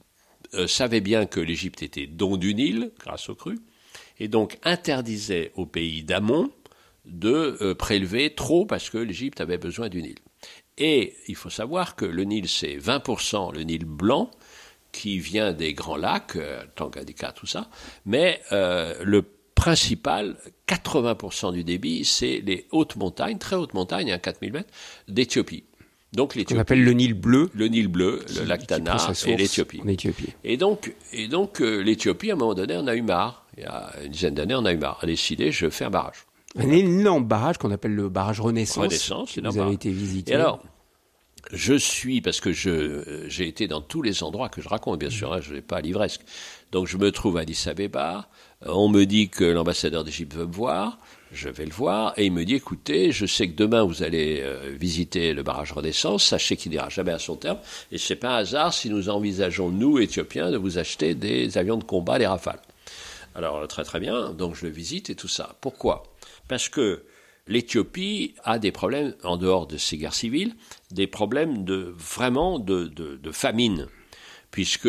euh, 0.55 0.65
savaient 0.65 1.01
bien 1.01 1.27
que 1.27 1.39
l'Égypte 1.39 1.83
était 1.83 2.07
don 2.07 2.35
du 2.35 2.55
Nil, 2.55 2.91
grâce 2.99 3.29
aux 3.29 3.35
crues, 3.35 3.59
et 4.19 4.27
donc 4.27 4.57
interdisaient 4.63 5.51
au 5.55 5.65
pays 5.65 6.03
d'Amon 6.03 6.51
de 7.05 7.57
euh, 7.61 7.75
prélever 7.75 8.33
trop 8.33 8.65
parce 8.65 8.89
que 8.89 8.97
l'Égypte 8.97 9.41
avait 9.41 9.57
besoin 9.57 9.89
du 9.89 10.01
Nil. 10.01 10.15
Et 10.77 11.13
il 11.27 11.35
faut 11.35 11.49
savoir 11.49 11.95
que 11.95 12.05
le 12.05 12.23
Nil, 12.23 12.47
c'est 12.49 12.77
20% 12.77 13.53
le 13.53 13.63
Nil 13.63 13.85
blanc, 13.85 14.31
qui 14.91 15.19
vient 15.19 15.53
des 15.53 15.73
grands 15.73 15.97
lacs, 15.97 16.35
euh, 16.35 16.63
Tanganyika, 16.75 17.31
tout 17.31 17.45
ça, 17.45 17.69
mais 18.05 18.41
euh, 18.51 18.95
le 19.03 19.23
principal, 19.55 20.37
80% 20.67 21.53
du 21.53 21.63
débit, 21.63 22.05
c'est 22.05 22.41
les 22.45 22.67
hautes 22.71 22.95
montagnes, 22.95 23.37
très 23.37 23.55
hautes 23.55 23.73
montagnes, 23.73 24.11
à 24.11 24.15
hein, 24.15 24.19
4000 24.19 24.53
mètres, 24.53 24.73
d'Éthiopie. 25.07 25.63
Donc 26.15 26.35
l'Éthiopie. 26.35 26.57
On 26.57 26.61
appelle 26.61 26.83
le 26.83 26.91
Nil 26.91 27.13
bleu. 27.13 27.49
Le 27.53 27.67
Nil 27.67 27.87
bleu, 27.87 28.23
le 28.37 28.45
lac 28.45 28.65
Tana 28.67 28.97
et 29.25 29.35
l'Éthiopie. 29.35 29.81
Et 30.43 30.57
donc, 30.57 30.93
et 31.11 31.27
donc 31.27 31.61
euh, 31.61 31.81
l'Éthiopie, 31.81 32.31
à 32.31 32.33
un 32.33 32.37
moment 32.37 32.53
donné, 32.53 32.75
on 32.77 32.87
a 32.87 32.95
eu 32.95 33.01
marre. 33.01 33.45
Il 33.57 33.63
y 33.63 33.65
a 33.67 33.93
une 34.03 34.11
dizaine 34.11 34.33
d'années, 34.33 34.55
on 34.55 34.65
a 34.65 34.73
eu 34.73 34.77
marre. 34.77 34.99
A 35.01 35.05
décidé, 35.05 35.51
je 35.51 35.69
fais 35.69 35.85
un 35.85 35.89
barrage. 35.89 36.25
Un 36.57 36.69
énorme 36.69 37.25
barrage 37.25 37.57
qu'on 37.57 37.71
appelle 37.71 37.95
le 37.95 38.07
barrage 38.09 38.39
Renaissance. 38.39 38.83
Renaissance, 38.83 39.37
Vous 39.37 39.59
avez 39.59 39.73
été 39.73 39.91
visité. 39.91 40.31
Et 40.31 40.35
alors, 40.35 40.61
je 41.51 41.73
suis, 41.73 42.21
parce 42.21 42.39
que 42.39 42.53
je, 42.53 43.25
j'ai 43.27 43.47
été 43.47 43.67
dans 43.67 43.81
tous 43.81 44.01
les 44.01 44.23
endroits 44.23 44.49
que 44.49 44.61
je 44.61 44.69
raconte, 44.69 44.99
bien 44.99 45.09
sûr, 45.09 45.33
hein, 45.33 45.39
je 45.41 45.49
ne 45.49 45.55
vais 45.55 45.61
pas 45.61 45.77
à 45.77 45.81
l'ivresque. 45.81 46.21
Donc 46.71 46.87
je 46.87 46.97
me 46.97 47.11
trouve 47.11 47.37
à 47.37 47.41
Addis 47.41 47.67
Abeba, 47.67 48.29
on 48.65 48.89
me 48.89 49.05
dit 49.05 49.29
que 49.29 49.43
l'ambassadeur 49.43 50.03
d'Égypte 50.03 50.33
veut 50.33 50.47
me 50.47 50.53
voir, 50.53 50.97
je 51.35 51.49
vais 51.49 51.65
le 51.65 51.73
voir, 51.73 52.13
et 52.17 52.25
il 52.25 52.31
me 52.31 52.45
dit, 52.45 52.55
écoutez, 52.55 53.11
je 53.11 53.25
sais 53.25 53.47
que 53.47 53.55
demain 53.55 53.83
vous 53.83 54.01
allez 54.01 54.39
euh, 54.41 54.75
visiter 54.79 55.33
le 55.33 55.43
barrage 55.43 55.73
Renaissance, 55.73 56.23
sachez 56.23 56.55
qu'il 56.55 56.71
n'ira 56.71 56.89
jamais 56.89 57.11
à 57.11 57.19
son 57.19 57.35
terme, 57.35 57.59
et 57.91 57.97
c'est 57.97 58.15
pas 58.15 58.29
un 58.29 58.37
hasard 58.37 58.73
si 58.73 58.89
nous 58.89 59.09
envisageons, 59.09 59.69
nous, 59.69 59.99
Éthiopiens, 59.99 60.49
de 60.49 60.57
vous 60.57 60.77
acheter 60.77 61.13
des 61.13 61.57
avions 61.57 61.77
de 61.77 61.83
combat, 61.83 62.17
les 62.17 62.27
Rafales. 62.27 62.61
Alors 63.35 63.67
très 63.67 63.83
très 63.83 63.99
bien, 63.99 64.31
donc 64.31 64.55
je 64.55 64.65
le 64.65 64.71
visite 64.71 65.09
et 65.09 65.15
tout 65.15 65.27
ça. 65.27 65.57
Pourquoi? 65.59 66.03
Parce 66.47 66.69
que 66.69 67.03
l'Éthiopie 67.47 68.33
a 68.43 68.59
des 68.59 68.71
problèmes, 68.71 69.13
en 69.23 69.37
dehors 69.37 69.67
de 69.67 69.77
ces 69.77 69.97
guerres 69.97 70.13
civiles, 70.13 70.55
des 70.91 71.07
problèmes 71.07 71.65
de 71.65 71.93
vraiment 71.97 72.59
de, 72.59 73.19
famine, 73.31 73.87
puisque 74.55 74.87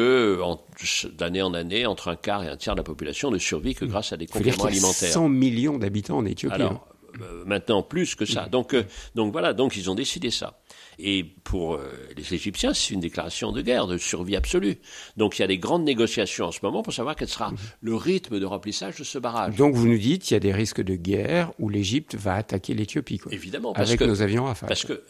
d'année 1.18 1.42
en 1.42 1.52
année, 1.52 1.87
entre 1.87 2.07
un 2.07 2.14
quart 2.14 2.44
et 2.44 2.48
un 2.48 2.57
tiers 2.57 2.76
de 2.76 2.79
la 2.79 2.85
population 2.85 3.33
ne 3.33 3.38
survit 3.38 3.74
que 3.74 3.85
grâce 3.85 4.12
à 4.12 4.16
des 4.16 4.29
compléments 4.29 4.66
alimentaires. 4.66 5.11
100 5.11 5.29
millions 5.29 5.76
d'habitants 5.76 6.18
en 6.18 6.24
Éthiopie. 6.24 6.62
Hein. 6.62 6.81
Euh, 7.20 7.42
maintenant 7.44 7.83
plus 7.83 8.14
que 8.14 8.26
ça. 8.26 8.46
Donc, 8.46 8.74
euh, 8.74 8.85
donc 9.16 9.33
voilà, 9.33 9.55
donc 9.55 9.76
ils 9.76 9.90
ont 9.90 9.96
décidé 9.96 10.31
ça. 10.31 10.61
Et 10.98 11.24
pour 11.24 11.74
euh, 11.74 11.92
les 12.16 12.35
Égyptiens, 12.35 12.72
c'est 12.72 12.94
une 12.94 13.00
déclaration 13.00 13.52
de 13.52 13.61
guerre, 13.61 13.87
de 13.87 13.98
survie 13.98 14.37
absolue. 14.37 14.76
Donc 15.16 15.38
il 15.38 15.42
y 15.42 15.44
a 15.44 15.46
des 15.46 15.59
grandes 15.59 15.85
négociations 15.85 16.46
en 16.46 16.52
ce 16.52 16.61
moment 16.62 16.82
pour 16.82 16.92
savoir 16.92 17.16
quel 17.16 17.28
sera 17.28 17.52
le 17.80 17.94
rythme 17.94 18.40
de 18.40 18.46
remplissage 18.46 18.96
de 18.96 19.04
ce 19.04 19.18
barrage. 19.18 19.56
Donc 19.56 19.74
vous 19.74 19.88
nous 19.88 19.98
dites 19.98 20.22
qu'il 20.22 20.35
y 20.35 20.37
a 20.37 20.40
des 20.40 20.52
risques 20.52 20.82
de 20.82 20.96
guerre 20.96 21.52
où 21.59 21.68
l'Égypte 21.68 22.14
va 22.14 22.35
attaquer 22.35 22.74
l'Éthiopie. 22.74 23.20
Évidemment, 23.30 23.72
parce 23.74 23.90
avec 23.90 24.00
nos 24.00 24.22
avions 24.22 24.44
Rafale. 24.44 24.68
Parce 24.68 24.85
que 24.85 25.02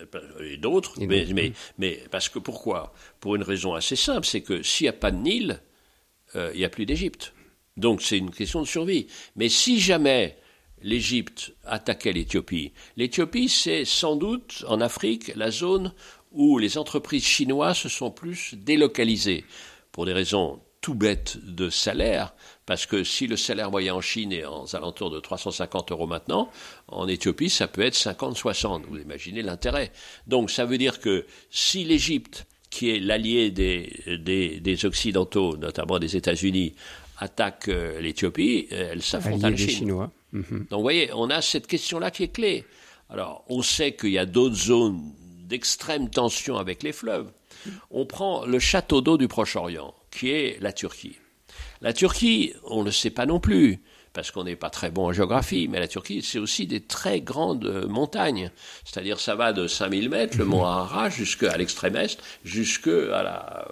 et 0.43 0.57
d'autres, 0.57 0.95
mais, 1.01 1.27
mais, 1.33 1.53
mais, 1.79 2.01
parce 2.11 2.29
que 2.29 2.39
pourquoi? 2.39 2.93
Pour 3.21 3.37
une 3.37 3.43
raison 3.43 3.75
assez 3.75 3.97
simple, 3.97 4.27
c'est 4.27 4.41
que 4.41 4.63
s'il 4.63 4.87
n'y 4.87 4.89
a 4.89 4.93
pas 4.93 5.11
de 5.11 5.19
Nil, 5.19 5.61
il 6.35 6.57
n'y 6.57 6.65
a 6.65 6.69
plus 6.69 6.87
d'Égypte. 6.87 7.33
Donc 7.77 8.03
c'est 8.03 8.19
une 8.19 8.31
question 8.31 8.61
de 8.61 8.67
survie. 8.67 9.07
Mais 9.37 9.49
si 9.49 9.81
jamais 9.81 10.37
l'Égypte 10.83 11.55
attaquait 11.65 12.13
l'Éthiopie. 12.13 12.73
L'Éthiopie, 12.97 13.49
c'est 13.49 13.85
sans 13.85 14.17
doute 14.17 14.65
en 14.69 14.81
Afrique 14.81 15.33
la 15.35 15.51
zone 15.51 15.93
où 16.33 16.59
les 16.59 16.79
entreprises 16.79 17.25
chinoises 17.25 17.79
se 17.79 17.89
sont 17.89 18.11
plus 18.11 18.55
délocalisées 18.55 19.45
pour 19.93 20.07
des 20.07 20.13
raisons 20.13 20.61
tout 20.83 20.95
bêtes 20.95 21.39
de 21.43 21.69
salaire, 21.69 22.33
parce 22.65 22.87
que 22.87 23.03
si 23.03 23.27
le 23.27 23.37
salaire 23.37 23.73
moyen 23.73 23.95
en 23.95 24.01
Chine 24.01 24.33
est 24.33 24.45
aux 24.45 24.77
alentours 24.77 25.11
de 25.11 25.19
350 25.19 25.91
euros 25.91 26.07
maintenant, 26.07 26.49
en 26.87 27.09
Éthiopie, 27.09 27.51
ça 27.51 27.67
peut 27.67 27.83
être 27.83 27.97
50-60. 27.97 28.83
Vous 28.89 28.99
imaginez 28.99 29.43
l'intérêt. 29.43 29.91
Donc 30.29 30.51
ça 30.51 30.65
veut 30.65 30.79
dire 30.79 31.01
que 31.01 31.27
si 31.51 31.83
l'Égypte, 31.85 32.47
qui 32.71 32.91
est 32.91 33.01
l'allié 33.01 33.51
des, 33.51 34.61
des 34.61 34.87
Occidentaux, 34.87 35.57
notamment 35.57 35.99
des 35.99 36.17
États-Unis, 36.17 36.75
attaque 37.19 37.69
euh, 37.69 38.01
l'Éthiopie, 38.01 38.69
euh, 38.73 38.91
elle 38.93 39.03
s'affronte 39.03 39.43
à 39.45 39.51
la 39.51 39.57
Chine. 39.57 39.69
Chinois. 39.69 40.11
Mhm. 40.33 40.67
Donc 40.71 40.79
vous 40.79 40.83
voyez, 40.83 41.11
on 41.15 41.31
a 41.31 41.41
cette 41.43 41.67
question-là 41.67 42.11
qui 42.11 42.25
est 42.25 42.33
clé. 42.33 42.65
Alors, 43.09 43.45
on 43.49 43.63
sait 43.63 43.95
qu'il 43.95 44.11
y 44.11 44.19
a 44.19 44.27
d'autres 44.27 44.57
zones 44.57 45.13
d'extrême 45.45 46.11
tension 46.11 46.57
avec 46.57 46.83
les 46.83 46.93
fleuves. 46.93 47.31
On 47.91 48.07
prend 48.07 48.45
le 48.45 48.59
château 48.59 49.01
d'eau 49.01 49.17
du 49.17 49.29
Proche-Orient, 49.29 49.95
qui 50.11 50.31
est 50.31 50.61
la 50.61 50.73
Turquie. 50.73 51.17
La 51.81 51.93
Turquie, 51.93 52.53
on 52.65 52.81
ne 52.81 52.87
le 52.87 52.91
sait 52.91 53.11
pas 53.11 53.27
non 53.27 53.41
plus 53.41 53.81
parce 54.17 54.31
qu'on 54.31 54.45
n'est 54.45 54.57
pas 54.57 54.71
très 54.71 54.91
bon 54.91 55.09
en 55.09 55.13
géographie, 55.13 55.69
mais 55.69 55.79
la 55.79 55.89
Turquie, 55.89 56.23
c'est 56.23 56.39
aussi 56.39 56.67
des 56.67 56.81
très 56.81 57.21
grandes 57.21 57.85
montagnes. 57.87 58.51
C'est-à-dire, 58.83 59.21
ça 59.21 59.35
va 59.35 59.53
de 59.53 59.67
5000 59.67 60.09
mètres, 60.09 60.39
le 60.39 60.47
mont 60.47 60.65
Arara, 60.65 61.11
jusqu'à 61.11 61.55
l'extrême 61.59 61.97
est, 61.97 62.19
jusqu'à 62.43 63.23
la, 63.23 63.69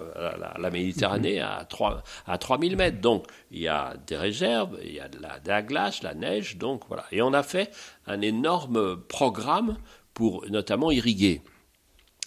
la, 0.59 0.69
Méditerranée 0.69 1.41
à, 1.41 1.65
3, 1.67 2.03
à 2.27 2.37
3000 2.37 2.77
mètres. 2.77 3.01
Donc, 3.01 3.25
il 3.49 3.61
y 3.61 3.67
a 3.67 3.95
des 4.05 4.17
réserves, 4.17 4.77
il 4.83 4.93
y 4.93 4.99
a 4.99 5.07
de 5.07 5.19
la, 5.19 5.39
de 5.39 5.47
la 5.47 5.63
glace, 5.63 6.03
la 6.03 6.13
neige, 6.13 6.57
donc 6.57 6.83
voilà. 6.89 7.05
Et 7.11 7.23
on 7.23 7.33
a 7.33 7.41
fait 7.41 7.71
un 8.05 8.21
énorme 8.21 8.97
programme 8.97 9.77
pour 10.13 10.45
notamment 10.47 10.91
irriguer. 10.91 11.41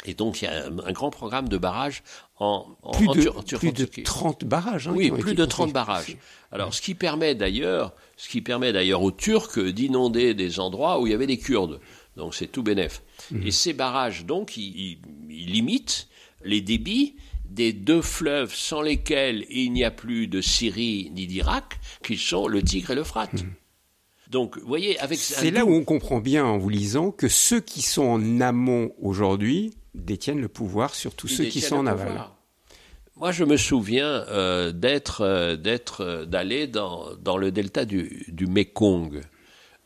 Et 0.05 0.15
donc, 0.15 0.41
il 0.41 0.45
y 0.45 0.49
a 0.49 0.67
un, 0.67 0.93
grand 0.93 1.11
programme 1.11 1.49
de 1.49 1.59
barrages 1.59 2.03
en, 2.39 2.67
en, 2.83 2.93
plus 2.93 3.09
de, 3.09 3.57
plus 3.57 3.73
de 3.73 3.85
30 3.85 4.45
barrages. 4.45 4.87
Hein, 4.87 4.93
oui, 4.95 5.11
plus 5.11 5.35
de 5.35 5.45
30 5.45 5.73
barrages. 5.73 6.17
Alors, 6.53 6.73
ce 6.73 6.81
qui 6.81 6.95
permet 6.95 7.35
d'ailleurs, 7.35 7.95
ce 8.17 8.29
qui 8.29 8.41
permet 8.41 8.73
d'ailleurs 8.73 9.03
aux 9.03 9.11
Turcs 9.11 9.59
d'inonder 9.59 10.35
des 10.35 10.61
endroits 10.61 11.01
où 11.01 11.07
il 11.07 11.11
y 11.11 11.15
avait 11.15 11.27
des 11.27 11.39
Kurdes. 11.39 11.81
Donc, 12.17 12.35
c'est 12.35 12.47
tout 12.47 12.63
bénef. 12.63 13.03
Mmh. 13.31 13.47
Et 13.47 13.51
ces 13.51 13.73
barrages, 13.73 14.25
donc, 14.25 14.57
ils, 14.57 14.99
limitent 15.29 16.09
les 16.45 16.61
débits 16.61 17.17
des 17.45 17.73
deux 17.73 18.03
fleuves 18.03 18.55
sans 18.55 18.83
lesquels 18.83 19.47
il 19.51 19.73
n'y 19.73 19.85
a 19.85 19.91
plus 19.91 20.29
de 20.29 20.41
Syrie 20.41 21.11
ni 21.15 21.27
d'Irak, 21.27 21.81
qui 22.05 22.17
sont 22.17 22.47
le 22.47 22.63
Tigre 22.63 22.93
et 22.93 22.95
l'Euphrate. 22.95 23.43
Mmh. 23.43 23.51
Donc, 24.31 24.59
vous 24.59 24.67
voyez, 24.67 24.99
avec 25.01 25.19
c'est 25.19 25.51
là 25.51 25.65
où 25.65 25.73
on 25.73 25.85
comprend 25.85 26.21
bien 26.21 26.45
en 26.45 26.59
vous 26.59 26.69
lisant 26.69 27.11
que 27.11 27.29
ceux 27.29 27.61
qui 27.61 27.83
sont 27.83 28.05
en 28.05 28.41
amont 28.41 28.93
aujourd'hui 29.01 29.73
détiennent 30.05 30.41
le 30.41 30.49
pouvoir 30.49 30.95
sur 30.95 31.15
tous 31.15 31.29
ceux 31.29 31.45
qui 31.45 31.61
sont 31.61 31.77
en 31.77 31.87
aval. 31.87 32.29
Moi, 33.19 33.33
je 33.33 33.43
me 33.43 33.57
souviens 33.57 34.25
euh, 34.29 34.71
d'être, 34.71 35.23
euh, 35.23 35.57
d'être, 35.57 36.03
euh, 36.03 36.25
d'aller 36.25 36.69
dans, 36.69 37.17
dans 37.17 37.37
le 37.37 37.51
delta 37.51 37.85
du, 37.85 38.25
du 38.29 38.47
Mekong. 38.47 39.23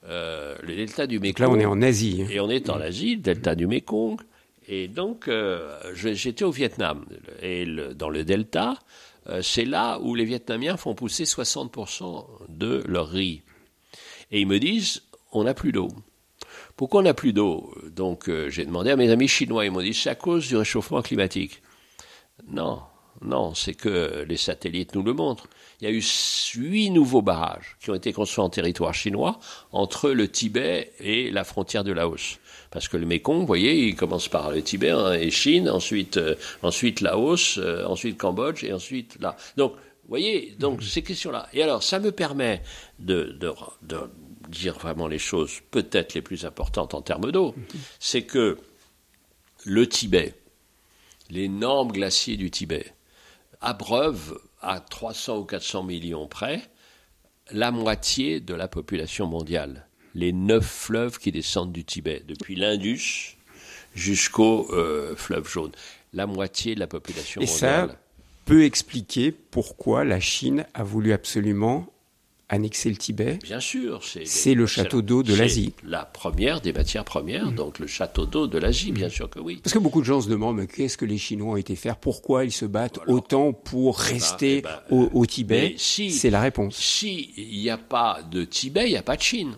le 0.07 0.77
delta 0.77 1.07
du 1.07 1.19
Mekong. 1.19 1.41
là, 1.41 1.51
on 1.51 1.59
est 1.59 1.65
en 1.65 1.81
Asie. 1.81 2.25
Hein. 2.25 2.29
Et 2.31 2.41
on 2.41 2.51
est 2.51 2.69
en 2.69 2.79
Asie, 2.79 3.17
le 3.17 3.23
delta 3.23 3.55
du 3.55 3.67
Mekong. 3.67 4.21
Et 4.69 4.87
donc, 4.87 5.29
j'étais 5.95 6.45
au 6.45 6.51
Vietnam. 6.51 7.05
Et 7.43 7.67
dans 7.97 8.11
le 8.11 8.25
delta, 8.25 8.79
c'est 9.41 9.65
là 9.65 9.99
où 10.01 10.15
les 10.15 10.25
Vietnamiens 10.25 10.77
font 10.77 10.95
pousser 10.95 11.25
60% 11.25 12.25
de 12.49 12.83
leur 12.87 13.09
riz. 13.09 13.43
Et 14.31 14.41
ils 14.41 14.47
me 14.47 14.59
disent, 14.59 15.03
on 15.33 15.45
n'a 15.45 15.55
plus 15.55 15.73
d'eau. 15.73 15.89
Pourquoi 16.83 16.99
on 16.99 17.05
n'a 17.05 17.15
plus 17.15 17.33
d'eau 17.33 17.73
Donc 17.95 18.29
euh, 18.29 18.51
j'ai 18.51 18.65
demandé 18.65 18.91
à 18.91 18.97
mes 18.97 19.09
amis 19.13 19.29
chinois, 19.29 19.65
ils 19.65 19.71
m'ont 19.71 19.83
dit 19.83 19.95
c'est 19.95 20.11
à 20.11 20.17
cause 20.17 20.49
du 20.49 20.57
réchauffement 20.57 21.01
climatique. 21.01 21.63
Non, 22.49 22.81
non, 23.21 23.55
c'est 23.55 23.75
que 23.75 24.25
les 24.29 24.37
satellites 24.37 24.97
nous 24.97 25.05
le 25.05 25.13
montrent. 25.13 25.47
Il 25.81 25.85
y 25.85 25.87
a 25.87 25.95
eu 25.95 26.03
huit 26.57 26.91
nouveaux 26.91 27.23
barrages 27.23 27.77
qui 27.79 27.91
ont 27.93 27.95
été 27.95 28.13
construits 28.13 28.43
en 28.43 28.51
territoire 28.51 28.95
chinois 28.95 29.39
entre 29.71 30.11
le 30.11 30.27
Tibet 30.27 30.91
et 30.99 31.31
la 31.31 31.45
frontière 31.45 31.85
de 31.85 31.93
Laos. 31.93 32.41
Parce 32.73 32.89
que 32.89 32.97
le 32.97 33.07
Mekong, 33.07 33.39
vous 33.39 33.47
voyez, 33.47 33.87
il 33.87 33.95
commence 33.95 34.27
par 34.27 34.51
le 34.51 34.61
Tibet 34.61 34.91
hein, 34.91 35.13
et 35.13 35.31
Chine, 35.31 35.71
ensuite, 35.71 36.17
euh, 36.17 36.35
ensuite 36.63 37.01
Laos, 37.01 37.59
euh, 37.59 37.85
ensuite 37.87 38.19
Cambodge 38.19 38.65
et 38.65 38.73
ensuite 38.73 39.19
là. 39.21 39.37
Donc, 39.57 39.75
vous 39.75 40.09
voyez, 40.09 40.57
donc 40.59 40.83
ces 40.83 41.03
questions-là. 41.03 41.49
Et 41.53 41.63
alors, 41.63 41.85
ça 41.85 42.01
me 42.01 42.11
permet 42.11 42.61
de, 42.99 43.39
de 43.41 43.53
dire 44.49 44.79
vraiment 44.79 45.09
les 45.09 45.19
choses 45.19 45.61
peut-être 45.71 46.15
les 46.15 46.23
plus 46.23 46.45
importantes 46.45 46.95
en 46.95 47.03
termes 47.03 47.31
d'eau, 47.33 47.55
c'est 47.99 48.23
que 48.23 48.59
le 49.65 49.89
Tibet, 49.89 50.35
l'énorme 51.31 51.93
glacier 51.93 52.37
du 52.37 52.51
Tibet, 52.51 52.93
abreuve 53.61 54.39
à 54.61 54.81
300 54.81 55.39
ou 55.39 55.45
400 55.45 55.85
millions 55.85 56.27
près 56.27 56.63
la 57.51 57.71
moitié 57.71 58.41
de 58.41 58.55
la 58.55 58.69
population 58.69 59.27
mondiale. 59.27 59.87
Les 60.15 60.33
neuf 60.33 60.67
fleuves 60.67 61.19
qui 61.19 61.33
descendent 61.33 61.73
du 61.73 61.85
Tibet, 61.85 62.23
depuis 62.27 62.55
l'Indus 62.55 63.37
jusqu'au 63.95 64.71
euh, 64.73 65.15
fleuve 65.17 65.49
jaune. 65.49 65.73
La 66.13 66.27
moitié 66.27 66.75
de 66.75 66.81
la 66.81 66.87
population 66.87 67.41
Et 67.41 67.47
mondiale. 67.47 67.89
ça 67.91 67.97
peut 68.45 68.65
expliquer 68.65 69.33
pourquoi 69.33 70.05
la 70.05 70.21
Chine 70.21 70.67
a 70.75 70.83
voulu 70.83 71.13
absolument 71.13 71.87
annexer 72.53 72.91
le 72.91 72.97
Tibet. 72.97 73.39
Bien 73.43 73.61
sûr, 73.61 74.03
c'est 74.25 74.55
le 74.55 74.67
château 74.67 75.01
d'eau 75.01 75.23
de 75.23 75.35
l'Asie. 75.35 75.73
La 75.85 76.05
première 76.05 76.61
des 76.61 76.75
matières 76.75 77.05
premières, 77.05 77.51
mmh. 77.51 77.55
donc 77.55 77.79
le 77.79 77.87
château 77.87 78.27
d'eau 78.27 78.47
de 78.47 78.59
l'Asie, 78.59 78.93
bien 78.93 79.09
sûr 79.09 79.31
que 79.31 79.41
oui. 79.41 79.59
Parce 79.63 79.73
que 79.73 79.79
beaucoup 79.79 80.01
de 80.01 80.07
gens 80.07 80.21
se 80.21 80.29
demandent 80.29 80.57
mais 80.57 80.67
qu'est-ce 80.67 80.99
que 80.99 81.07
les 81.07 81.17
Chinois 81.17 81.55
ont 81.55 81.57
été 81.57 81.75
faire? 81.77 81.97
Pourquoi 81.97 82.45
ils 82.45 82.53
se 82.53 82.67
battent 82.67 82.99
Alors, 83.03 83.17
autant 83.17 83.55
pour 83.55 83.99
eh 84.01 84.09
ben, 84.11 84.15
rester 84.15 84.57
eh 84.59 84.61
ben, 84.61 84.81
au, 84.91 85.09
au, 85.15 85.25
Tibet? 85.27 85.75
si, 85.79 86.11
C'est 86.11 86.29
la 86.29 86.43
réponse. 86.43 86.77
Si 86.77 87.33
il 87.39 87.59
n'y 87.59 87.71
a 87.71 87.79
pas 87.79 88.21
de 88.31 88.45
Tibet, 88.45 88.85
il 88.85 88.91
n'y 88.91 88.99
a 88.99 89.03
pas 89.03 89.17
de 89.17 89.23
Chine. 89.23 89.55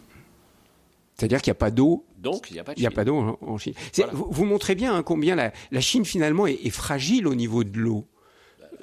C'est-à-dire 1.16 1.42
qu'il 1.42 1.50
n'y 1.50 1.56
a 1.56 1.58
pas 1.58 1.72
d'eau? 1.72 2.04
Donc, 2.18 2.46
il 2.50 2.54
n'y 2.54 2.60
a 2.60 2.64
pas 2.64 2.74
de 2.74 2.78
Il 2.78 2.82
n'y 2.82 2.86
a 2.86 2.92
pas 2.92 3.04
d'eau 3.04 3.36
en, 3.40 3.58
Chine. 3.58 3.74
Voilà. 3.96 4.12
Vous, 4.12 4.28
vous, 4.30 4.44
montrez 4.44 4.76
bien 4.76 4.94
hein, 4.94 5.02
combien 5.02 5.34
la, 5.34 5.52
la, 5.72 5.80
Chine, 5.80 6.04
finalement, 6.04 6.46
est, 6.46 6.64
est, 6.64 6.70
fragile 6.70 7.26
au 7.26 7.34
niveau 7.34 7.64
de 7.64 7.76
l'eau. 7.76 8.06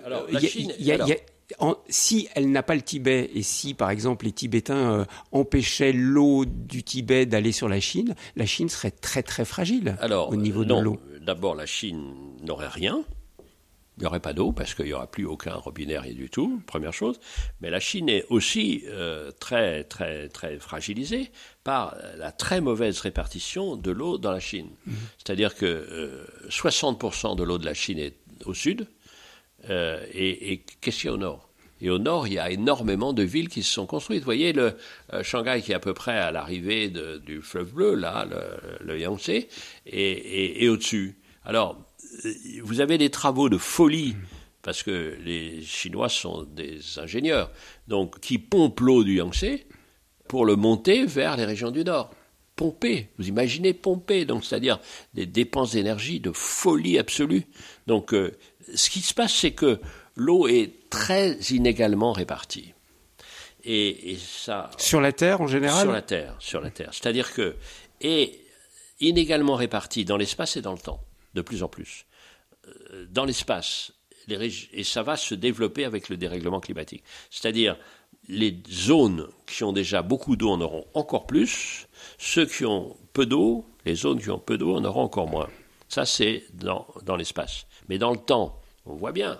Alors, 0.05 0.25
la 0.29 0.39
Chine. 0.41 0.73
A, 0.77 0.81
y 0.81 0.91
a, 0.91 1.15
en, 1.59 1.75
si 1.89 2.27
elle 2.35 2.51
n'a 2.51 2.63
pas 2.63 2.75
le 2.75 2.81
Tibet 2.81 3.29
et 3.33 3.43
si, 3.43 3.73
par 3.73 3.89
exemple, 3.89 4.25
les 4.25 4.31
Tibétains 4.31 4.99
euh, 4.99 5.05
empêchaient 5.31 5.93
l'eau 5.93 6.45
du 6.45 6.83
Tibet 6.83 7.25
d'aller 7.25 7.51
sur 7.51 7.69
la 7.69 7.79
Chine, 7.79 8.15
la 8.35 8.45
Chine 8.45 8.69
serait 8.69 8.91
très 8.91 9.23
très 9.23 9.45
fragile 9.45 9.97
Alors, 10.01 10.29
au 10.29 10.35
niveau 10.35 10.65
non, 10.65 10.79
de 10.79 10.83
l'eau. 10.83 10.99
D'abord, 11.21 11.55
la 11.55 11.65
Chine 11.65 12.13
n'aurait 12.43 12.67
rien. 12.67 13.03
Il 13.97 14.01
n'y 14.01 14.07
aurait 14.07 14.19
pas 14.19 14.33
d'eau 14.33 14.51
parce 14.51 14.73
qu'il 14.73 14.85
n'y 14.85 14.93
aura 14.93 15.05
plus 15.05 15.25
aucun 15.25 15.53
robinet, 15.53 15.99
rien 15.99 16.13
du 16.13 16.29
tout, 16.29 16.61
première 16.65 16.93
chose. 16.93 17.19
Mais 17.59 17.69
la 17.69 17.79
Chine 17.79 18.09
est 18.09 18.25
aussi 18.29 18.83
euh, 18.87 19.31
très, 19.39 19.83
très, 19.83 20.29
très 20.29 20.57
fragilisée 20.57 21.29
par 21.63 21.95
la 22.17 22.31
très 22.31 22.61
mauvaise 22.61 22.99
répartition 22.99 23.75
de 23.75 23.91
l'eau 23.91 24.17
dans 24.17 24.31
la 24.31 24.39
Chine. 24.39 24.69
Mmh. 24.87 24.93
C'est-à-dire 25.17 25.55
que 25.55 25.65
euh, 25.65 26.25
60% 26.49 27.35
de 27.35 27.43
l'eau 27.43 27.57
de 27.57 27.65
la 27.65 27.73
Chine 27.73 27.99
est 27.99 28.15
au 28.45 28.53
sud, 28.53 28.87
euh, 29.69 30.03
et, 30.13 30.53
et 30.53 30.63
qu'est-ce 30.81 31.01
qu'il 31.01 31.07
y 31.07 31.09
a 31.09 31.13
au 31.13 31.17
nord? 31.17 31.47
Et 31.83 31.89
au 31.89 31.97
nord, 31.97 32.27
il 32.27 32.33
y 32.33 32.39
a 32.39 32.51
énormément 32.51 33.11
de 33.11 33.23
villes 33.23 33.49
qui 33.49 33.63
se 33.63 33.73
sont 33.73 33.87
construites. 33.87 34.19
Vous 34.19 34.25
voyez, 34.25 34.53
le 34.53 34.75
euh, 35.13 35.23
Shanghai 35.23 35.61
qui 35.63 35.71
est 35.71 35.75
à 35.75 35.79
peu 35.79 35.95
près 35.95 36.17
à 36.17 36.31
l'arrivée 36.31 36.91
du 37.25 37.41
fleuve 37.41 37.73
bleu, 37.73 37.95
là, 37.95 38.27
le, 38.29 38.85
le 38.85 38.99
Yangtze, 38.99 39.29
et, 39.29 40.63
et, 40.63 40.69
au-dessus. 40.69 41.17
Alors, 41.43 41.83
vous 42.61 42.81
avez 42.81 42.99
des 42.99 43.09
travaux 43.09 43.49
de 43.49 43.57
folie, 43.57 44.15
parce 44.61 44.83
que 44.83 45.17
les 45.23 45.63
Chinois 45.63 46.09
sont 46.09 46.43
des 46.43 46.99
ingénieurs, 46.99 47.49
donc 47.87 48.19
qui 48.19 48.37
pompent 48.37 48.81
l'eau 48.81 49.03
du 49.03 49.15
Yangtze 49.15 49.65
pour 50.27 50.45
le 50.45 50.55
monter 50.55 51.05
vers 51.05 51.35
les 51.35 51.45
régions 51.45 51.71
du 51.71 51.83
nord. 51.83 52.11
Pomper, 52.55 53.09
vous 53.17 53.27
imaginez 53.27 53.73
pomper, 53.73 54.25
donc 54.25 54.45
c'est-à-dire 54.45 54.79
des 55.15 55.25
dépenses 55.25 55.71
d'énergie 55.71 56.19
de 56.19 56.31
folie 56.31 56.99
absolue. 56.99 57.47
Donc, 57.87 58.13
euh, 58.13 58.37
ce 58.73 58.89
qui 58.89 59.01
se 59.01 59.13
passe, 59.13 59.33
c'est 59.33 59.51
que 59.51 59.79
l'eau 60.15 60.47
est 60.47 60.89
très 60.89 61.33
inégalement 61.49 62.11
répartie. 62.13 62.73
Et, 63.63 64.13
et, 64.13 64.17
ça. 64.17 64.71
Sur 64.77 65.01
la 65.01 65.11
Terre 65.11 65.41
en 65.41 65.47
général 65.47 65.81
Sur 65.81 65.91
la 65.91 66.01
Terre, 66.01 66.35
sur 66.39 66.61
la 66.61 66.71
Terre. 66.71 66.89
C'est-à-dire 66.93 67.33
que. 67.33 67.55
Et 68.01 68.41
inégalement 68.99 69.55
répartie 69.55 70.05
dans 70.05 70.17
l'espace 70.17 70.57
et 70.57 70.61
dans 70.61 70.73
le 70.73 70.79
temps, 70.79 71.01
de 71.33 71.41
plus 71.41 71.63
en 71.63 71.67
plus. 71.67 72.05
Dans 73.09 73.25
l'espace, 73.25 73.93
et 74.29 74.83
ça 74.83 75.03
va 75.03 75.17
se 75.17 75.35
développer 75.35 75.85
avec 75.85 76.09
le 76.09 76.17
dérèglement 76.17 76.59
climatique. 76.59 77.03
C'est-à-dire, 77.29 77.77
les 78.27 78.61
zones 78.69 79.27
qui 79.47 79.63
ont 79.63 79.73
déjà 79.73 80.01
beaucoup 80.01 80.35
d'eau 80.35 80.51
en 80.51 80.61
auront 80.61 80.85
encore 80.93 81.25
plus, 81.25 81.87
ceux 82.17 82.45
qui 82.45 82.65
ont 82.65 82.95
peu 83.13 83.25
d'eau, 83.25 83.65
les 83.85 83.95
zones 83.95 84.21
qui 84.21 84.29
ont 84.29 84.39
peu 84.39 84.57
d'eau 84.57 84.75
en 84.75 84.85
auront 84.85 85.01
encore 85.01 85.27
moins. 85.27 85.49
Ça, 85.89 86.05
c'est 86.05 86.45
dans, 86.53 86.87
dans 87.03 87.15
l'espace. 87.15 87.65
Mais 87.89 87.97
dans 87.97 88.11
le 88.11 88.19
temps, 88.19 88.60
on 88.85 88.95
voit 88.95 89.11
bien. 89.11 89.39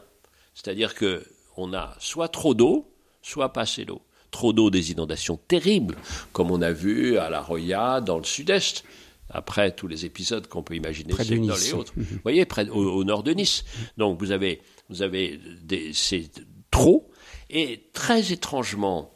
C'est-à-dire 0.54 0.96
que 0.96 1.24
on 1.58 1.74
a 1.74 1.96
soit 2.00 2.30
trop 2.30 2.54
d'eau, 2.54 2.92
soit 3.22 3.54
pas 3.54 3.62
assez 3.62 3.86
d'eau. 3.86 4.02
Trop 4.32 4.54
d'eau, 4.54 4.70
des 4.70 4.92
inondations 4.92 5.38
terribles, 5.48 5.98
comme 6.32 6.52
on 6.52 6.62
a 6.62 6.72
vu 6.72 7.18
à 7.18 7.30
La 7.30 7.42
Roya, 7.42 8.00
dans 8.00 8.18
le 8.18 8.24
sud-est, 8.24 8.86
après 9.30 9.72
tous 9.72 9.88
les 9.88 10.06
épisodes 10.06 10.48
qu'on 10.48 10.64
peut 10.64 10.76
imaginer 10.76 11.14
près 11.14 11.26
de 11.26 11.36
dans 11.36 11.42
nice. 11.42 11.66
les 11.66 11.74
autres. 11.74 11.94
Vous 11.96 12.06
voyez, 12.24 12.46
près, 12.46 12.70
au, 12.70 12.94
au, 12.94 13.04
nord 13.04 13.24
de 13.24 13.34
Nice. 13.34 13.64
Donc 13.98 14.20
vous 14.20 14.32
avez, 14.32 14.62
vous 14.90 15.02
avez 15.02 15.40
des, 15.64 15.92
c'est 15.94 16.30
trop, 16.70 17.10
et 17.50 17.90
très 17.94 18.32
étrangement, 18.32 19.14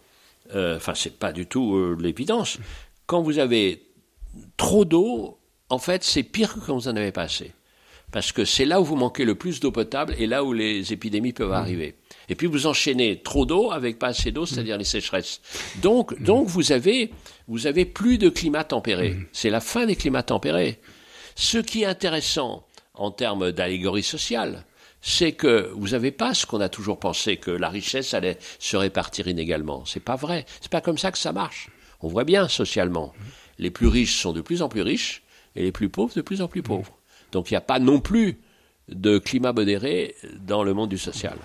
euh, 0.53 0.77
enfin 0.77 0.93
c'est 0.95 1.17
pas 1.17 1.31
du 1.31 1.45
tout 1.45 1.75
euh, 1.75 1.97
l'évidence, 1.99 2.57
quand 3.05 3.21
vous 3.21 3.39
avez 3.39 3.87
trop 4.57 4.85
d'eau, 4.85 5.39
en 5.69 5.79
fait 5.79 6.03
c'est 6.03 6.23
pire 6.23 6.55
que 6.55 6.59
quand 6.59 6.75
vous 6.75 6.87
en 6.87 6.95
avez 6.95 7.11
pas 7.11 7.23
assez 7.23 7.53
parce 8.15 8.31
que 8.31 8.45
c'est 8.45 8.63
là 8.63 8.79
où 8.79 8.85
vous 8.85 8.95
manquez 8.95 9.25
le 9.25 9.35
plus 9.35 9.59
d'eau 9.59 9.71
potable 9.71 10.15
et 10.17 10.25
là 10.25 10.45
où 10.45 10.53
les 10.53 10.93
épidémies 10.93 11.33
peuvent 11.33 11.51
arriver. 11.51 11.95
Et 12.29 12.35
puis 12.35 12.47
vous 12.47 12.65
enchaînez 12.65 13.21
trop 13.21 13.45
d'eau 13.45 13.73
avec 13.73 13.99
pas 13.99 14.07
assez 14.07 14.31
d'eau, 14.31 14.45
c'est-à-dire 14.45 14.77
les 14.77 14.85
sécheresses. 14.85 15.41
Donc, 15.81 16.17
donc 16.21 16.47
vous 16.47 16.71
avez, 16.71 17.11
vous 17.49 17.67
avez 17.67 17.83
plus 17.83 18.17
de 18.17 18.29
climat 18.29 18.63
tempéré. 18.63 19.17
C'est 19.33 19.49
la 19.49 19.59
fin 19.59 19.85
des 19.85 19.97
climats 19.97 20.23
tempérés. 20.23 20.79
Ce 21.35 21.57
qui 21.57 21.81
est 21.81 21.87
intéressant 21.87 22.65
en 22.93 23.11
termes 23.11 23.51
d'allégorie 23.51 24.01
sociale, 24.01 24.63
c'est 25.01 25.33
que 25.33 25.69
vous 25.75 25.89
n'avez 25.89 26.11
pas 26.11 26.33
ce 26.33 26.45
qu'on 26.45 26.61
a 26.61 26.69
toujours 26.69 26.99
pensé 26.99 27.35
que 27.35 27.51
la 27.51 27.67
richesse 27.67 28.13
allait 28.13 28.37
se 28.59 28.77
répartir 28.77 29.27
inégalement. 29.27 29.83
C'est 29.83 29.99
pas 29.99 30.15
vrai. 30.15 30.45
C'est 30.61 30.71
pas 30.71 30.79
comme 30.79 30.97
ça 30.97 31.11
que 31.11 31.17
ça 31.17 31.33
marche. 31.33 31.69
On 31.99 32.07
voit 32.07 32.23
bien 32.23 32.47
socialement. 32.47 33.11
Les 33.59 33.71
plus 33.71 33.87
riches 33.87 34.21
sont 34.21 34.31
de 34.31 34.39
plus 34.39 34.61
en 34.61 34.69
plus 34.69 34.83
riches 34.83 35.21
et 35.57 35.63
les 35.63 35.73
plus 35.73 35.89
pauvres 35.89 36.13
de 36.15 36.21
plus 36.21 36.41
en 36.41 36.47
plus 36.47 36.63
pauvres. 36.63 36.97
Donc 37.31 37.51
il 37.51 37.53
n'y 37.53 37.57
a 37.57 37.61
pas 37.61 37.79
non 37.79 37.99
plus 37.99 38.39
de 38.89 39.17
climat 39.17 39.53
modéré 39.53 40.15
dans 40.45 40.63
le 40.63 40.73
monde 40.73 40.89
du 40.89 40.97
social. 40.97 41.37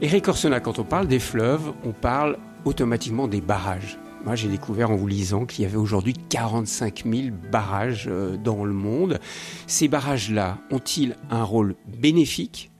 Eric 0.00 0.28
Orsena, 0.28 0.60
quand 0.60 0.78
on 0.78 0.84
parle 0.84 1.08
des 1.08 1.18
fleuves, 1.18 1.72
on 1.84 1.90
parle 1.90 2.38
automatiquement 2.64 3.26
des 3.26 3.40
barrages. 3.40 3.98
Moi, 4.24 4.36
j'ai 4.36 4.46
découvert 4.46 4.92
en 4.92 4.96
vous 4.96 5.08
lisant 5.08 5.44
qu'il 5.44 5.64
y 5.64 5.66
avait 5.66 5.76
aujourd'hui 5.76 6.12
45 6.12 7.02
000 7.04 7.28
barrages 7.50 8.08
dans 8.44 8.64
le 8.64 8.72
monde. 8.72 9.18
Ces 9.66 9.88
barrages-là 9.88 10.58
ont-ils 10.70 11.16
un 11.30 11.42
rôle 11.42 11.74
bénéfique 11.86 12.70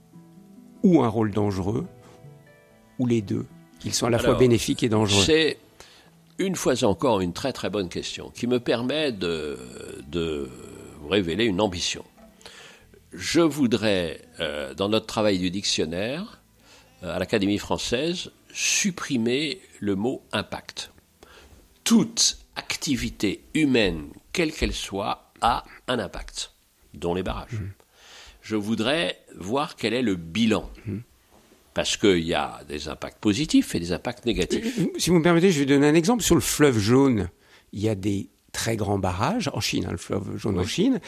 ou 0.81 1.03
un 1.03 1.09
rôle 1.09 1.31
dangereux 1.31 1.85
Ou 2.99 3.05
les 3.05 3.21
deux 3.21 3.45
Ils 3.83 3.93
sont 3.93 4.05
à 4.05 4.09
la 4.09 4.17
Alors, 4.19 4.31
fois 4.31 4.39
bénéfiques 4.39 4.83
et 4.83 4.89
dangereux? 4.89 5.23
C'est 5.25 5.57
une 6.37 6.55
fois 6.55 6.81
encore 6.85 7.19
une 7.19 7.33
très 7.33 7.51
très 7.51 7.69
bonne 7.69 7.89
question 7.89 8.31
qui 8.33 8.47
me 8.47 8.61
permet 8.61 9.11
de, 9.11 9.57
révéler 11.09 11.43
une 11.43 11.59
ambition. 11.59 12.05
je 13.11 13.41
voudrais, 13.41 14.21
euh, 14.39 14.73
dans 14.73 14.87
notre 14.87 15.07
travail 15.07 15.37
du 15.39 15.51
dictionnaire, 15.51 16.23
euh, 16.23 16.38
à 17.01 17.19
l'Académie 17.19 17.57
française, 17.57 18.31
supprimer 18.53 19.59
le 19.79 19.95
mot 19.95 20.23
impact. 20.31 20.91
Toute 21.83 22.37
activité 22.55 23.43
humaine, 23.53 24.09
quelle 24.33 24.51
qu'elle 24.51 24.73
soit, 24.73 25.31
a 25.41 25.63
un 25.87 25.99
impact, 25.99 26.53
dont 26.93 27.13
les 27.13 27.23
barrages. 27.23 27.53
Mmh. 27.53 27.71
Je 28.41 28.55
voudrais 28.55 29.19
voir 29.37 29.75
quel 29.75 29.93
est 29.93 30.01
le 30.01 30.15
bilan. 30.15 30.69
Mmh. 30.85 30.97
Parce 31.73 31.97
qu'il 31.97 32.25
y 32.25 32.33
a 32.33 32.61
des 32.67 32.89
impacts 32.89 33.19
positifs 33.19 33.75
et 33.75 33.79
des 33.79 33.93
impacts 33.93 34.25
négatifs. 34.25 34.79
Si 34.97 35.09
vous 35.09 35.17
me 35.17 35.23
permettez, 35.23 35.51
je 35.51 35.59
vais 35.59 35.65
donner 35.65 35.87
un 35.87 35.95
exemple. 35.95 36.23
Sur 36.23 36.35
le 36.35 36.41
fleuve 36.41 36.77
jaune, 36.77 37.29
il 37.71 37.79
y 37.79 37.87
a 37.87 37.95
des 37.95 38.29
très 38.51 38.75
grands 38.75 38.99
barrages, 38.99 39.49
en 39.53 39.61
Chine, 39.61 39.85
hein, 39.85 39.91
le 39.91 39.97
fleuve 39.97 40.35
jaune 40.35 40.59
en 40.59 40.65
Chine. 40.65 40.99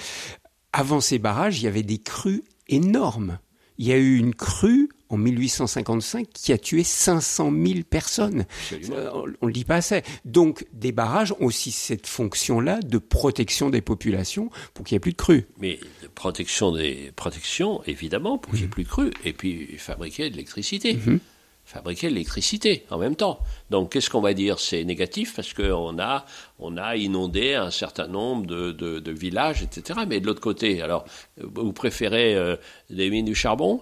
Avant 0.72 1.02
ces 1.02 1.20
barrages, 1.20 1.60
il 1.60 1.66
y 1.66 1.68
avait 1.68 1.84
des 1.84 1.98
crues 1.98 2.44
énormes. 2.70 3.40
Il 3.78 3.88
y 3.88 3.92
a 3.92 3.98
eu 3.98 4.18
une 4.18 4.34
crue 4.34 4.90
en 5.12 5.18
1855 5.18 6.28
qui 6.34 6.54
a 6.54 6.58
tué 6.58 6.84
500 6.84 7.52
000 7.52 7.80
personnes. 7.90 8.46
Euh, 8.92 9.10
on 9.14 9.28
ne 9.28 9.48
le 9.48 9.54
dit 9.54 9.66
pas 9.66 9.76
assez. 9.76 10.02
Donc, 10.26 10.66
des 10.74 10.92
barrages 10.92 11.34
ont 11.40 11.46
aussi 11.46 11.72
cette 11.72 12.08
fonction-là 12.08 12.80
de 12.80 12.98
protection 12.98 13.70
des 13.70 13.82
populations 13.82 14.50
pour 14.74 14.86
qu'il 14.86 14.96
n'y 14.96 14.98
ait 14.98 15.02
plus 15.02 15.12
de 15.12 15.18
crues. 15.18 15.48
Mais 15.60 15.80
protection 16.16 16.72
des 16.72 17.12
protections, 17.16 17.84
évidemment, 17.86 18.38
pour 18.38 18.54
qu'il 18.54 18.62
n'y 18.62 18.66
ait 18.66 18.68
mmh. 18.68 18.72
plus 18.72 18.84
de 18.84 18.90
crues, 18.90 19.12
et 19.26 19.34
puis 19.34 19.78
fabriquer 19.78 20.30
de 20.30 20.36
l'électricité. 20.36 20.94
Mmh 20.94 21.20
fabriquer 21.72 22.10
de 22.10 22.14
l'électricité 22.14 22.86
en 22.90 22.98
même 22.98 23.16
temps. 23.16 23.40
Donc 23.70 23.94
qu'est-ce 23.94 24.10
qu'on 24.10 24.22
va 24.22 24.34
dire? 24.34 24.60
C'est 24.60 24.84
négatif 24.84 25.36
parce 25.36 25.54
qu'on 25.54 26.00
a, 26.00 26.26
on 26.60 26.78
a 26.78 26.96
inondé 26.98 27.54
un 27.54 27.72
certain 27.72 28.08
nombre 28.08 28.46
de, 28.46 28.72
de, 28.72 29.12
villages, 29.12 29.64
etc. 29.64 30.02
Mais 30.08 30.20
de 30.20 30.26
l'autre 30.26 30.42
côté, 30.42 30.82
alors 30.82 31.06
vous 31.38 31.74
préférez 31.74 32.36
euh, 32.36 32.58
des 32.90 33.10
mines 33.10 33.26
du 33.26 33.36
charbon? 33.36 33.82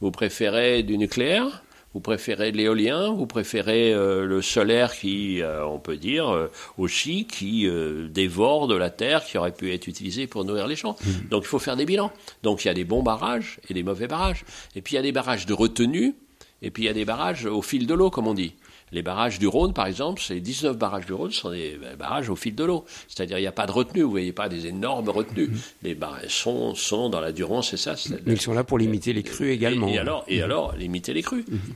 Vous 0.00 0.10
préférez 0.10 0.82
du 0.82 0.98
nucléaire? 0.98 1.62
Vous 1.92 2.00
préférez 2.00 2.52
l'éolien, 2.52 3.10
vous 3.10 3.26
préférez 3.26 3.92
euh, 3.92 4.24
le 4.24 4.42
solaire 4.42 4.94
qui, 4.94 5.42
euh, 5.42 5.66
on 5.66 5.80
peut 5.80 5.96
dire, 5.96 6.48
aussi, 6.78 7.26
qui 7.26 7.68
dévore 8.10 8.68
de 8.68 8.76
la 8.76 8.90
terre 8.90 9.24
qui 9.24 9.38
aurait 9.38 9.52
pu 9.52 9.72
être 9.72 9.88
utilisée 9.88 10.28
pour 10.28 10.44
nourrir 10.44 10.68
les 10.68 10.76
champs? 10.76 10.96
Mmh. 11.04 11.28
Donc 11.30 11.42
il 11.44 11.48
faut 11.48 11.58
faire 11.58 11.76
des 11.76 11.86
bilans. 11.86 12.12
Donc 12.44 12.64
il 12.64 12.68
y 12.68 12.70
a 12.70 12.74
des 12.74 12.84
bons 12.84 13.02
barrages 13.02 13.58
et 13.68 13.74
des 13.74 13.82
mauvais 13.82 14.06
barrages. 14.06 14.44
Et 14.76 14.82
puis 14.82 14.94
il 14.94 14.96
y 14.96 15.00
a 15.00 15.02
des 15.02 15.12
barrages 15.12 15.46
de 15.46 15.52
retenue 15.52 16.14
et 16.62 16.70
puis 16.70 16.84
il 16.84 16.86
y 16.86 16.90
a 16.90 16.92
des 16.92 17.04
barrages 17.04 17.46
au 17.46 17.62
fil 17.62 17.86
de 17.86 17.94
l'eau, 17.94 18.10
comme 18.10 18.26
on 18.26 18.34
dit. 18.34 18.54
Les 18.92 19.02
barrages 19.02 19.38
du 19.38 19.46
Rhône, 19.46 19.72
par 19.72 19.86
exemple, 19.86 20.20
ces 20.20 20.40
19 20.40 20.76
barrages 20.76 21.06
du 21.06 21.12
Rhône 21.12 21.30
sont 21.30 21.50
des 21.50 21.78
barrages 21.96 22.28
au 22.28 22.34
fil 22.34 22.54
de 22.54 22.64
l'eau. 22.64 22.84
C'est-à-dire 23.06 23.38
il 23.38 23.42
n'y 23.42 23.46
a 23.46 23.52
pas 23.52 23.66
de 23.66 23.72
retenue, 23.72 24.02
vous 24.02 24.10
voyez 24.10 24.32
pas 24.32 24.48
des 24.48 24.66
énormes 24.66 25.08
retenues. 25.08 25.48
Mhm. 25.48 25.60
Les 25.82 25.94
barrages 25.94 26.34
sont, 26.34 26.74
sont 26.74 27.08
dans 27.08 27.20
la 27.20 27.30
Durance, 27.32 27.70
c'est 27.70 27.76
ça. 27.76 27.94
Mais 28.26 28.32
ils 28.32 28.40
sont 28.40 28.52
là 28.52 28.64
pour 28.64 28.78
limiter 28.78 29.12
les 29.12 29.22
crues 29.22 29.50
également. 29.50 29.88
Et, 29.88 29.98
alors, 29.98 30.24
et 30.26 30.38
mhm. 30.38 30.44
alors, 30.44 30.76
limiter 30.76 31.12
les 31.12 31.22
crues. 31.22 31.44
Mhm. 31.48 31.74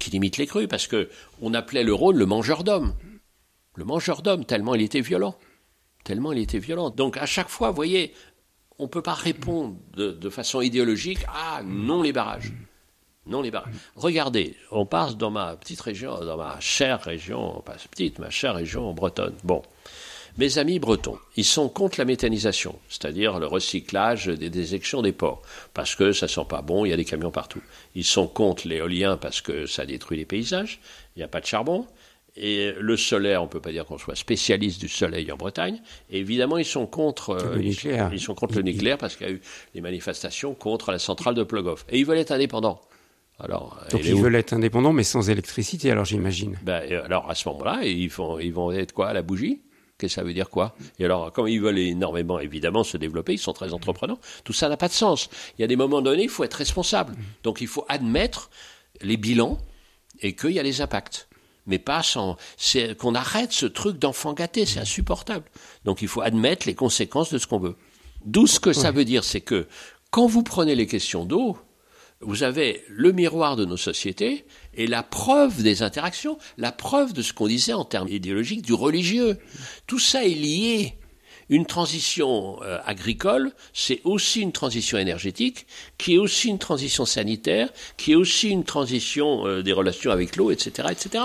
Qui 0.00 0.10
limite 0.10 0.38
les 0.38 0.46
crues, 0.46 0.66
parce 0.66 0.88
que 0.88 1.08
on 1.40 1.54
appelait 1.54 1.84
le 1.84 1.94
Rhône 1.94 2.16
le 2.16 2.26
mangeur 2.26 2.64
d'hommes. 2.64 2.94
Le 3.76 3.84
mangeur 3.84 4.22
d'hommes, 4.22 4.44
tellement 4.44 4.74
il 4.74 4.82
était 4.82 5.00
violent. 5.00 5.36
Tellement 6.02 6.32
il 6.32 6.38
était 6.40 6.58
violent. 6.58 6.90
Donc 6.90 7.16
à 7.16 7.26
chaque 7.26 7.48
fois, 7.48 7.70
vous 7.70 7.76
voyez, 7.76 8.12
on 8.78 8.84
ne 8.84 8.88
peut 8.88 9.02
pas 9.02 9.14
répondre 9.14 9.76
de, 9.96 10.10
de 10.10 10.30
façon 10.30 10.60
idéologique, 10.60 11.20
ah 11.28 11.62
non 11.64 12.02
les 12.02 12.12
barrages 12.12 12.52
non 13.26 13.42
les 13.42 13.50
barrages. 13.50 13.74
Regardez, 13.96 14.56
on 14.70 14.86
passe 14.86 15.16
dans 15.16 15.30
ma 15.30 15.56
petite 15.56 15.80
région, 15.80 16.24
dans 16.24 16.36
ma 16.36 16.58
chère 16.60 17.02
région, 17.02 17.62
pas 17.64 17.76
petite, 17.90 18.18
ma 18.18 18.30
chère 18.30 18.54
région 18.54 18.92
bretonne. 18.92 19.34
Bon, 19.44 19.62
mes 20.36 20.58
amis 20.58 20.78
bretons, 20.80 21.18
ils 21.36 21.44
sont 21.44 21.68
contre 21.68 21.98
la 21.98 22.04
méthanisation, 22.04 22.76
c'est-à-dire 22.88 23.38
le 23.38 23.46
recyclage 23.46 24.26
des 24.26 24.50
déjections 24.50 25.00
des 25.00 25.12
ports, 25.12 25.42
parce 25.74 25.94
que 25.94 26.12
ça 26.12 26.26
sent 26.26 26.44
pas 26.48 26.60
bon, 26.60 26.84
il 26.84 26.90
y 26.90 26.92
a 26.92 26.96
des 26.96 27.04
camions 27.04 27.30
partout. 27.30 27.62
Ils 27.94 28.04
sont 28.04 28.26
contre 28.26 28.66
l'éolien 28.66 29.16
parce 29.16 29.40
que 29.40 29.66
ça 29.66 29.86
détruit 29.86 30.18
les 30.18 30.24
paysages, 30.24 30.80
il 31.14 31.20
n'y 31.20 31.24
a 31.24 31.28
pas 31.28 31.40
de 31.40 31.46
charbon. 31.46 31.86
Et 32.36 32.72
le 32.80 32.96
solaire, 32.96 33.42
on 33.42 33.44
ne 33.44 33.50
peut 33.50 33.60
pas 33.60 33.70
dire 33.70 33.84
qu'on 33.84 33.96
soit 33.96 34.16
spécialiste 34.16 34.80
du 34.80 34.88
soleil 34.88 35.30
en 35.30 35.36
Bretagne. 35.36 35.80
Et 36.10 36.18
évidemment, 36.18 36.58
ils 36.58 36.64
sont 36.64 36.84
contre, 36.84 37.36
le 37.54 37.60
nucléaire. 37.60 38.10
Ils 38.12 38.18
sont 38.20 38.34
contre 38.34 38.56
le 38.56 38.62
nucléaire 38.62 38.98
parce 38.98 39.14
qu'il 39.14 39.28
y 39.28 39.30
a 39.30 39.32
eu 39.34 39.40
des 39.72 39.80
manifestations 39.80 40.52
contre 40.52 40.90
la 40.90 40.98
centrale 40.98 41.36
de 41.36 41.44
Plogoff. 41.44 41.86
Et 41.90 42.00
ils 42.00 42.04
veulent 42.04 42.18
être 42.18 42.32
indépendants. 42.32 42.80
Alors, 43.40 43.80
Donc 43.90 44.02
ils 44.04 44.14
veulent 44.14 44.36
être 44.36 44.52
indépendants, 44.52 44.92
mais 44.92 45.02
sans 45.02 45.28
électricité, 45.28 45.90
alors 45.90 46.04
j'imagine. 46.04 46.56
Ben, 46.62 46.82
alors 47.04 47.28
à 47.28 47.34
ce 47.34 47.48
moment-là, 47.48 47.80
ils, 47.84 48.10
font, 48.10 48.38
ils 48.38 48.52
vont 48.52 48.70
être 48.70 48.92
quoi 48.92 49.08
à 49.08 49.12
la 49.12 49.22
bougie? 49.22 49.62
Qu'est-ce 49.98 50.14
que 50.14 50.20
ça 50.20 50.24
veut 50.24 50.34
dire 50.34 50.50
quoi? 50.50 50.76
Et 50.98 51.04
alors, 51.04 51.32
comme 51.32 51.46
ils 51.46 51.60
veulent 51.60 51.78
énormément, 51.78 52.40
évidemment, 52.40 52.84
se 52.84 52.96
développer, 52.96 53.34
ils 53.34 53.38
sont 53.38 53.52
très 53.52 53.72
entreprenants, 53.72 54.18
tout 54.44 54.52
ça 54.52 54.68
n'a 54.68 54.76
pas 54.76 54.88
de 54.88 54.92
sens. 54.92 55.30
Il 55.56 55.62
y 55.62 55.64
a 55.64 55.68
des 55.68 55.76
moments 55.76 56.02
donnés, 56.02 56.24
il 56.24 56.28
faut 56.28 56.44
être 56.44 56.54
responsable. 56.54 57.14
Donc 57.42 57.60
il 57.60 57.68
faut 57.68 57.84
admettre 57.88 58.50
les 59.02 59.16
bilans 59.16 59.58
et 60.20 60.34
qu'il 60.34 60.50
y 60.50 60.58
a 60.58 60.62
les 60.62 60.80
impacts. 60.80 61.28
Mais 61.66 61.78
pas 61.78 62.02
sans. 62.02 62.36
C'est 62.56 62.96
qu'on 62.96 63.14
arrête 63.14 63.52
ce 63.52 63.66
truc 63.66 63.98
d'enfant 63.98 64.32
gâté, 64.32 64.66
c'est 64.66 64.80
insupportable. 64.80 65.44
Donc 65.84 66.02
il 66.02 66.08
faut 66.08 66.20
admettre 66.20 66.66
les 66.66 66.74
conséquences 66.74 67.32
de 67.32 67.38
ce 67.38 67.46
qu'on 67.46 67.58
veut. 67.58 67.76
D'où 68.24 68.46
ce 68.46 68.60
que 68.60 68.72
ça 68.72 68.90
veut 68.90 69.04
dire, 69.04 69.24
c'est 69.24 69.40
que 69.40 69.66
quand 70.10 70.26
vous 70.26 70.42
prenez 70.42 70.74
les 70.74 70.86
questions 70.86 71.24
d'eau, 71.24 71.56
vous 72.26 72.42
avez 72.42 72.82
le 72.88 73.12
miroir 73.12 73.56
de 73.56 73.64
nos 73.64 73.76
sociétés 73.76 74.44
et 74.74 74.86
la 74.86 75.02
preuve 75.02 75.62
des 75.62 75.82
interactions, 75.82 76.38
la 76.58 76.72
preuve 76.72 77.12
de 77.12 77.22
ce 77.22 77.32
qu'on 77.32 77.46
disait 77.46 77.72
en 77.72 77.84
termes 77.84 78.08
idéologiques 78.08 78.62
du 78.62 78.74
religieux. 78.74 79.38
Tout 79.86 79.98
ça 79.98 80.24
est 80.24 80.28
lié. 80.28 80.94
Une 81.50 81.66
transition 81.66 82.62
euh, 82.62 82.78
agricole, 82.86 83.52
c'est 83.74 84.00
aussi 84.04 84.40
une 84.40 84.52
transition 84.52 84.96
énergétique, 84.96 85.66
qui 85.98 86.14
est 86.14 86.18
aussi 86.18 86.48
une 86.48 86.58
transition 86.58 87.04
sanitaire, 87.04 87.68
qui 87.98 88.12
est 88.12 88.14
aussi 88.14 88.48
une 88.48 88.64
transition 88.64 89.46
euh, 89.46 89.62
des 89.62 89.72
relations 89.72 90.10
avec 90.10 90.36
l'eau, 90.36 90.50
etc., 90.50 90.88
etc. 90.90 91.24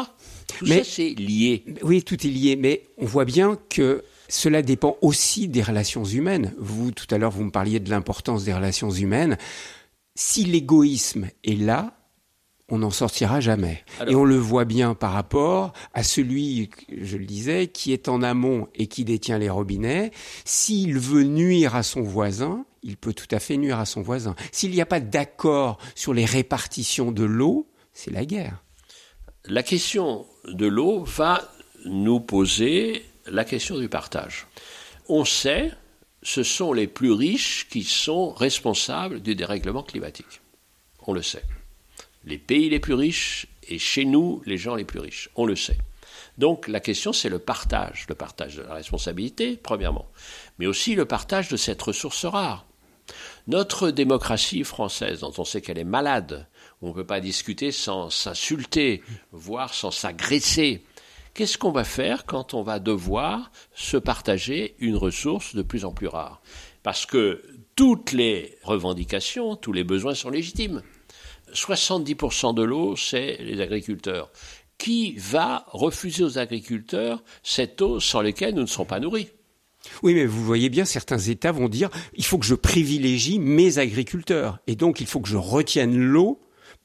Tout 0.58 0.66
ça, 0.66 0.84
c'est 0.84 1.12
lié. 1.12 1.64
Oui, 1.84 2.04
tout 2.04 2.16
est 2.28 2.30
lié, 2.30 2.58
mais 2.58 2.84
on 2.98 3.06
voit 3.06 3.24
bien 3.24 3.58
que 3.70 4.04
cela 4.28 4.62
dépend 4.62 4.98
aussi 5.02 5.48
des 5.48 5.64
relations 5.64 6.04
humaines. 6.04 6.54
Vous, 6.58 6.92
tout 6.92 7.08
à 7.12 7.18
l'heure, 7.18 7.32
vous 7.32 7.44
me 7.44 7.52
parliez 7.52 7.80
de 7.80 7.90
l'importance 7.90 8.44
des 8.44 8.54
relations 8.54 8.92
humaines 8.92 9.38
si 10.20 10.44
l'égoïsme 10.44 11.30
est 11.46 11.56
là, 11.56 11.94
on 12.68 12.80
n'en 12.80 12.90
sortira 12.90 13.40
jamais. 13.40 13.86
et 14.06 14.16
on 14.16 14.26
le 14.26 14.36
voit 14.36 14.66
bien 14.66 14.94
par 14.94 15.14
rapport 15.14 15.72
à 15.94 16.04
celui, 16.04 16.70
je 16.90 17.16
le 17.16 17.24
disais, 17.24 17.68
qui 17.68 17.94
est 17.94 18.10
en 18.10 18.22
amont 18.22 18.68
et 18.76 18.88
qui 18.88 19.06
détient 19.06 19.38
les 19.38 19.50
robinets. 19.50 20.12
S'il 20.44 21.00
veut 21.00 21.24
nuire 21.24 21.74
à 21.74 21.84
son 21.84 22.02
voisin, 22.02 22.66
il 22.84 22.98
peut 22.98 23.14
tout 23.14 23.34
à 23.34 23.40
fait 23.40 23.56
nuire 23.56 23.80
à 23.80 23.86
son 23.86 24.02
voisin. 24.02 24.36
S'il 24.52 24.72
n'y 24.72 24.82
a 24.82 24.86
pas 24.86 25.00
d'accord 25.00 25.78
sur 25.96 26.14
les 26.14 26.26
répartitions 26.26 27.14
de 27.14 27.24
l'eau, 27.24 27.70
c'est 27.94 28.12
la 28.12 28.26
guerre. 28.26 28.62
La 29.46 29.64
question 29.64 30.26
de 30.46 30.68
l'eau 30.68 31.06
va 31.06 31.50
nous 31.86 32.20
poser 32.20 33.06
la 33.26 33.46
question 33.46 33.80
du 33.80 33.88
partage. 33.88 34.48
On 35.08 35.24
sait 35.24 35.72
ce 36.24 36.44
sont 36.44 36.74
les 36.74 36.88
plus 36.88 37.12
riches 37.12 37.68
qui 37.70 37.84
sont 37.84 38.32
responsables 38.34 39.22
du 39.22 39.36
dérèglement 39.36 39.84
climatique. 39.84 40.42
On 41.08 41.14
le 41.14 41.22
sait. 41.22 41.46
Les 42.26 42.38
pays 42.38 42.70
les 42.70 42.80
plus 42.80 42.94
riches 42.94 43.48
et 43.68 43.80
chez 43.80 44.06
nous, 44.06 44.42
les 44.46 44.58
gens 44.58 44.76
les 44.76 44.86
plus 44.86 45.00
riches. 45.00 45.30
On 45.36 45.46
le 45.46 45.56
sait. 45.56 45.78
Donc 46.38 46.68
la 46.68 46.80
question, 46.80 47.14
c'est 47.14 47.30
le 47.30 47.40
partage. 47.40 48.06
Le 48.10 48.16
partage 48.16 48.56
de 48.58 48.64
la 48.64 48.74
responsabilité, 48.74 49.58
premièrement, 49.62 50.08
mais 50.58 50.68
aussi 50.68 50.96
le 50.96 51.06
partage 51.06 51.50
de 51.50 51.58
cette 51.58 51.82
ressource 51.82 52.26
rare. 52.26 52.66
Notre 53.48 53.90
démocratie 53.90 54.64
française, 54.64 55.22
dont 55.22 55.34
on 55.38 55.46
sait 55.46 55.62
qu'elle 55.62 55.80
est 55.80 55.84
malade, 55.84 56.48
on 56.82 56.90
ne 56.90 56.94
peut 56.94 57.06
pas 57.06 57.20
discuter 57.20 57.72
sans 57.72 58.10
s'insulter, 58.10 59.02
voire 59.32 59.74
sans 59.74 59.92
s'agresser, 59.92 60.84
Qu'est-ce 61.34 61.58
qu'on 61.58 61.72
va 61.72 61.84
faire 61.84 62.26
quand 62.26 62.54
on 62.54 62.64
va 62.64 62.80
devoir 62.80 63.52
se 63.74 63.98
partager 63.98 64.76
une 64.80 64.96
ressource 64.96 65.56
de 65.56 65.62
plus 65.62 65.86
en 65.86 65.92
plus 65.92 66.08
rare? 66.08 66.42
Parce 66.84 67.06
que 67.06 67.44
toutes 67.76 68.12
les 68.12 68.58
revendications, 68.64 69.56
tous 69.56 69.74
les 69.74 69.84
besoins 69.84 70.16
sont 70.16 70.30
légitimes. 70.30 70.82
70% 71.54 72.54
de 72.54 72.64
l'eau, 72.64 72.96
c'est 72.96 73.38
les 73.42 73.62
agriculteurs. 73.62 74.32
Qui 74.78 75.16
va 75.18 75.66
refuser 75.68 76.24
aux 76.24 76.38
agriculteurs 76.38 77.24
cette 77.44 77.82
eau 77.82 78.00
sans 78.00 78.22
laquelle 78.22 78.56
nous 78.56 78.62
ne 78.62 78.68
serons 78.68 78.86
pas 78.86 79.00
nourris? 79.00 79.30
Oui, 80.04 80.14
mais 80.14 80.26
vous 80.26 80.44
voyez 80.44 80.70
bien, 80.70 80.86
certains 80.86 81.18
États 81.18 81.52
vont 81.52 81.70
dire 81.70 81.90
il 82.14 82.26
faut 82.26 82.38
que 82.38 82.46
je 82.46 82.56
privilégie 82.56 83.40
mes 83.40 83.78
agriculteurs. 83.78 84.60
Et 84.68 84.76
donc, 84.76 85.00
il 85.00 85.08
faut 85.08 85.20
que 85.20 85.30
je 85.30 85.38
retienne 85.38 85.98
l'eau 85.98 86.40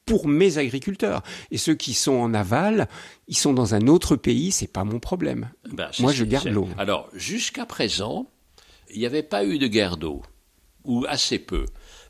pour 0.05 0.27
mes 0.27 0.57
agriculteurs. 0.57 1.23
Et 1.51 1.57
ceux 1.57 1.75
qui 1.75 1.93
sont 1.93 2.13
en 2.13 2.33
aval, 2.33 2.87
ils 3.27 3.37
sont 3.37 3.53
dans 3.53 3.75
un 3.75 3.87
autre 3.87 4.15
pays, 4.15 4.51
c'est 4.51 4.71
pas 4.71 4.83
mon 4.83 4.99
problème. 4.99 5.49
Ben, 5.71 5.89
Moi, 5.99 6.13
je 6.13 6.23
garde 6.23 6.47
l'eau. 6.47 6.69
Alors, 6.77 7.09
jusqu'à 7.13 7.65
présent, 7.65 8.29
il 8.93 8.99
n'y 8.99 9.05
avait 9.05 9.23
pas 9.23 9.45
eu 9.45 9.57
de 9.57 9.67
guerre 9.67 9.97
d'eau, 9.97 10.21
ou 10.83 11.05
assez 11.07 11.39
peu, 11.39 11.65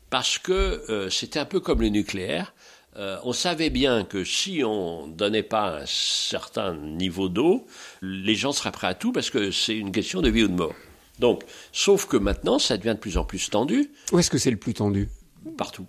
parce 0.10 0.38
que 0.38 0.84
euh, 0.90 1.10
c'était 1.10 1.40
un 1.40 1.46
peu 1.46 1.60
comme 1.60 1.82
le 1.82 1.90
nucléaire. 1.90 2.54
Euh, 2.98 3.18
on 3.24 3.34
savait 3.34 3.70
bien 3.70 4.06
que 4.06 4.24
si 4.24 4.64
on 4.64 5.08
donnait 5.08 5.44
pas 5.44 5.82
un 5.82 5.86
certain 5.86 6.76
niveau 6.76 7.28
d'eau, 7.28 7.66
les 8.02 8.36
gens 8.36 8.54
seraient 8.54 8.72
prêts 8.72 8.88
à 8.88 8.94
tout 8.94 9.12
parce 9.12 9.30
que 9.30 9.52
c'est 9.52 9.76
une 9.76 9.92
question 9.92 10.22
de 10.22 10.30
vie 10.30 10.44
ou 10.44 10.48
de 10.48 10.54
mort. 10.54 10.74
Donc, 11.20 11.44
sauf 11.74 12.06
que 12.06 12.16
maintenant, 12.16 12.58
ça 12.58 12.78
devient 12.78 12.96
de 12.96 13.00
plus 13.00 13.18
en 13.18 13.26
plus 13.26 13.50
tendu. 13.50 13.92
Où 14.14 14.20
est-ce 14.20 14.30
que 14.30 14.38
c'est 14.38 14.52
le 14.52 14.58
plus 14.58 14.74
tendu? 14.74 15.10
Partout. 15.58 15.86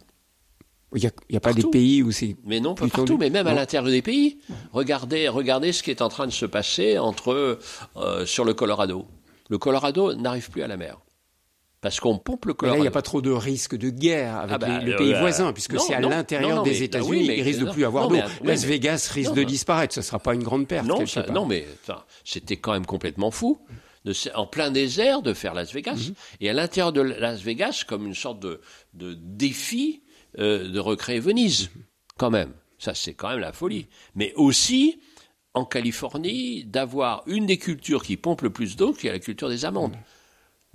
Il 0.95 1.11
n'y 1.31 1.37
a, 1.37 1.41
pas 1.41 1.53
des 1.53 1.65
pays 1.65 2.03
où 2.03 2.13
c'est. 2.13 2.37
Mais 2.45 2.61
non, 2.61 2.75
pas 2.75 2.87
partout, 2.87 3.19
mais 3.19 3.29
même 3.29 3.47
à 3.47 3.55
l'intérieur 3.55 3.91
des 3.91 4.03
pays. 4.03 4.39
Regardez, 4.73 5.29
regardez 5.29 5.73
ce 5.73 5.83
qui 5.83 5.91
est 5.91 6.01
en 6.01 6.09
train 6.09 6.27
de 6.27 6.33
se 6.33 6.47
passer 6.47 6.99
entre 6.99 7.59
euh, 7.97 8.27
sur 8.27 8.45
le 8.45 8.55
Colorado. 8.55 9.07
Le 9.49 9.59
Colorado 9.59 10.15
n'arrive 10.15 10.51
plus 10.51 10.63
à 10.63 10.69
la 10.69 10.77
mer. 10.77 10.99
Parce 11.81 12.01
qu'on 12.01 12.19
pompe 12.19 12.47
le 12.47 12.55
Colorado. 12.55 12.79
là, 12.79 12.81
il 12.81 12.83
n'y 12.83 12.89
a 12.89 12.93
pas 12.93 13.03
trop 13.03 13.21
de 13.21 13.31
risque 13.31 13.77
de 13.77 13.91
guerre 13.91 14.37
avec 14.37 14.55
ah 14.55 14.59
bah, 14.59 14.79
les, 14.79 14.97
pays 14.97 15.15
euh, 15.15 15.21
voisins, 15.21 15.53
puisque 15.53 15.79
c'est 15.79 15.95
à 15.95 16.01
l'intérieur 16.01 16.63
des 16.63 16.71
bah 16.71 16.85
États-Unis. 16.85 17.27
il 17.37 17.43
risque 17.43 17.61
de 17.61 17.71
plus 17.71 17.85
avoir 17.85 18.09
d'eau. 18.09 18.17
Las 18.43 18.65
Vegas 18.65 19.11
risque 19.13 19.35
de 19.35 19.43
disparaître. 19.43 19.95
Ce 19.95 20.01
ne 20.01 20.05
sera 20.05 20.19
pas 20.19 20.35
une 20.35 20.43
grande 20.43 20.69
perte. 20.69 20.87
Non, 20.87 21.05
non 21.33 21.47
mais 21.47 21.67
c'était 22.25 22.57
quand 22.57 22.73
même 22.73 22.87
complètement 22.87 23.31
fou. 23.31 23.59
De, 24.05 24.15
en 24.37 24.47
plein 24.47 24.71
désert 24.71 25.21
de 25.21 25.35
faire 25.35 25.53
Las 25.53 25.73
Vegas. 25.73 25.97
Mhm. 25.97 26.15
Et 26.41 26.49
à 26.49 26.53
l'intérieur 26.53 26.93
de 26.93 27.01
Las 27.01 27.43
Vegas, 27.43 27.83
comme 27.89 28.07
une 28.07 28.15
sorte 28.15 28.39
de, 28.39 28.61
de 28.95 29.15
défi 29.15 30.01
euh, 30.39 30.69
de 30.69 30.79
recréer 30.79 31.21
Venise, 31.21 31.71
quand 32.19 32.31
même. 32.31 32.53
Ça, 32.79 32.95
c'est 32.95 33.15
quand 33.15 33.31
même 33.31 33.41
la 33.41 33.53
folie. 33.53 33.87
Mais 34.15 34.33
aussi, 34.37 35.01
en 35.55 35.65
Californie, 35.65 36.65
d'avoir 36.65 37.23
une 37.27 37.47
des 37.47 37.57
cultures 37.57 38.03
qui 38.03 38.17
pompe 38.17 38.43
le 38.43 38.51
plus 38.51 38.77
d'eau, 38.77 38.93
qui 38.93 39.07
est 39.07 39.13
la 39.13 39.19
culture 39.19 39.49
des 39.49 39.65
amandes. 39.65 39.97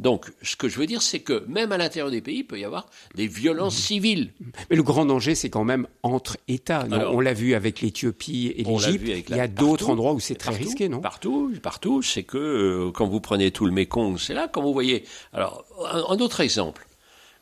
Donc, 0.01 0.31
ce 0.41 0.55
que 0.55 0.67
je 0.67 0.79
veux 0.79 0.87
dire, 0.87 1.03
c'est 1.03 1.19
que 1.19 1.45
même 1.47 1.71
à 1.71 1.77
l'intérieur 1.77 2.09
des 2.09 2.21
pays, 2.21 2.37
il 2.37 2.43
peut 2.43 2.59
y 2.59 2.65
avoir 2.65 2.87
des 3.13 3.27
violences 3.27 3.75
civiles. 3.75 4.33
Mais 4.71 4.75
le 4.75 4.81
grand 4.81 5.05
danger, 5.05 5.35
c'est 5.35 5.51
quand 5.51 5.63
même 5.63 5.87
entre 6.01 6.37
États. 6.47 6.87
on 6.89 7.19
l'a 7.19 7.33
vu 7.33 7.53
avec 7.53 7.81
l'Éthiopie 7.81 8.51
et 8.57 8.63
l'Égypte. 8.63 9.29
Il 9.29 9.35
y 9.35 9.39
a 9.39 9.47
d'autres 9.47 9.91
endroits 9.91 10.13
où 10.13 10.19
c'est 10.19 10.35
très 10.35 10.55
risqué, 10.55 10.89
non? 10.89 11.01
Partout, 11.01 11.53
partout. 11.61 12.01
C'est 12.01 12.23
que 12.23 12.37
euh, 12.37 12.91
quand 12.91 13.07
vous 13.07 13.21
prenez 13.21 13.51
tout 13.51 13.67
le 13.67 13.71
Mékong, 13.71 14.17
c'est 14.17 14.33
là 14.33 14.47
quand 14.47 14.63
vous 14.63 14.73
voyez. 14.73 15.03
Alors, 15.33 15.65
un, 15.91 16.17
autre 16.17 16.41
exemple 16.41 16.87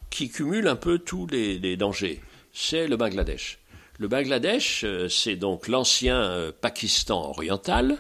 qui 0.10 0.30
cumule 0.30 0.68
un 0.68 0.76
peu 0.76 1.00
tous 1.00 1.28
les 1.28 1.78
dangers, 1.78 2.22
c'est 2.54 2.88
le 2.88 2.98
Bangladesh. 2.98 3.60
Le 4.00 4.08
Bangladesh, 4.08 4.86
euh, 4.86 5.10
c'est 5.10 5.36
donc 5.36 5.68
l'ancien 5.68 6.16
euh, 6.16 6.52
Pakistan 6.62 7.32
oriental 7.32 7.98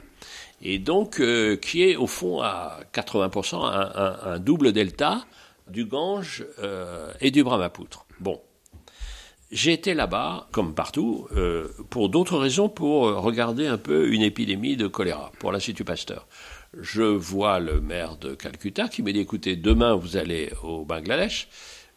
et 0.61 0.79
donc 0.79 1.19
euh, 1.19 1.55
qui 1.55 1.83
est 1.83 1.95
au 1.95 2.07
fond 2.07 2.41
à 2.41 2.79
80% 2.93 3.59
un, 3.63 4.39
double 4.39 4.71
delta 4.71 5.25
du 5.69 5.85
Gange 5.85 6.45
euh, 6.59 7.11
et 7.21 7.31
du 7.31 7.43
Brahmapoutre. 7.43 8.05
Bon. 8.19 8.41
J'ai 9.51 9.73
été 9.73 9.95
là-bas, 9.95 10.47
comme 10.51 10.75
partout, 10.75 11.27
euh, 11.35 11.69
pour 11.89 12.09
d'autres 12.09 12.37
raisons, 12.37 12.69
pour 12.69 13.07
regarder 13.15 13.65
un 13.65 13.79
peu 13.79 14.13
une 14.13 14.21
épidémie 14.21 14.77
de 14.77 14.85
choléra, 14.85 15.31
pour 15.39 15.51
l'Institut 15.51 15.83
Pasteur. 15.83 16.27
Je 16.79 17.01
vois 17.01 17.59
le 17.59 17.81
maire 17.81 18.17
de 18.17 18.35
Calcutta 18.35 18.87
qui 18.87 19.01
m'a 19.01 19.11
dit, 19.11 19.21
écoutez, 19.21 19.55
demain 19.55 19.95
vous 19.95 20.17
allez 20.17 20.51
au 20.61 20.85
Bangladesh, 20.85 21.47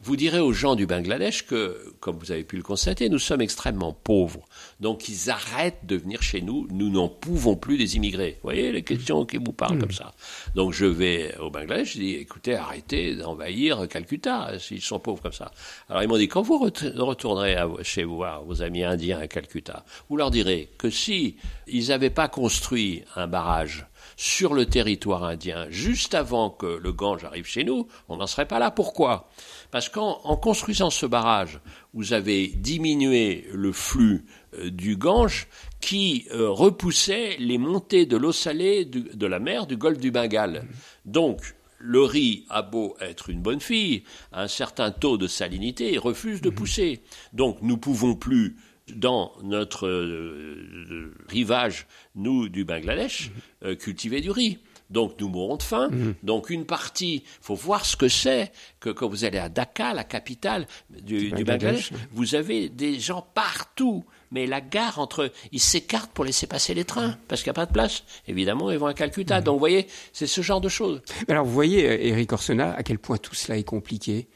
vous 0.03 0.17
direz 0.17 0.41
aux 0.41 0.53
gens 0.53 0.75
du 0.75 0.87
Bangladesh 0.87 1.47
que, 1.47 1.95
comme 2.01 2.19
vous 2.19 2.33
avez 2.33 2.43
pu 2.43 2.57
le 2.57 2.63
constater, 2.63 3.09
nous 3.09 3.19
sommes 3.19 3.41
extrêmement 3.41 3.93
pauvres. 3.93 4.49
Donc 4.81 5.09
ils 5.09 5.31
arrêtent 5.31 5.87
de 5.87 5.97
venir 5.97 6.23
chez 6.23 6.41
nous. 6.41 6.67
Nous 6.71 6.91
n'en 6.91 7.09
pouvons 7.09 7.55
plus 7.55 7.79
des 7.79 7.97
immigrés. 7.97 8.39
Vous 8.43 8.49
voyez 8.49 8.73
les 8.73 8.83
questions 8.83 9.25
qui 9.25 9.37
vous 9.37 9.53
parlent 9.53 9.79
comme 9.79 9.93
ça. 9.93 10.13
Donc 10.55 10.73
je 10.73 10.87
vais 10.87 11.37
au 11.39 11.51
Bangladesh, 11.51 11.95
je 11.95 11.99
dis, 12.01 12.15
écoutez, 12.15 12.55
arrêtez 12.55 13.15
d'envahir 13.15 13.87
Calcutta 13.89 14.59
s'ils 14.59 14.83
sont 14.83 14.99
pauvres 14.99 15.23
comme 15.23 15.33
ça. 15.33 15.53
Alors 15.89 16.03
ils 16.03 16.09
m'ont 16.09 16.19
dit, 16.19 16.29
quand 16.29 16.43
vous 16.43 16.59
retournerez 16.59 17.57
chez 17.83 18.05
vous 18.05 18.17
voir 18.17 18.43
vos 18.45 18.63
amis 18.63 18.83
indiens 18.83 19.21
à 19.21 19.29
Calcutta, 19.29 19.85
vous 20.09 20.17
leur 20.17 20.31
direz 20.31 20.71
que 20.79 20.91
si 20.91 21.37
ils 21.69 21.89
n'avaient 21.89 22.11
pas 22.11 22.29
construit 22.29 23.05
un 23.15 23.29
barrage 23.29 23.87
sur 24.23 24.55
le 24.55 24.67
territoire 24.67 25.25
indien 25.25 25.67
juste 25.69 26.15
avant 26.15 26.49
que 26.49 26.79
le 26.81 26.93
Gange 26.93 27.25
arrive 27.25 27.45
chez 27.45 27.65
nous, 27.65 27.89
on 28.09 28.19
n'en 28.19 28.29
serait 28.29 28.47
pas 28.47 28.61
là. 28.61 28.71
Pourquoi? 28.71 29.29
Parce 29.73 29.89
qu'en 29.89 30.37
construisant 30.37 30.91
ce 30.91 31.07
barrage, 31.07 31.59
vous 31.93 32.13
avez 32.13 32.47
diminué 32.47 33.49
le 33.53 33.73
flux 33.73 34.25
euh, 34.55 34.71
du 34.71 34.97
Gange 34.97 35.49
qui 35.81 36.29
euh, 36.31 36.49
repoussait 36.51 37.37
les 37.41 37.59
montées 37.59 38.07
de 38.07 38.17
l'eau 38.17 38.31
salée 38.31 38.85
de 38.85 39.27
la 39.27 39.41
mer 39.41 39.67
du 39.67 39.77
golfe 39.77 39.99
du 39.99 40.13
Bengale. 40.13 40.69
Donc, 41.05 41.57
le 41.81 42.05
riz 42.05 42.47
a 42.49 42.63
beau 42.63 42.95
être 43.01 43.29
une 43.29 43.43
bonne 43.43 43.61
fille, 43.61 44.05
a 44.31 44.43
un 44.43 44.49
certain 44.49 44.93
taux 44.93 45.19
de 45.19 45.27
salinité, 45.27 45.95
il 45.95 45.99
refuse 45.99 46.41
de 46.41 46.51
pousser. 46.51 47.03
Donc, 47.33 47.59
nous 47.61 47.77
pouvons 47.77 48.15
plus 48.15 48.57
dans 48.89 49.33
notre 49.43 49.87
euh, 49.87 51.15
rivage, 51.29 51.87
nous, 52.15 52.49
du 52.49 52.65
Bangladesh, 52.65 53.31
mhm. 53.31 53.71
euh, 53.71 53.75
cultiver 53.75 54.21
du 54.21 54.31
riz. 54.31 54.59
Donc 54.91 55.15
nous 55.21 55.29
mourrons 55.29 55.57
de 55.57 55.63
faim. 55.63 55.89
Mhm. 55.91 56.15
Donc 56.23 56.51
une 56.51 56.67
partie, 56.67 57.25
faut 57.41 57.55
voir 57.55 57.87
ce 57.87 57.97
que 57.97 58.09
c'est 58.09 58.53
que 58.79 58.91
quand 58.91 59.09
vous 59.09 59.25
allez 59.25 59.39
à 59.39 59.49
Dhaka, 59.49 59.95
la 59.95 60.05
capitale 60.05 60.67
du, 60.91 61.31
Bangladesh, 61.31 61.93
vous 62.13 62.35
avez 62.35 62.69
des 62.69 63.01
gens 63.01 63.27
partout. 63.35 64.05
Mais 64.31 64.47
la 64.47 64.63
gare 64.63 64.99
entre, 64.99 65.31
ils 65.51 65.61
s'écartent 65.61 66.11
pour 66.13 66.25
laisser 66.25 66.47
passer 66.47 66.73
les 66.73 66.85
trains 66.85 67.19
parce 67.29 67.43
qu'il 67.43 67.51
n'y 67.51 67.55
a 67.57 67.61
pas 67.61 67.67
de 67.67 67.73
place. 67.73 68.03
Évidemment, 68.27 68.71
ils 68.71 68.79
vont 68.79 68.87
à 68.87 68.95
Calcutta. 68.95 69.39
Mhm. 69.39 69.45
Donc 69.45 69.55
vous 69.55 69.59
voyez, 69.61 69.87
c'est 70.13 70.27
ce 70.27 70.41
genre 70.41 70.61
de 70.61 70.71
choses. 70.71 71.03
Alors 71.29 71.45
vous 71.45 71.53
voyez, 71.53 72.09
Eric 72.09 72.33
Orsena, 72.33 72.73
à 72.75 72.83
quel 72.83 72.99
point 72.99 73.19
tout 73.19 73.35
cela 73.35 73.59
est 73.59 73.65
compliqué? 73.65 74.29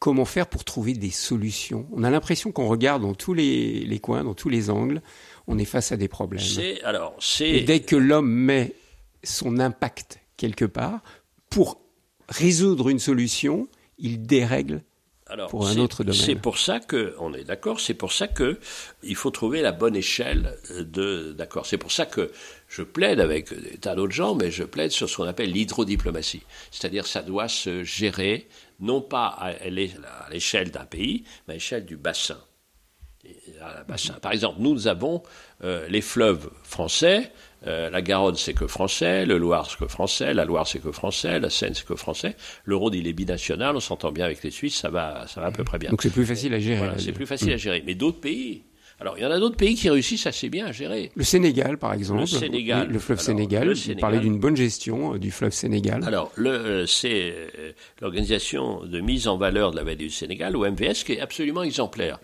Comment 0.00 0.24
faire 0.24 0.48
pour 0.48 0.64
trouver 0.64 0.94
des 0.94 1.10
solutions. 1.10 1.86
On 1.92 2.02
a 2.02 2.10
l'impression 2.10 2.50
qu'on 2.50 2.66
regarde 2.66 3.02
dans 3.02 3.14
tous 3.14 3.34
les, 3.34 4.00
coins, 4.02 4.24
dans 4.24 4.34
tous 4.34 4.48
les 4.48 4.70
angles, 4.70 5.02
on 5.46 5.58
est 5.58 5.64
face 5.64 5.92
à 5.92 5.96
des 5.96 6.08
problèmes. 6.08 6.42
alors, 6.82 7.16
Et 7.40 7.60
dès 7.60 7.80
que 7.80 7.96
l'homme 7.96 8.30
met 8.30 8.74
son 9.22 9.60
impact 9.60 10.18
quelque 10.38 10.64
part, 10.64 11.02
pour 11.50 11.82
résoudre 12.28 12.88
une 12.88 12.98
solution, 12.98 13.68
il 13.98 14.22
dérègle 14.22 14.82
pour 15.48 15.66
un 15.68 15.76
autre 15.76 16.02
domaine. 16.02 16.20
C'est 16.20 16.34
pour 16.34 16.58
ça 16.58 16.80
que, 16.80 17.14
on 17.18 17.34
est 17.34 17.44
d'accord, 17.44 17.80
c'est 17.80 17.94
pour 17.94 18.12
ça 18.12 18.26
que 18.26 18.58
il 19.02 19.14
faut 19.14 19.30
trouver 19.30 19.62
la 19.62 19.72
bonne 19.72 19.96
échelle 19.96 20.56
de, 20.70 21.32
d'accord. 21.32 21.66
C'est 21.66 21.78
pour 21.78 21.92
ça 21.92 22.06
que 22.06 22.32
je 22.68 22.82
plaide 22.82 23.20
avec 23.20 23.52
des 23.52 23.78
tas 23.78 23.94
d'autres 23.94 24.12
gens, 24.12 24.34
mais 24.34 24.50
je 24.50 24.64
plaide 24.64 24.90
sur 24.90 25.08
ce 25.08 25.16
qu'on 25.16 25.24
appelle 25.24 25.52
l'hydrodiplomatie. 25.52 26.42
C'est-à-dire, 26.70 27.06
ça 27.06 27.22
doit 27.22 27.48
se 27.48 27.84
gérer 27.84 28.48
non 28.80 29.00
pas 29.00 29.26
à 29.26 29.52
l'échelle 29.68 30.70
d'un 30.70 30.84
pays, 30.84 31.24
mais 31.46 31.54
à 31.54 31.56
l'échelle 31.56 31.84
du 31.84 31.96
bassin. 31.96 32.38
Par 34.22 34.32
exemple, 34.32 34.56
nous 34.60 34.88
avons 34.88 35.22
euh, 35.62 35.86
les 35.88 36.00
fleuves 36.00 36.50
français. 36.62 37.30
Euh, 37.66 37.90
la 37.90 38.00
Garonne, 38.00 38.36
c'est 38.36 38.54
que 38.54 38.66
français. 38.66 39.26
Le 39.26 39.36
Loire, 39.36 39.68
c'est 39.70 39.78
que 39.78 39.88
français. 39.88 40.32
La 40.32 40.46
Loire, 40.46 40.66
c'est 40.66 40.78
que 40.78 40.92
français. 40.92 41.38
La 41.38 41.50
Seine, 41.50 41.74
c'est 41.74 41.84
que 41.84 41.96
français. 41.96 42.34
Le 42.64 42.76
Rhône, 42.76 42.94
il 42.94 43.06
est 43.06 43.12
binational. 43.12 43.76
On 43.76 43.80
s'entend 43.80 44.12
bien 44.12 44.24
avec 44.24 44.42
les 44.42 44.50
Suisses. 44.50 44.76
Ça 44.76 44.88
va, 44.88 45.26
ça 45.26 45.42
va 45.42 45.48
à 45.48 45.52
peu 45.52 45.64
près 45.64 45.78
bien. 45.78 45.90
Donc 45.90 46.02
c'est 46.02 46.10
plus 46.10 46.24
facile 46.24 46.54
à 46.54 46.60
gérer. 46.60 46.88
c'est 46.98 47.12
plus 47.12 47.26
facile 47.26 47.52
à 47.52 47.58
gérer. 47.58 47.82
Mais 47.84 47.94
d'autres 47.94 48.20
pays, 48.20 48.62
alors, 49.00 49.16
il 49.16 49.22
y 49.22 49.26
en 49.26 49.30
a 49.30 49.38
d'autres 49.38 49.56
pays 49.56 49.76
qui 49.76 49.88
réussissent 49.88 50.26
assez 50.26 50.50
bien 50.50 50.66
à 50.66 50.72
gérer. 50.72 51.10
Le 51.14 51.24
Sénégal, 51.24 51.78
par 51.78 51.94
exemple. 51.94 52.20
Le 52.20 52.26
Sénégal. 52.26 52.88
le 52.88 52.98
fleuve 52.98 53.20
Sénégal. 53.20 53.72
Vous 53.72 53.94
parlez 53.94 54.18
d'une 54.18 54.38
bonne 54.38 54.56
gestion 54.56 55.14
euh, 55.14 55.18
du 55.18 55.30
fleuve 55.30 55.52
Sénégal. 55.52 56.04
Alors, 56.04 56.30
euh, 56.38 56.84
c'est 56.86 57.32
euh, 57.34 57.72
l'organisation 58.02 58.84
de 58.84 59.00
mise 59.00 59.26
en 59.26 59.38
valeur 59.38 59.70
de 59.70 59.76
la 59.76 59.84
vallée 59.84 59.96
du 59.96 60.10
Sénégal, 60.10 60.54
ou 60.54 60.66
MVS, 60.66 61.04
qui 61.04 61.12
est 61.12 61.20
absolument 61.20 61.62
exemplaire. 61.62 62.20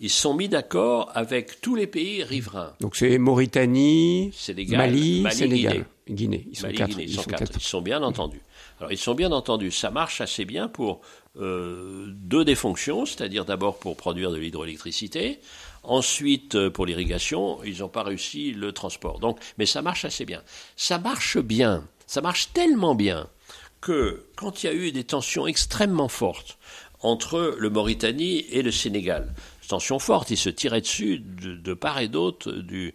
Ils 0.00 0.10
se 0.10 0.20
sont 0.20 0.34
mis 0.34 0.50
d'accord 0.50 1.10
avec 1.14 1.62
tous 1.62 1.74
les 1.74 1.86
pays 1.86 2.22
riverains. 2.22 2.74
Donc 2.80 2.94
c'est 2.94 3.16
Mauritanie, 3.18 4.30
Mali, 4.68 5.24
Sénégal, 5.30 5.86
Guinée. 6.08 6.46
Ils 6.50 6.56
sont 6.56 6.70
quatre. 6.70 7.00
Ils, 7.00 7.12
sont 7.14 7.22
quatre. 7.22 7.52
Ils 7.56 7.62
sont 7.62 7.80
bien 7.80 8.02
entendus. 8.02 8.42
Alors 8.78 8.92
ils 8.92 8.98
sont 8.98 9.14
bien 9.14 9.32
entendus. 9.32 9.72
Ça 9.72 9.90
marche 9.90 10.20
assez 10.20 10.44
bien 10.44 10.68
pour 10.68 11.00
deux 11.34 12.44
des 12.44 12.54
fonctions, 12.54 13.06
c'est-à-dire 13.06 13.44
d'abord 13.44 13.78
pour 13.78 13.96
produire 13.96 14.30
de 14.30 14.36
l'hydroélectricité, 14.36 15.40
Ensuite, 15.82 16.54
euh, 16.54 16.70
pour 16.70 16.86
l'irrigation, 16.86 17.62
ils 17.64 17.78
n'ont 17.78 17.88
pas 17.88 18.02
réussi 18.02 18.52
le 18.52 18.72
transport. 18.72 19.20
Donc, 19.20 19.38
mais 19.58 19.66
ça 19.66 19.82
marche 19.82 20.04
assez 20.04 20.24
bien. 20.24 20.42
Ça 20.76 20.98
marche 20.98 21.38
bien. 21.38 21.86
Ça 22.06 22.20
marche 22.20 22.52
tellement 22.52 22.94
bien 22.94 23.28
que 23.80 24.24
quand 24.36 24.62
il 24.62 24.66
y 24.66 24.68
a 24.70 24.74
eu 24.74 24.92
des 24.92 25.04
tensions 25.04 25.46
extrêmement 25.46 26.08
fortes 26.08 26.58
entre 27.00 27.54
le 27.58 27.70
Mauritanie 27.70 28.44
et 28.50 28.62
le 28.62 28.72
Sénégal, 28.72 29.32
tensions 29.68 29.98
fortes, 29.98 30.30
ils 30.30 30.36
se 30.36 30.48
tiraient 30.48 30.80
dessus 30.80 31.18
de, 31.20 31.74
part 31.74 32.00
et 32.00 32.08
d'autre 32.08 32.50
du, 32.50 32.94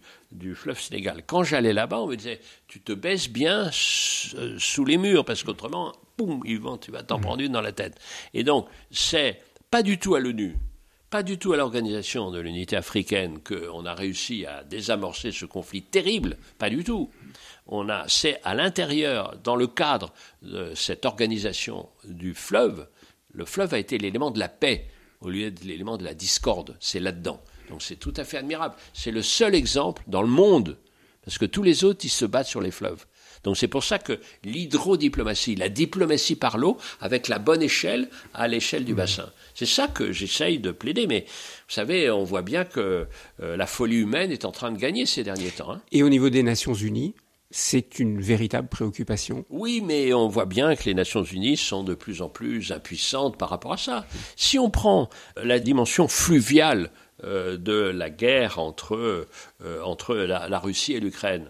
fleuve 0.54 0.80
Sénégal. 0.80 1.22
Quand 1.26 1.44
j'allais 1.44 1.72
là-bas, 1.72 2.00
on 2.00 2.08
me 2.08 2.16
disait 2.16 2.40
tu 2.66 2.80
te 2.80 2.92
baisses 2.92 3.30
bien 3.30 3.70
euh, 4.34 4.56
sous 4.58 4.84
les 4.84 4.98
murs 4.98 5.24
parce 5.24 5.42
qu'autrement, 5.42 5.92
boum, 6.18 6.42
ils 6.44 6.58
vont, 6.58 6.76
tu 6.76 6.90
vas 6.90 7.02
t'en 7.02 7.18
mmh. 7.18 7.22
prendre 7.22 7.42
une 7.42 7.52
dans 7.52 7.60
la 7.60 7.72
tête. 7.72 7.98
Et 8.34 8.42
donc, 8.42 8.66
c'est 8.90 9.40
pas 9.70 9.82
du 9.82 9.98
tout 9.98 10.14
à 10.16 10.20
l'ONU 10.20 10.56
pas 11.14 11.22
du 11.22 11.38
tout 11.38 11.52
à 11.52 11.56
l'organisation 11.56 12.32
de 12.32 12.40
l'unité 12.40 12.74
africaine 12.74 13.38
qu'on 13.38 13.86
a 13.86 13.94
réussi 13.94 14.46
à 14.46 14.64
désamorcer 14.64 15.30
ce 15.30 15.44
conflit 15.44 15.80
terrible, 15.80 16.36
pas 16.58 16.68
du 16.68 16.82
tout. 16.82 17.08
On 17.68 17.88
a, 17.88 18.04
c'est 18.08 18.40
à 18.42 18.56
l'intérieur, 18.56 19.36
dans 19.44 19.54
le 19.54 19.68
cadre 19.68 20.12
de 20.42 20.74
cette 20.74 21.04
organisation 21.04 21.88
du 22.02 22.34
fleuve, 22.34 22.88
le 23.32 23.44
fleuve 23.44 23.74
a 23.74 23.78
été 23.78 23.96
l'élément 23.96 24.32
de 24.32 24.40
la 24.40 24.48
paix 24.48 24.88
au 25.20 25.28
lieu 25.28 25.52
de 25.52 25.64
l'élément 25.64 25.98
de 25.98 26.04
la 26.04 26.14
discorde. 26.14 26.76
C'est 26.80 26.98
là-dedans. 26.98 27.40
Donc 27.68 27.80
c'est 27.80 27.94
tout 27.94 28.14
à 28.16 28.24
fait 28.24 28.38
admirable. 28.38 28.74
C'est 28.92 29.12
le 29.12 29.22
seul 29.22 29.54
exemple 29.54 30.02
dans 30.08 30.20
le 30.20 30.26
monde, 30.26 30.78
parce 31.24 31.38
que 31.38 31.46
tous 31.46 31.62
les 31.62 31.84
autres, 31.84 32.04
se 32.08 32.24
battent 32.24 32.48
sur 32.48 32.60
les 32.60 32.72
fleuves. 32.72 33.06
Donc 33.44 33.56
c'est 33.56 33.68
pour 33.68 33.84
ça 33.84 33.98
que 33.98 34.18
l'hydrodiplomatie, 34.42 35.54
la 35.54 35.68
diplomatie 35.68 36.36
par 36.36 36.58
l'eau, 36.58 36.78
avec 37.00 37.28
la 37.28 37.38
bonne 37.38 37.62
échelle 37.62 38.08
à 38.32 38.48
l'échelle 38.48 38.84
du 38.84 38.94
bassin. 38.94 39.30
C'est 39.54 39.66
ça 39.66 39.86
que 39.86 40.12
j'essaye 40.12 40.58
de 40.58 40.72
plaider. 40.72 41.06
Mais 41.06 41.20
vous 41.28 41.74
savez, 41.74 42.10
on 42.10 42.24
voit 42.24 42.42
bien 42.42 42.64
que 42.64 43.06
euh, 43.40 43.56
la 43.56 43.66
folie 43.66 43.98
humaine 43.98 44.32
est 44.32 44.44
en 44.44 44.52
train 44.52 44.72
de 44.72 44.78
gagner 44.78 45.06
ces 45.06 45.22
derniers 45.22 45.50
temps. 45.50 45.72
Hein. 45.72 45.80
Et 45.92 46.02
au 46.02 46.08
niveau 46.08 46.30
des 46.30 46.42
Nations 46.42 46.74
Unies, 46.74 47.14
c'est 47.50 48.00
une 48.00 48.20
véritable 48.20 48.66
préoccupation? 48.66 49.44
Oui, 49.48 49.80
mais 49.80 50.12
on 50.12 50.26
voit 50.26 50.44
bien 50.44 50.74
que 50.74 50.84
les 50.86 50.94
Nations 50.94 51.22
Unies 51.22 51.56
sont 51.56 51.84
de 51.84 51.94
plus 51.94 52.20
en 52.20 52.28
plus 52.28 52.72
impuissantes 52.72 53.38
par 53.38 53.48
rapport 53.48 53.74
à 53.74 53.76
ça. 53.76 54.06
Si 54.34 54.58
on 54.58 54.70
prend 54.70 55.08
la 55.36 55.60
dimension 55.60 56.08
fluviale 56.08 56.90
euh, 57.22 57.56
de 57.56 57.72
la 57.72 58.10
guerre 58.10 58.58
entre, 58.58 58.96
euh, 58.96 59.82
entre 59.84 60.16
la, 60.16 60.58
Russie 60.58 60.94
et 60.94 61.00
l'Ukraine, 61.00 61.46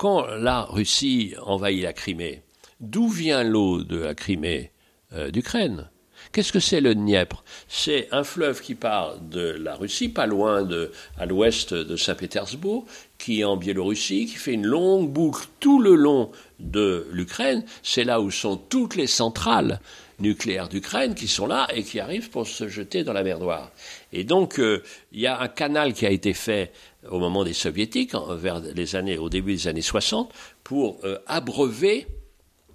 quand 0.00 0.24
la 0.28 0.62
Russie 0.62 1.34
envahit 1.42 1.82
la 1.82 1.92
Crimée, 1.92 2.42
d'où 2.80 3.06
vient 3.06 3.44
l'eau 3.44 3.84
de 3.84 3.98
la 3.98 4.14
Crimée 4.14 4.72
euh, 5.12 5.30
d'Ukraine? 5.30 5.90
Qu'est-ce 6.32 6.52
que 6.52 6.60
c'est 6.60 6.80
le 6.80 6.94
Dniepr? 6.94 7.42
C'est 7.66 8.06
un 8.12 8.22
fleuve 8.22 8.60
qui 8.60 8.76
part 8.76 9.18
de 9.18 9.56
la 9.60 9.74
Russie, 9.74 10.08
pas 10.08 10.26
loin 10.26 10.62
de, 10.62 10.92
à 11.18 11.26
l'ouest 11.26 11.74
de 11.74 11.96
Saint-Pétersbourg, 11.96 12.84
qui 13.18 13.40
est 13.40 13.44
en 13.44 13.56
Biélorussie, 13.56 14.26
qui 14.26 14.36
fait 14.36 14.52
une 14.52 14.66
longue 14.66 15.10
boucle 15.10 15.46
tout 15.58 15.82
le 15.82 15.96
long 15.96 16.30
de 16.60 17.08
l'Ukraine. 17.10 17.64
C'est 17.82 18.04
là 18.04 18.20
où 18.20 18.30
sont 18.30 18.56
toutes 18.56 18.94
les 18.94 19.08
centrales 19.08 19.80
nucléaires 20.20 20.68
d'Ukraine 20.68 21.16
qui 21.16 21.26
sont 21.26 21.46
là 21.46 21.66
et 21.74 21.82
qui 21.82 21.98
arrivent 21.98 22.30
pour 22.30 22.46
se 22.46 22.68
jeter 22.68 23.02
dans 23.02 23.12
la 23.12 23.24
mer 23.24 23.40
Noire. 23.40 23.72
Et 24.12 24.22
donc, 24.22 24.60
euh, 24.60 24.84
il 25.10 25.20
y 25.20 25.26
a 25.26 25.40
un 25.40 25.48
canal 25.48 25.94
qui 25.94 26.06
a 26.06 26.10
été 26.10 26.32
fait 26.32 26.72
au 27.08 27.18
moment 27.18 27.42
des 27.42 27.54
soviétiques, 27.54 28.14
vers 28.14 28.60
les 28.60 28.94
années, 28.94 29.18
au 29.18 29.30
début 29.30 29.54
des 29.54 29.66
années 29.66 29.80
60, 29.82 30.32
pour 30.62 31.00
euh, 31.02 31.18
abreuver, 31.26 32.06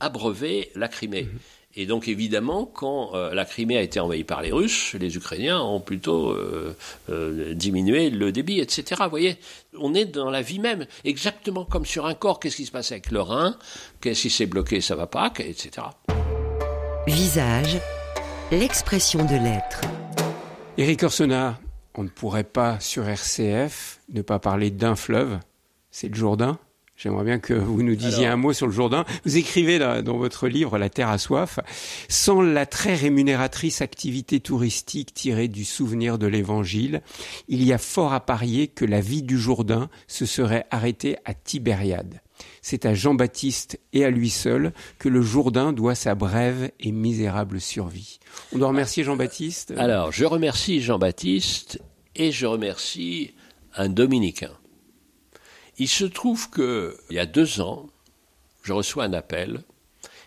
abreuver 0.01 0.71
la 0.75 0.89
Crimée. 0.89 1.23
Mhm. 1.23 1.39
Et 1.78 1.86
donc 1.86 2.07
évidemment, 2.07 2.65
quand 2.65 3.15
euh, 3.15 3.34
la 3.34 3.43
Crimée 3.43 3.78
a 3.78 3.82
été 3.82 3.99
envahie 3.99 4.23
par 4.23 4.41
les 4.41 4.53
Russes, 4.53 4.93
les 4.93 5.17
Ukrainiens 5.17 5.59
ont 5.59 5.82
plutôt 5.82 6.30
euh, 6.30 6.73
euh, 7.09 7.53
diminué 7.53 8.09
le 8.09 8.32
débit, 8.32 8.61
etc. 8.61 9.01
Vous 9.03 9.09
voyez, 9.09 9.38
on 9.78 9.93
est 9.93 10.05
dans 10.05 10.30
la 10.30 10.41
vie 10.41 10.59
même, 10.59 10.86
exactement 11.03 11.65
comme 11.65 11.86
sur 11.86 12.05
un 12.05 12.13
corps. 12.13 12.39
Qu'est-ce 12.39 12.55
qui 12.55 12.65
se 12.65 12.71
passe 12.71 12.93
avec 12.93 13.11
le 13.11 13.19
rein? 13.19 13.57
Qu'est-ce 13.99 14.21
qui 14.21 14.30
s'est 14.30 14.45
bloqué 14.45 14.80
Ça 14.80 14.95
va 14.95 15.05
pas, 15.05 15.34
etc. 15.39 15.88
Visage, 17.07 17.78
l'expression 18.51 19.26
de 19.26 19.36
l'être. 19.36 19.82
Éric 20.78 21.03
Orsena, 21.03 21.59
on 21.93 22.03
ne 22.03 22.09
pourrait 22.09 22.45
pas 22.45 22.80
sur 22.80 23.07
RCF 23.07 23.99
ne 24.13 24.21
pas 24.21 24.39
parler 24.39 24.71
d'un 24.71 24.95
fleuve, 24.95 25.39
c'est 25.91 26.07
le 26.07 26.15
Jourdain? 26.15 26.57
J'aimerais 26.97 27.25
bien 27.25 27.39
que 27.39 27.53
vous 27.53 27.83
nous 27.83 27.95
disiez 27.95 28.25
un 28.25 28.37
mot 28.37 28.53
sur 28.53 28.67
le 28.67 28.71
Jourdain. 28.71 29.03
Vous 29.25 29.37
écrivez 29.37 29.79
dans 29.79 30.17
votre 30.17 30.47
livre 30.47 30.77
La 30.77 30.89
Terre 30.89 31.09
à 31.09 31.17
soif, 31.17 31.59
sans 32.07 32.41
la 32.41 32.65
très 32.65 32.95
rémunératrice 32.95 33.81
activité 33.81 34.39
touristique 34.39 35.13
tirée 35.13 35.49
du 35.49 35.65
souvenir 35.65 36.17
de 36.17 36.27
l'Évangile, 36.27 37.01
il 37.49 37.63
y 37.63 37.73
a 37.73 37.77
fort 37.77 38.13
à 38.13 38.21
parier 38.21 38.67
que 38.67 38.85
la 38.85 39.01
vie 39.01 39.23
du 39.23 39.37
Jourdain 39.37 39.89
se 40.07 40.25
serait 40.25 40.65
arrêtée 40.71 41.17
à 41.25 41.33
Tibériade. 41.33 42.21
C'est 42.61 42.85
à 42.85 42.93
Jean-Baptiste 42.93 43.79
et 43.93 44.05
à 44.05 44.09
lui 44.09 44.29
seul 44.29 44.73
que 44.97 45.09
le 45.09 45.21
Jourdain 45.21 45.73
doit 45.73 45.95
sa 45.95 46.15
brève 46.15 46.71
et 46.79 46.91
misérable 46.91 47.59
survie. 47.59 48.19
On 48.53 48.57
doit 48.57 48.69
remercier 48.69 49.03
Jean-Baptiste. 49.03 49.73
Alors, 49.77 50.11
je 50.11 50.25
remercie 50.25 50.81
Jean-Baptiste 50.81 51.81
et 52.15 52.31
je 52.31 52.45
remercie 52.45 53.33
un 53.75 53.89
dominicain. 53.89 54.51
Il 55.78 55.89
se 55.89 56.05
trouve 56.05 56.49
que, 56.49 56.97
il 57.09 57.15
y 57.15 57.19
a 57.19 57.26
deux 57.26 57.59
ans, 57.59 57.88
je 58.63 58.73
reçois 58.73 59.03
un 59.03 59.13
appel. 59.13 59.63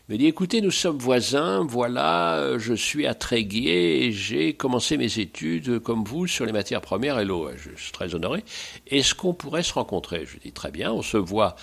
Il 0.08 0.12
me 0.12 0.18
dit 0.18 0.26
écoutez, 0.26 0.60
nous 0.60 0.70
sommes 0.70 0.98
voisins, 0.98 1.64
voilà, 1.66 2.58
je 2.58 2.74
suis 2.74 3.06
à 3.06 3.14
Tréguier 3.14 4.04
et 4.04 4.12
j'ai 4.12 4.54
commencé 4.54 4.96
mes 4.96 5.18
études 5.18 5.80
comme 5.80 6.04
vous 6.04 6.26
sur 6.26 6.46
les 6.46 6.52
matières 6.52 6.80
premières 6.80 7.18
et 7.18 7.24
l'eau. 7.24 7.50
Je 7.56 7.70
suis 7.80 7.92
très 7.92 8.14
honoré. 8.14 8.44
Est-ce 8.86 9.14
qu'on 9.14 9.34
pourrait 9.34 9.62
se 9.62 9.74
rencontrer? 9.74 10.26
Je 10.26 10.38
dis 10.38 10.52
très 10.52 10.70
bien, 10.70 10.92
on 10.92 11.02
se 11.02 11.16
voit 11.16 11.56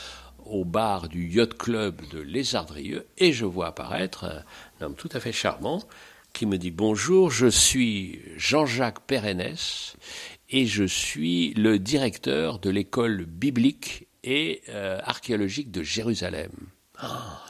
au 0.46 0.64
bar 0.64 1.08
du 1.08 1.28
Yacht 1.28 1.56
Club 1.56 2.02
de 2.12 2.20
Lézardrieux 2.20 3.06
et 3.18 3.34
je 3.34 3.46
vois 3.46 3.68
apparaître 3.68 4.26
un 4.80 4.86
homme 4.86 4.96
tout 4.96 5.10
à 5.14 5.20
fait 5.20 5.32
charmant 5.32 5.82
qui 6.34 6.46
me 6.46 6.58
dit 6.58 6.72
bonjour, 6.72 7.32
je 7.32 7.48
suis 7.48 8.20
Jean-Jacques 8.36 9.00
Pérennes 9.08 9.56
et 10.50 10.66
je 10.66 10.84
suis 10.84 11.54
le 11.54 11.80
directeur 11.80 12.60
de 12.60 12.70
l'école 12.70 13.26
biblique 13.26 14.08
et 14.24 14.62
euh, 14.70 15.00
archéologique 15.04 15.72
de 15.72 15.84
Jérusalem. 15.84 16.52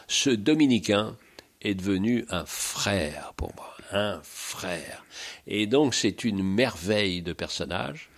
Ce 0.07 0.29
dominicain 0.29 1.17
est 1.61 1.75
devenu 1.75 2.25
un 2.29 2.45
frère 2.45 3.33
pour 3.37 3.53
moi, 3.55 3.73
un 3.91 4.19
frère. 4.23 5.05
Et 5.47 5.67
donc 5.67 5.93
c'est 5.93 6.23
une 6.23 6.43
merveille 6.43 7.21
de 7.21 7.33
personnage 7.33 8.09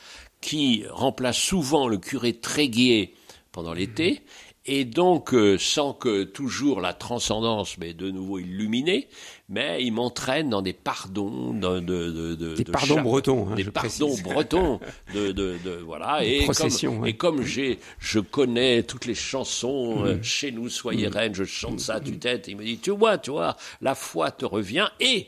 qui 0.42 0.86
remplace 0.90 1.38
souvent 1.38 1.88
le 1.88 1.98
curé 1.98 2.34
Tréguier 2.34 3.14
pendant 3.52 3.74
l'été 3.74 4.22
et 4.68 4.86
donc 4.86 5.34
euh, 5.34 5.58
sans 5.58 5.94
que 5.94 6.24
toujours 6.24 6.82
la 6.82 6.94
transcendance 6.94 7.78
mais 7.78 7.94
de 7.94 8.12
nouveau 8.12 8.40
illuminée, 8.40 9.08
mais 9.50 9.84
il 9.84 9.92
m'entraîne 9.92 10.50
dans 10.50 10.62
des 10.62 10.74
pardons 10.74 11.54
de, 11.54 11.80
de, 11.80 12.36
de, 12.36 12.56
des 12.56 12.66
pardons 12.66 13.02
bretons, 13.02 13.48
hein, 13.50 13.56
des 13.56 13.64
pardons 13.64 14.16
bretons, 14.24 14.80
de, 15.16 15.32
de, 15.32 15.58
voilà, 15.86 16.24
et 16.24 16.46
comme, 16.46 17.08
et 17.08 17.16
comme 17.16 17.44
j'ai, 17.44 17.80
je 18.00 18.20
connais 18.20 18.84
toutes 18.84 19.06
les 19.06 19.16
chansons, 19.16 20.06
euh, 20.06 20.16
mm. 20.16 20.24
chez 20.24 20.52
nous 20.52 20.70
soyez 20.70 21.08
mm. 21.08 21.14
reine, 21.14 21.36
je 21.36 21.46
chante 21.46 21.80
ça 21.80 21.96
à 21.96 22.00
tue-tête, 22.02 22.48
il 22.48 22.58
me 22.58 22.64
dit 22.64 22.78
tu 22.78 22.92
vois, 22.92 23.18
tu 23.18 23.32
vois, 23.32 23.56
la 23.82 23.96
foi 23.96 24.32
te 24.32 24.46
revient 24.46 24.90
et 25.00 25.28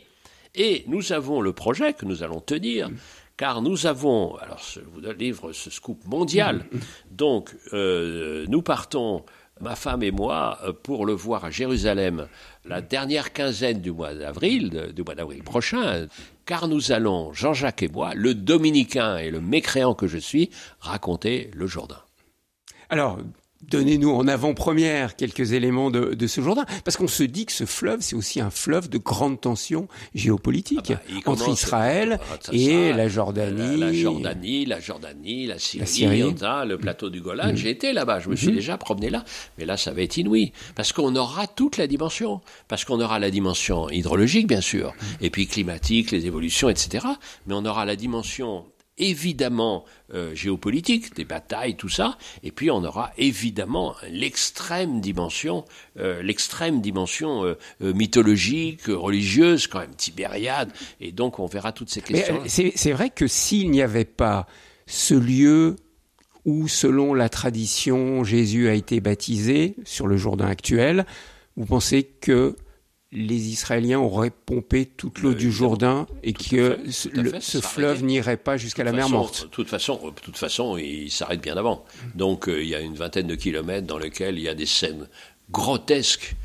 et 0.56 0.84
nous 0.88 1.14
avons 1.14 1.42
le 1.42 1.54
projet 1.54 1.94
que 1.94 2.06
nous 2.06 2.24
allons 2.24 2.42
tenir. 2.42 2.90
Car 3.40 3.62
nous 3.62 3.86
avons, 3.86 4.36
alors 4.36 4.60
je 4.60 4.82
vous 4.82 5.00
livre 5.18 5.54
ce 5.54 5.70
scoop 5.70 6.06
mondial, 6.06 6.66
donc 7.10 7.56
euh, 7.72 8.46
nous 8.50 8.62
partons, 8.62 9.24
ma 9.62 9.78
femme 9.78 10.04
et 10.04 10.12
moi, 10.12 10.60
euh, 10.66 10.74
pour 10.74 11.06
le 11.06 11.14
voir 11.14 11.46
à 11.46 11.50
Jérusalem 11.50 12.28
la 12.66 12.82
dernière 12.82 13.32
quinzaine 13.32 13.80
du 13.80 13.94
mois 13.94 14.14
d'avril, 14.14 14.92
du 14.94 15.04
mois 15.04 15.16
d'avril 15.16 15.42
prochain, 15.42 16.08
car 16.46 16.68
nous 16.68 16.92
allons, 16.92 17.32
Jean-Jacques 17.32 17.82
et 17.82 17.88
moi, 17.88 18.14
le 18.14 18.34
dominicain 18.34 19.16
et 19.16 19.32
le 19.32 19.40
mécréant 19.40 19.94
que 19.94 20.08
je 20.08 20.18
suis, 20.18 20.50
raconter 20.82 21.50
le 21.54 21.66
Jourdain. 21.66 22.02
Alors, 22.90 23.20
Donnez-nous 23.68 24.12
en 24.12 24.26
avant-première 24.28 25.18
quelques 25.18 25.51
éléments 25.51 25.91
de, 25.91 26.14
de 26.14 26.28
ce 26.28 26.39
Jourdain, 26.39 26.66
parce 26.86 26.95
qu'on 26.95 27.10
se 27.10 27.24
dit 27.24 27.45
que 27.45 27.51
ce 27.51 27.66
fleuve, 27.66 27.99
c'est 27.99 28.16
aussi 28.16 28.39
un 28.39 28.49
fleuve 28.49 28.88
de 28.89 28.97
grande 28.97 29.41
tension 29.41 29.89
géopolitique 30.16 30.93
ah 30.95 31.01
bah, 31.26 31.32
entre 31.32 31.49
Israël 31.49 32.20
et 32.53 32.93
la 32.93 33.10
Jordanie, 33.10 33.78
la, 33.78 33.91
Jordanie, 33.91 34.66
la 34.66 34.80
Jordanie, 34.80 35.45
la 35.45 35.60
Syrie, 35.60 36.22
le 36.22 36.76
plateau 36.78 37.10
du 37.10 37.20
Golan. 37.20 37.51
Mm. 37.51 37.55
J'ai 37.57 37.70
été 37.70 37.91
là-bas, 37.91 38.22
je 38.22 38.30
me 38.30 38.36
suis 38.38 38.47
mm-hmm. 38.47 38.53
déjà 38.53 38.78
promené 38.78 39.10
là, 39.10 39.26
mais 39.57 39.66
là, 39.66 39.76
ça 39.76 39.91
va 39.91 40.03
être 40.03 40.16
inouï, 40.16 40.53
parce 40.76 40.93
qu'on 40.93 41.16
aura 41.18 41.45
toute 41.45 41.76
la 41.76 41.88
dimension, 41.88 42.39
parce 42.70 42.86
qu'on 42.86 43.01
aura 43.01 43.20
la 43.20 43.30
dimension 43.30 43.89
hydrologique, 43.89 44.47
bien 44.47 44.62
sûr, 44.62 44.93
mm. 44.93 45.26
et 45.26 45.30
puis 45.30 45.47
climatique, 45.47 46.12
les 46.12 46.26
évolutions, 46.26 46.70
etc. 46.70 47.05
Mais 47.45 47.53
on 47.55 47.66
aura 47.66 47.86
la 47.86 47.97
dimension 47.97 48.64
évidemment 49.00 49.86
euh, 50.14 50.36
géopolitique, 50.36 51.16
des 51.16 51.26
batailles, 51.26 51.76
tout 51.76 51.89
ça, 51.89 52.18
et 52.43 52.52
puis 52.52 52.70
on 52.70 52.84
aura 52.84 53.12
évidemment 53.18 53.95
l'extrême 54.10 55.02
dimension, 55.02 55.66
euh, 55.97 56.22
l'extrême 56.22 56.82
dimension 56.82 57.43
euh, 57.43 57.56
mythologique, 57.82 58.84
religieuse, 58.88 59.68
quand 59.68 59.80
même 59.80 59.95
Tibériade, 59.95 60.72
et 61.00 61.12
donc 61.12 61.39
on 61.39 61.45
verra 61.45 61.72
toutes 61.72 61.89
ces 61.89 62.02
questions. 62.02 62.41
C'est 62.47 62.91
vrai 62.91 63.10
que 63.10 63.28
s'il 63.28 63.72
n'y 63.72 63.82
avait 63.82 64.06
pas 64.06 64.47
ce 64.86 65.14
lieu 65.14 65.76
où, 66.45 66.68
selon 66.68 67.14
la 67.14 67.30
tradition, 67.30 68.24
Jésus 68.24 68.70
a 68.70 68.74
été 68.74 69.02
baptisé 69.02 69.76
sur 69.86 70.08
le 70.08 70.18
Jourdain 70.18 70.47
actuel, 70.47 71.06
vous 71.56 71.66
pensez 71.66 72.04
que 72.04 72.56
les 73.12 73.49
Israéliens 73.49 73.99
auraient 73.99 74.30
pompé 74.30 74.86
toute 74.86 75.20
l'eau 75.20 75.34
du 75.34 75.51
Jourdain 75.51 76.05
et 76.22 76.34
que 76.34 76.80
ce, 76.91 77.60
fleuve 77.60 78.03
n'irait 78.03 78.38
pas 78.38 78.57
jusqu'à 78.57 78.84
la 78.84 78.91
mer 78.91 79.10
morte. 79.10 79.43
De 79.43 79.47
toute 79.47 79.68
façon, 79.68 79.99
de 80.10 80.22
toute 80.22 80.38
façon, 80.38 80.78
il 80.78 81.10
s'arrête 81.10 81.41
bien 81.41 81.57
avant. 81.57 81.86
Donc 82.14 82.47
euh, 82.47 82.62
il 82.62 82.70
y 82.70 82.76
a 82.76 82.80
une 82.80 82.93
vingtaine 82.93 83.26
de 83.26 83.36
kilomètres 83.36 83.88
dans 83.88 83.97
lesquels 83.97 84.38
il 84.38 84.43
y 84.43 84.49
a 84.49 84.53
des 84.53 84.68
scènes 84.68 85.07
grotesques 85.49 86.36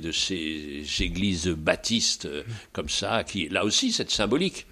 de 0.00 0.10
ces 0.10 0.84
églises 1.00 1.48
baptistes 1.48 2.26
euh, 2.26 2.42
comme 2.72 2.88
ça, 2.88 3.22
qui 3.24 3.48
là 3.48 3.64
aussi 3.64 3.92
c'est 3.92 4.10
symbolique. 4.10 4.66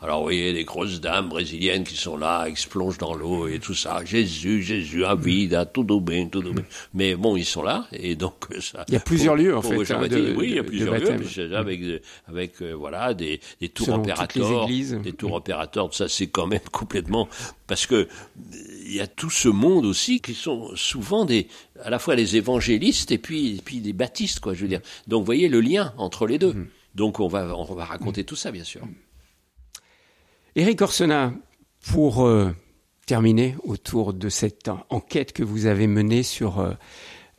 Alors, 0.00 0.18
vous 0.18 0.24
voyez, 0.24 0.52
des 0.52 0.62
grosses 0.62 1.00
dames 1.00 1.28
brésiliennes 1.28 1.82
qui 1.82 1.96
sont 1.96 2.16
là, 2.16 2.48
qui 2.48 2.62
se 2.62 2.68
plongent 2.68 2.98
dans 2.98 3.14
l'eau 3.14 3.48
et 3.48 3.58
tout 3.58 3.74
ça. 3.74 4.04
Jésus, 4.04 4.62
Jésus, 4.62 5.04
à 5.04 5.16
vida, 5.16 5.66
tout 5.66 5.82
bien, 6.00 6.28
tout 6.28 6.40
bien. 6.40 6.52
Mais 6.94 7.16
bon, 7.16 7.36
ils 7.36 7.44
sont 7.44 7.62
là, 7.62 7.88
et 7.92 8.14
donc 8.14 8.34
ça. 8.60 8.84
Il 8.86 8.94
y 8.94 8.96
a 8.96 9.00
plusieurs 9.00 9.34
lieux, 9.34 9.56
en 9.56 9.62
fait. 9.62 9.74
Hein, 9.92 10.08
oui, 10.36 10.50
il 10.50 10.54
y 10.54 10.58
a 10.60 10.62
plusieurs 10.62 10.94
lieux, 10.94 11.56
avec, 11.56 11.80
avec 12.28 12.62
euh, 12.62 12.72
voilà, 12.74 13.12
des, 13.12 13.40
des 13.60 13.68
tours 13.70 13.88
opérateurs. 13.88 14.68
Des 14.68 15.12
tours 15.12 15.32
opérateurs, 15.32 15.92
ça, 15.92 16.08
c'est 16.08 16.28
quand 16.28 16.46
même 16.46 16.60
complètement. 16.72 17.28
Parce 17.66 17.86
que 17.86 18.06
il 18.86 18.94
y 18.94 19.00
a 19.00 19.08
tout 19.08 19.30
ce 19.30 19.48
monde 19.48 19.84
aussi 19.84 20.20
qui 20.20 20.34
sont 20.34 20.70
souvent 20.76 21.24
des, 21.24 21.48
à 21.82 21.90
la 21.90 21.98
fois 21.98 22.14
des 22.14 22.36
évangélistes 22.36 23.10
et 23.10 23.18
puis, 23.18 23.56
et 23.56 23.60
puis 23.62 23.80
des 23.80 23.92
baptistes, 23.92 24.38
quoi, 24.38 24.54
je 24.54 24.62
veux 24.62 24.68
dire. 24.68 24.80
Donc, 25.08 25.20
vous 25.20 25.26
voyez 25.26 25.48
le 25.48 25.60
lien 25.60 25.92
entre 25.98 26.26
les 26.26 26.38
deux. 26.38 26.52
Mm-hmm. 26.52 26.66
Donc, 26.94 27.20
on 27.20 27.28
va, 27.28 27.52
on 27.56 27.74
va 27.74 27.84
raconter 27.84 28.22
tout 28.22 28.36
ça, 28.36 28.52
bien 28.52 28.64
sûr. 28.64 28.82
Éric 30.56 30.82
Orsena, 30.82 31.32
pour 31.90 32.26
euh, 32.26 32.50
terminer 33.06 33.56
autour 33.64 34.12
de 34.12 34.28
cette 34.28 34.70
enquête 34.90 35.32
que 35.32 35.42
vous 35.42 35.66
avez 35.66 35.86
menée 35.86 36.22
sur 36.22 36.60
euh, 36.60 36.74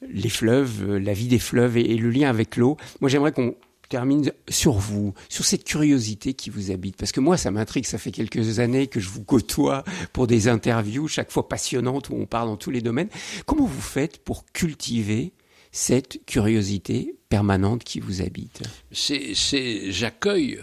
les 0.01 0.29
fleuves, 0.29 0.83
euh, 0.89 0.99
la 0.99 1.13
vie 1.13 1.27
des 1.27 1.39
fleuves 1.39 1.77
et, 1.77 1.95
le 1.95 2.09
lien 2.09 2.29
avec 2.29 2.55
l'eau, 2.55 2.77
moi 3.01 3.09
j'aimerais 3.09 3.31
qu'on 3.31 3.55
termine 3.89 4.31
sur 4.47 4.73
vous, 4.73 5.13
sur 5.29 5.45
cette 5.45 5.63
curiosité 5.63 6.33
qui 6.33 6.51
vous 6.51 6.69
habite. 6.69 6.95
Parce 6.95 7.11
que 7.11 7.19
moi, 7.19 7.37
ça 7.37 7.49
m'intrigue. 7.49 7.87
Ça 7.87 7.97
fait 7.97 8.11
quelques 8.11 8.59
années 8.59 8.85
que 8.85 8.99
je 8.99 9.09
vous 9.09 9.23
côtoie 9.23 9.83
pour 10.13 10.27
des 10.27 10.47
interviews, 10.47 11.07
chaque 11.07 11.31
fois 11.31 11.49
passionnantes, 11.49 12.09
où 12.09 12.15
on 12.15 12.27
parle 12.27 12.49
dans 12.49 12.55
tous 12.55 12.69
les 12.69 12.81
domaines. 12.81 13.09
Comment 13.47 13.65
vous 13.65 13.81
faites 13.81 14.23
pour 14.23 14.45
cultiver 14.45 15.33
cette 15.71 16.23
curiosité 16.27 17.15
permanente 17.29 17.83
qui 17.83 17.99
vous 17.99 18.21
habite? 18.21 18.61
J'accueille, 18.91 20.59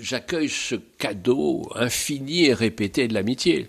j'accueille 0.00 0.48
ce 0.48 0.74
cadeau 0.74 1.68
infini 1.74 2.46
et 2.46 2.54
répété 2.54 3.08
de 3.08 3.14
l'amitié. 3.14 3.66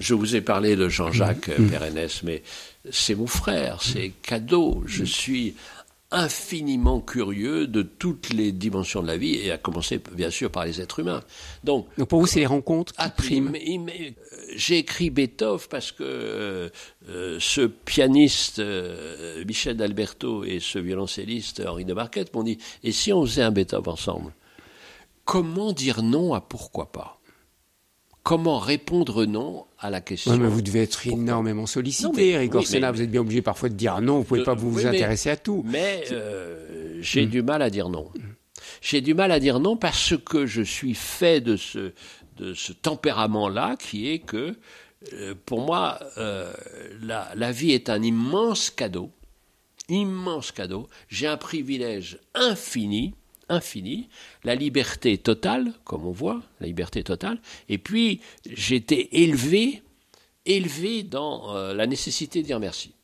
Je 0.00 0.14
vous 0.14 0.34
ai 0.34 0.40
parlé 0.40 0.74
de 0.74 0.88
Jean-Jacques 0.88 1.48
mmh. 1.56 1.70
mais 2.24 2.42
c'est 2.90 3.14
mon 3.14 3.28
frère, 3.28 3.80
c'est 3.80 4.12
cadeau. 4.22 4.82
Je 4.86 5.04
suis 5.04 5.54
infiniment 6.14 7.00
curieux 7.00 7.66
de 7.66 7.82
toutes 7.82 8.32
les 8.32 8.52
dimensions 8.52 9.02
de 9.02 9.08
la 9.08 9.16
vie, 9.16 9.34
et 9.34 9.50
à 9.50 9.58
commencer 9.58 10.00
bien 10.12 10.30
sûr 10.30 10.50
par 10.50 10.64
les 10.64 10.80
êtres 10.80 11.00
humains. 11.00 11.22
Donc, 11.64 11.88
pour 12.08 12.20
vous, 12.20 12.26
c'est 12.26 12.40
les 12.40 12.46
rencontres 12.46 12.92
qui 12.92 13.10
priment 13.10 13.56
euh, 13.56 14.10
J'ai 14.54 14.78
écrit 14.78 15.10
Beethoven 15.10 15.66
parce 15.68 15.90
que 15.90 16.04
euh, 16.04 16.68
euh, 17.08 17.38
ce 17.40 17.62
pianiste 17.62 18.62
Michel 19.46 19.76
d'Alberto 19.76 20.44
et 20.44 20.60
ce 20.60 20.78
violoncelliste 20.78 21.62
Henri 21.66 21.84
de 21.84 21.94
Marquette 21.94 22.32
m'ont 22.34 22.44
dit, 22.44 22.58
et 22.84 22.92
si 22.92 23.12
on 23.12 23.26
faisait 23.26 23.42
un 23.42 23.50
Beethoven 23.50 23.94
ensemble? 23.94 24.32
Comment 25.24 25.72
dire 25.72 26.02
non 26.02 26.34
à 26.34 26.40
pourquoi 26.40 26.92
pas? 26.92 27.20
Comment 28.22 28.58
répondre 28.58 29.26
non 29.26 29.66
à 29.78 29.90
la 29.90 30.00
question? 30.00 30.36
mais 30.38 30.48
vous 30.48 30.62
devez 30.62 30.82
être 30.82 31.06
énormément 31.06 31.66
sollicité, 31.66 32.48
Orsena. 32.52 32.90
Vous 32.90 33.02
êtes 33.02 33.10
bien 33.10 33.20
obligé 33.20 33.42
parfois 33.42 33.68
de 33.68 33.74
dire 33.74 34.00
non. 34.00 34.18
Vous 34.18 34.24
pouvez 34.24 34.42
pas 34.42 34.54
vous, 34.54 34.86
intéresser 34.86 35.28
à 35.28 35.36
tout. 35.36 35.62
Mais 35.66 36.04
euh, 36.10 36.98
j'ai 37.00 37.26
mm. 37.26 37.30
du 37.30 37.42
mal 37.42 37.60
à 37.60 37.68
dire 37.68 37.90
non. 37.90 38.10
J'ai 38.80 39.02
du 39.02 39.12
mal 39.12 39.30
à 39.30 39.40
dire 39.40 39.60
non 39.60 39.76
parce 39.76 40.14
que 40.16 40.46
je 40.46 40.62
suis 40.62 40.94
fait 40.94 41.40
de 41.40 41.56
ce 41.56 41.92
de 42.38 42.52
ce 42.54 42.72
tempérament-là, 42.72 43.76
qui 43.76 44.10
est 44.10 44.18
que 44.18 44.56
euh, 45.12 45.34
pour 45.44 45.60
moi 45.60 46.00
euh, 46.16 46.52
la, 47.02 47.30
la 47.36 47.52
vie 47.52 47.72
est 47.72 47.90
un 47.90 48.02
immense 48.02 48.70
cadeau, 48.70 49.10
immense 49.88 50.50
cadeau. 50.50 50.88
J'ai 51.08 51.26
un 51.26 51.36
privilège 51.36 52.18
infini 52.34 53.14
infini, 53.48 54.08
la 54.42 54.54
liberté 54.54 55.18
totale, 55.18 55.72
comme 55.84 56.06
on 56.06 56.12
voit, 56.12 56.42
la 56.60 56.66
liberté 56.66 57.02
totale, 57.02 57.38
et 57.68 57.78
puis 57.78 58.20
j'étais 58.48 59.08
élevé, 59.12 59.82
élevé 60.46 61.02
dans 61.02 61.54
euh, 61.54 61.74
la 61.74 61.86
nécessité 61.86 62.42
de 62.42 62.46
dire 62.46 62.60
merci. 62.60 62.94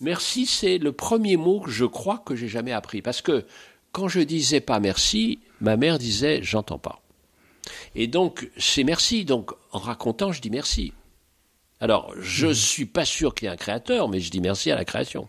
Merci, 0.00 0.46
c'est 0.46 0.78
le 0.78 0.92
premier 0.92 1.36
mot 1.36 1.60
que 1.60 1.70
je 1.70 1.84
crois 1.84 2.18
que 2.18 2.34
j'ai 2.34 2.48
jamais 2.48 2.72
appris, 2.72 3.02
parce 3.02 3.20
que 3.20 3.44
quand 3.92 4.08
je 4.08 4.20
disais 4.20 4.60
pas 4.60 4.80
merci, 4.80 5.40
ma 5.60 5.76
mère 5.76 5.98
disait 5.98 6.40
j'entends 6.42 6.78
pas. 6.78 7.02
Et 7.94 8.06
donc 8.06 8.50
c'est 8.56 8.84
merci, 8.84 9.24
donc 9.24 9.52
en 9.72 9.78
racontant 9.78 10.32
je 10.32 10.40
dis 10.40 10.50
merci. 10.50 10.92
Alors 11.80 12.14
je 12.18 12.46
ne 12.46 12.52
mmh. 12.52 12.54
suis 12.54 12.86
pas 12.86 13.04
sûr 13.04 13.34
qu'il 13.34 13.46
y 13.46 13.48
ait 13.48 13.52
un 13.52 13.56
créateur, 13.56 14.08
mais 14.08 14.20
je 14.20 14.30
dis 14.30 14.40
merci 14.40 14.70
à 14.70 14.76
la 14.76 14.84
création. 14.84 15.28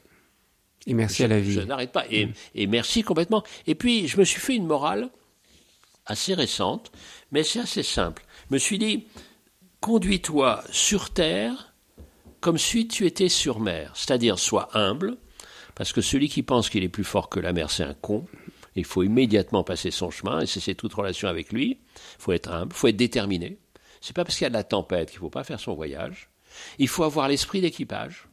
Et 0.88 0.94
merci 0.94 1.24
à 1.24 1.28
la 1.28 1.40
vie. 1.40 1.54
Je 1.54 1.62
n'arrête 1.62 1.92
pas. 1.92 2.06
Et, 2.10 2.30
et, 2.56 2.68
merci 2.68 3.04
complètement. 3.04 3.44
Et 3.68 3.76
puis, 3.76 4.08
je 4.08 4.18
me 4.18 4.24
suis 4.24 4.40
fait 4.40 4.56
une 4.56 4.66
morale 4.66 5.10
assez 6.06 6.34
récente, 6.34 6.92
mais 7.32 7.44
c'est 7.44 7.60
assez 7.60 7.84
simple. 7.84 8.24
Je 8.50 8.56
me 8.56 8.60
suis 8.60 8.80
dit, 8.80 9.06
conduis-toi 9.80 10.64
sur 10.72 11.12
terre 11.12 11.74
comme 12.40 12.58
si 12.58 12.88
tu 12.88 13.06
étais 13.06 13.30
sur 13.30 13.60
mer. 13.60 13.94
C'est-à-dire, 13.96 14.40
sois 14.40 14.70
humble, 14.74 15.18
parce 15.76 15.94
que 15.94 16.02
celui 16.02 16.28
qui 16.28 16.44
pense 16.44 16.70
qu'il 16.70 16.84
est 16.84 16.90
plus 16.90 17.04
fort 17.04 17.30
que 17.30 17.40
la 17.40 17.54
mer, 17.54 17.70
c'est 17.70 17.84
un 17.84 17.94
con. 17.94 18.26
Il 18.76 18.86
faut 18.86 19.04
immédiatement 19.04 19.64
passer 19.64 19.92
son 19.92 20.10
chemin, 20.10 20.42
et 20.42 20.46
c'est 20.48 20.76
toute 20.76 20.94
relation 20.94 21.28
avec 21.28 21.54
lui. 21.54 21.80
Il 21.96 22.22
faut 22.22 22.32
être 22.32 22.52
humble, 22.52 22.72
il 22.74 22.78
faut 22.78 22.88
être 22.88 22.98
déterminé. 22.98 23.58
C'est 24.02 24.16
pas 24.16 24.24
parce 24.24 24.38
qu'il 24.38 24.46
y 24.46 24.48
a 24.48 24.50
de 24.50 24.56
la 24.56 24.64
tempête 24.64 25.12
qu'il 25.12 25.18
ne 25.18 25.22
faut 25.22 25.30
pas 25.30 25.44
faire 25.44 25.60
son 25.60 25.76
voyage. 25.76 26.30
Il 26.80 26.88
faut 26.88 27.04
avoir 27.04 27.28
l'esprit 27.28 27.62
d'équipage. 27.62 28.28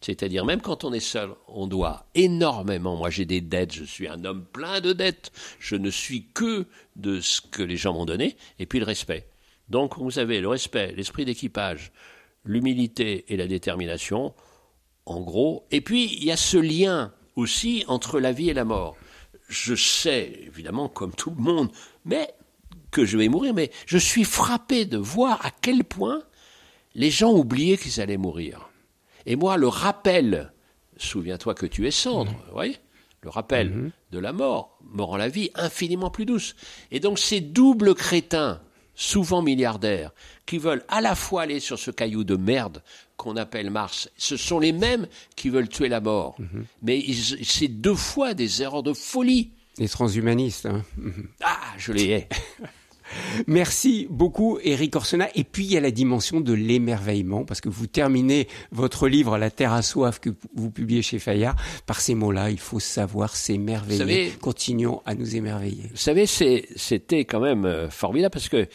C'est-à-dire, 0.00 0.44
même 0.44 0.60
quand 0.60 0.84
on 0.84 0.92
est 0.92 1.00
seul, 1.00 1.30
on 1.48 1.66
doit 1.66 2.06
énormément. 2.14 2.96
Moi, 2.96 3.10
j'ai 3.10 3.24
des 3.24 3.40
dettes, 3.40 3.74
je 3.74 3.84
suis 3.84 4.06
un 4.06 4.24
homme 4.24 4.44
plein 4.44 4.80
de 4.80 4.92
dettes. 4.92 5.32
Je 5.58 5.74
ne 5.74 5.90
suis 5.90 6.26
que 6.34 6.66
de 6.96 7.20
ce 7.20 7.40
que 7.40 7.62
les 7.62 7.76
gens 7.76 7.94
m'ont 7.94 8.04
donné, 8.04 8.36
et 8.58 8.66
puis 8.66 8.78
le 8.78 8.84
respect. 8.84 9.26
Donc, 9.68 9.98
vous 9.98 10.18
avez 10.18 10.40
le 10.40 10.48
respect, 10.48 10.94
l'esprit 10.96 11.24
d'équipage, 11.24 11.92
l'humilité 12.44 13.24
et 13.28 13.36
la 13.36 13.46
détermination, 13.46 14.34
en 15.04 15.20
gros. 15.20 15.66
Et 15.70 15.80
puis, 15.80 16.04
il 16.04 16.24
y 16.24 16.30
a 16.30 16.36
ce 16.36 16.58
lien 16.58 17.12
aussi 17.34 17.84
entre 17.88 18.20
la 18.20 18.32
vie 18.32 18.50
et 18.50 18.54
la 18.54 18.64
mort. 18.64 18.96
Je 19.48 19.74
sais, 19.74 20.44
évidemment, 20.46 20.88
comme 20.88 21.12
tout 21.12 21.30
le 21.30 21.42
monde, 21.42 21.70
mais 22.04 22.32
que 22.90 23.04
je 23.04 23.18
vais 23.18 23.28
mourir, 23.28 23.52
mais 23.52 23.70
je 23.86 23.98
suis 23.98 24.24
frappé 24.24 24.84
de 24.84 24.96
voir 24.96 25.44
à 25.44 25.50
quel 25.50 25.84
point 25.84 26.22
les 26.94 27.10
gens 27.10 27.32
oubliaient 27.32 27.76
qu'ils 27.76 28.00
allaient 28.00 28.16
mourir. 28.16 28.67
Et 29.26 29.36
moi, 29.36 29.56
le 29.56 29.68
rappel, 29.68 30.52
souviens-toi 30.96 31.54
que 31.54 31.66
tu 31.66 31.86
es 31.86 31.90
cendre, 31.90 32.32
vous 32.46 32.54
voyez 32.54 32.76
le 33.22 33.30
rappel 33.30 33.70
mhm. 33.70 33.90
de 34.12 34.18
la 34.18 34.32
mort 34.32 34.78
me 34.92 35.02
rend 35.02 35.16
la 35.16 35.28
vie 35.28 35.50
infiniment 35.54 36.10
plus 36.10 36.26
douce. 36.26 36.54
Et 36.90 37.00
donc 37.00 37.18
ces 37.18 37.40
doubles 37.40 37.94
crétins, 37.94 38.60
souvent 38.94 39.42
milliardaires, 39.42 40.12
qui 40.46 40.58
veulent 40.58 40.84
à 40.88 41.00
la 41.00 41.14
fois 41.14 41.42
aller 41.42 41.60
sur 41.60 41.78
ce 41.78 41.90
caillou 41.90 42.24
de 42.24 42.36
merde 42.36 42.82
qu'on 43.16 43.36
appelle 43.36 43.70
Mars, 43.70 44.08
ce 44.16 44.36
sont 44.36 44.60
les 44.60 44.72
mêmes 44.72 45.08
qui 45.34 45.50
veulent 45.50 45.68
tuer 45.68 45.88
la 45.88 46.00
mort. 46.00 46.36
Mhm. 46.38 46.64
Mais 46.82 47.04
c'est 47.42 47.68
deux 47.68 47.96
fois 47.96 48.34
des 48.34 48.62
erreurs 48.62 48.82
de 48.82 48.92
folie. 48.92 49.50
Les 49.78 49.88
transhumanistes. 49.88 50.66
Hein. 50.66 50.84
Ah, 51.42 51.58
je 51.76 51.92
les 51.92 52.04
hais. 52.06 52.28
Merci 53.46 54.06
beaucoup, 54.10 54.58
Eric 54.62 54.96
Orsena. 54.96 55.28
Et 55.34 55.44
puis, 55.44 55.64
il 55.64 55.72
y 55.72 55.76
a 55.76 55.80
la 55.80 55.90
dimension 55.90 56.40
de 56.40 56.52
l'émerveillement, 56.52 57.44
parce 57.44 57.60
que 57.60 57.68
vous 57.68 57.86
terminez 57.86 58.48
votre 58.72 59.08
livre 59.08 59.38
La 59.38 59.50
Terre 59.50 59.72
à 59.72 59.82
soif 59.82 60.18
que 60.20 60.30
vous 60.54 60.70
publiez 60.70 61.02
chez 61.02 61.18
Fayard 61.18 61.56
par 61.86 62.00
ces 62.00 62.14
mots-là. 62.14 62.50
Il 62.50 62.58
faut 62.58 62.80
savoir 62.80 63.36
s'émerveiller. 63.36 64.32
Continuons 64.40 65.02
à 65.06 65.14
nous 65.14 65.36
émerveiller. 65.36 65.88
Vous 65.90 65.96
savez, 65.96 66.26
c'était 66.26 67.24
quand 67.24 67.40
même 67.40 67.64
euh, 67.64 67.90
formidable 67.90 68.32
parce 68.32 68.48
que 68.48 68.56
euh, 68.56 68.66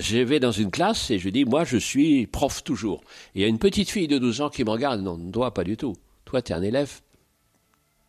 je 0.00 0.18
vais 0.18 0.40
dans 0.40 0.52
une 0.52 0.70
classe 0.70 1.10
et 1.10 1.18
je 1.18 1.28
dis, 1.28 1.44
moi, 1.44 1.64
je 1.64 1.76
suis 1.76 2.26
prof 2.26 2.62
toujours. 2.62 3.02
il 3.34 3.42
y 3.42 3.44
a 3.44 3.48
une 3.48 3.58
petite 3.58 3.90
fille 3.90 4.08
de 4.08 4.18
12 4.18 4.42
ans 4.42 4.50
qui 4.50 4.64
me 4.64 4.70
regarde. 4.70 5.00
Non, 5.02 5.18
toi, 5.30 5.54
pas 5.54 5.64
du 5.64 5.76
tout. 5.76 5.94
Toi, 6.24 6.42
tu 6.42 6.52
es 6.52 6.54
un 6.54 6.62
élève. 6.62 7.00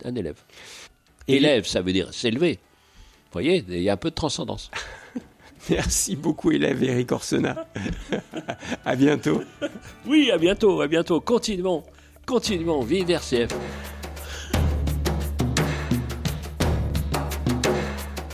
Un 0.04 0.16
élève. 0.16 0.42
élève, 1.28 1.66
ça 1.66 1.82
veut 1.82 1.94
dire 1.94 2.14
s'élever. 2.14 2.54
Vous 2.54 3.40
voyez, 3.40 3.64
il 3.68 3.82
y 3.82 3.90
a 3.90 3.94
un 3.94 3.98
peu 3.98 4.10
de 4.10 4.16
transcendance. 4.16 4.70
Merci 5.70 6.16
beaucoup, 6.16 6.52
élève 6.52 6.84
Eric 6.84 7.12
Orsena. 7.12 7.68
à 8.86 8.96
bientôt. 8.96 9.42
Oui, 10.06 10.32
à 10.32 10.38
bientôt, 10.38 10.82
à 10.82 10.88
bientôt. 10.88 11.22
Continuons, 11.22 11.84
continuons. 12.26 12.82
Vive 12.82 13.10
RCF. 13.10 13.50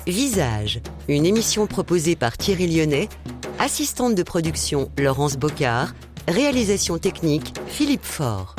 Visage, 0.07 0.81
une 1.07 1.25
émission 1.25 1.67
proposée 1.67 2.15
par 2.15 2.35
Thierry 2.35 2.67
Lyonnais, 2.67 3.09
assistante 3.59 4.15
de 4.15 4.23
production 4.23 4.89
Laurence 4.97 5.37
Bocard, 5.37 5.93
réalisation 6.27 6.97
technique 6.97 7.53
Philippe 7.67 8.05
Faure. 8.05 8.55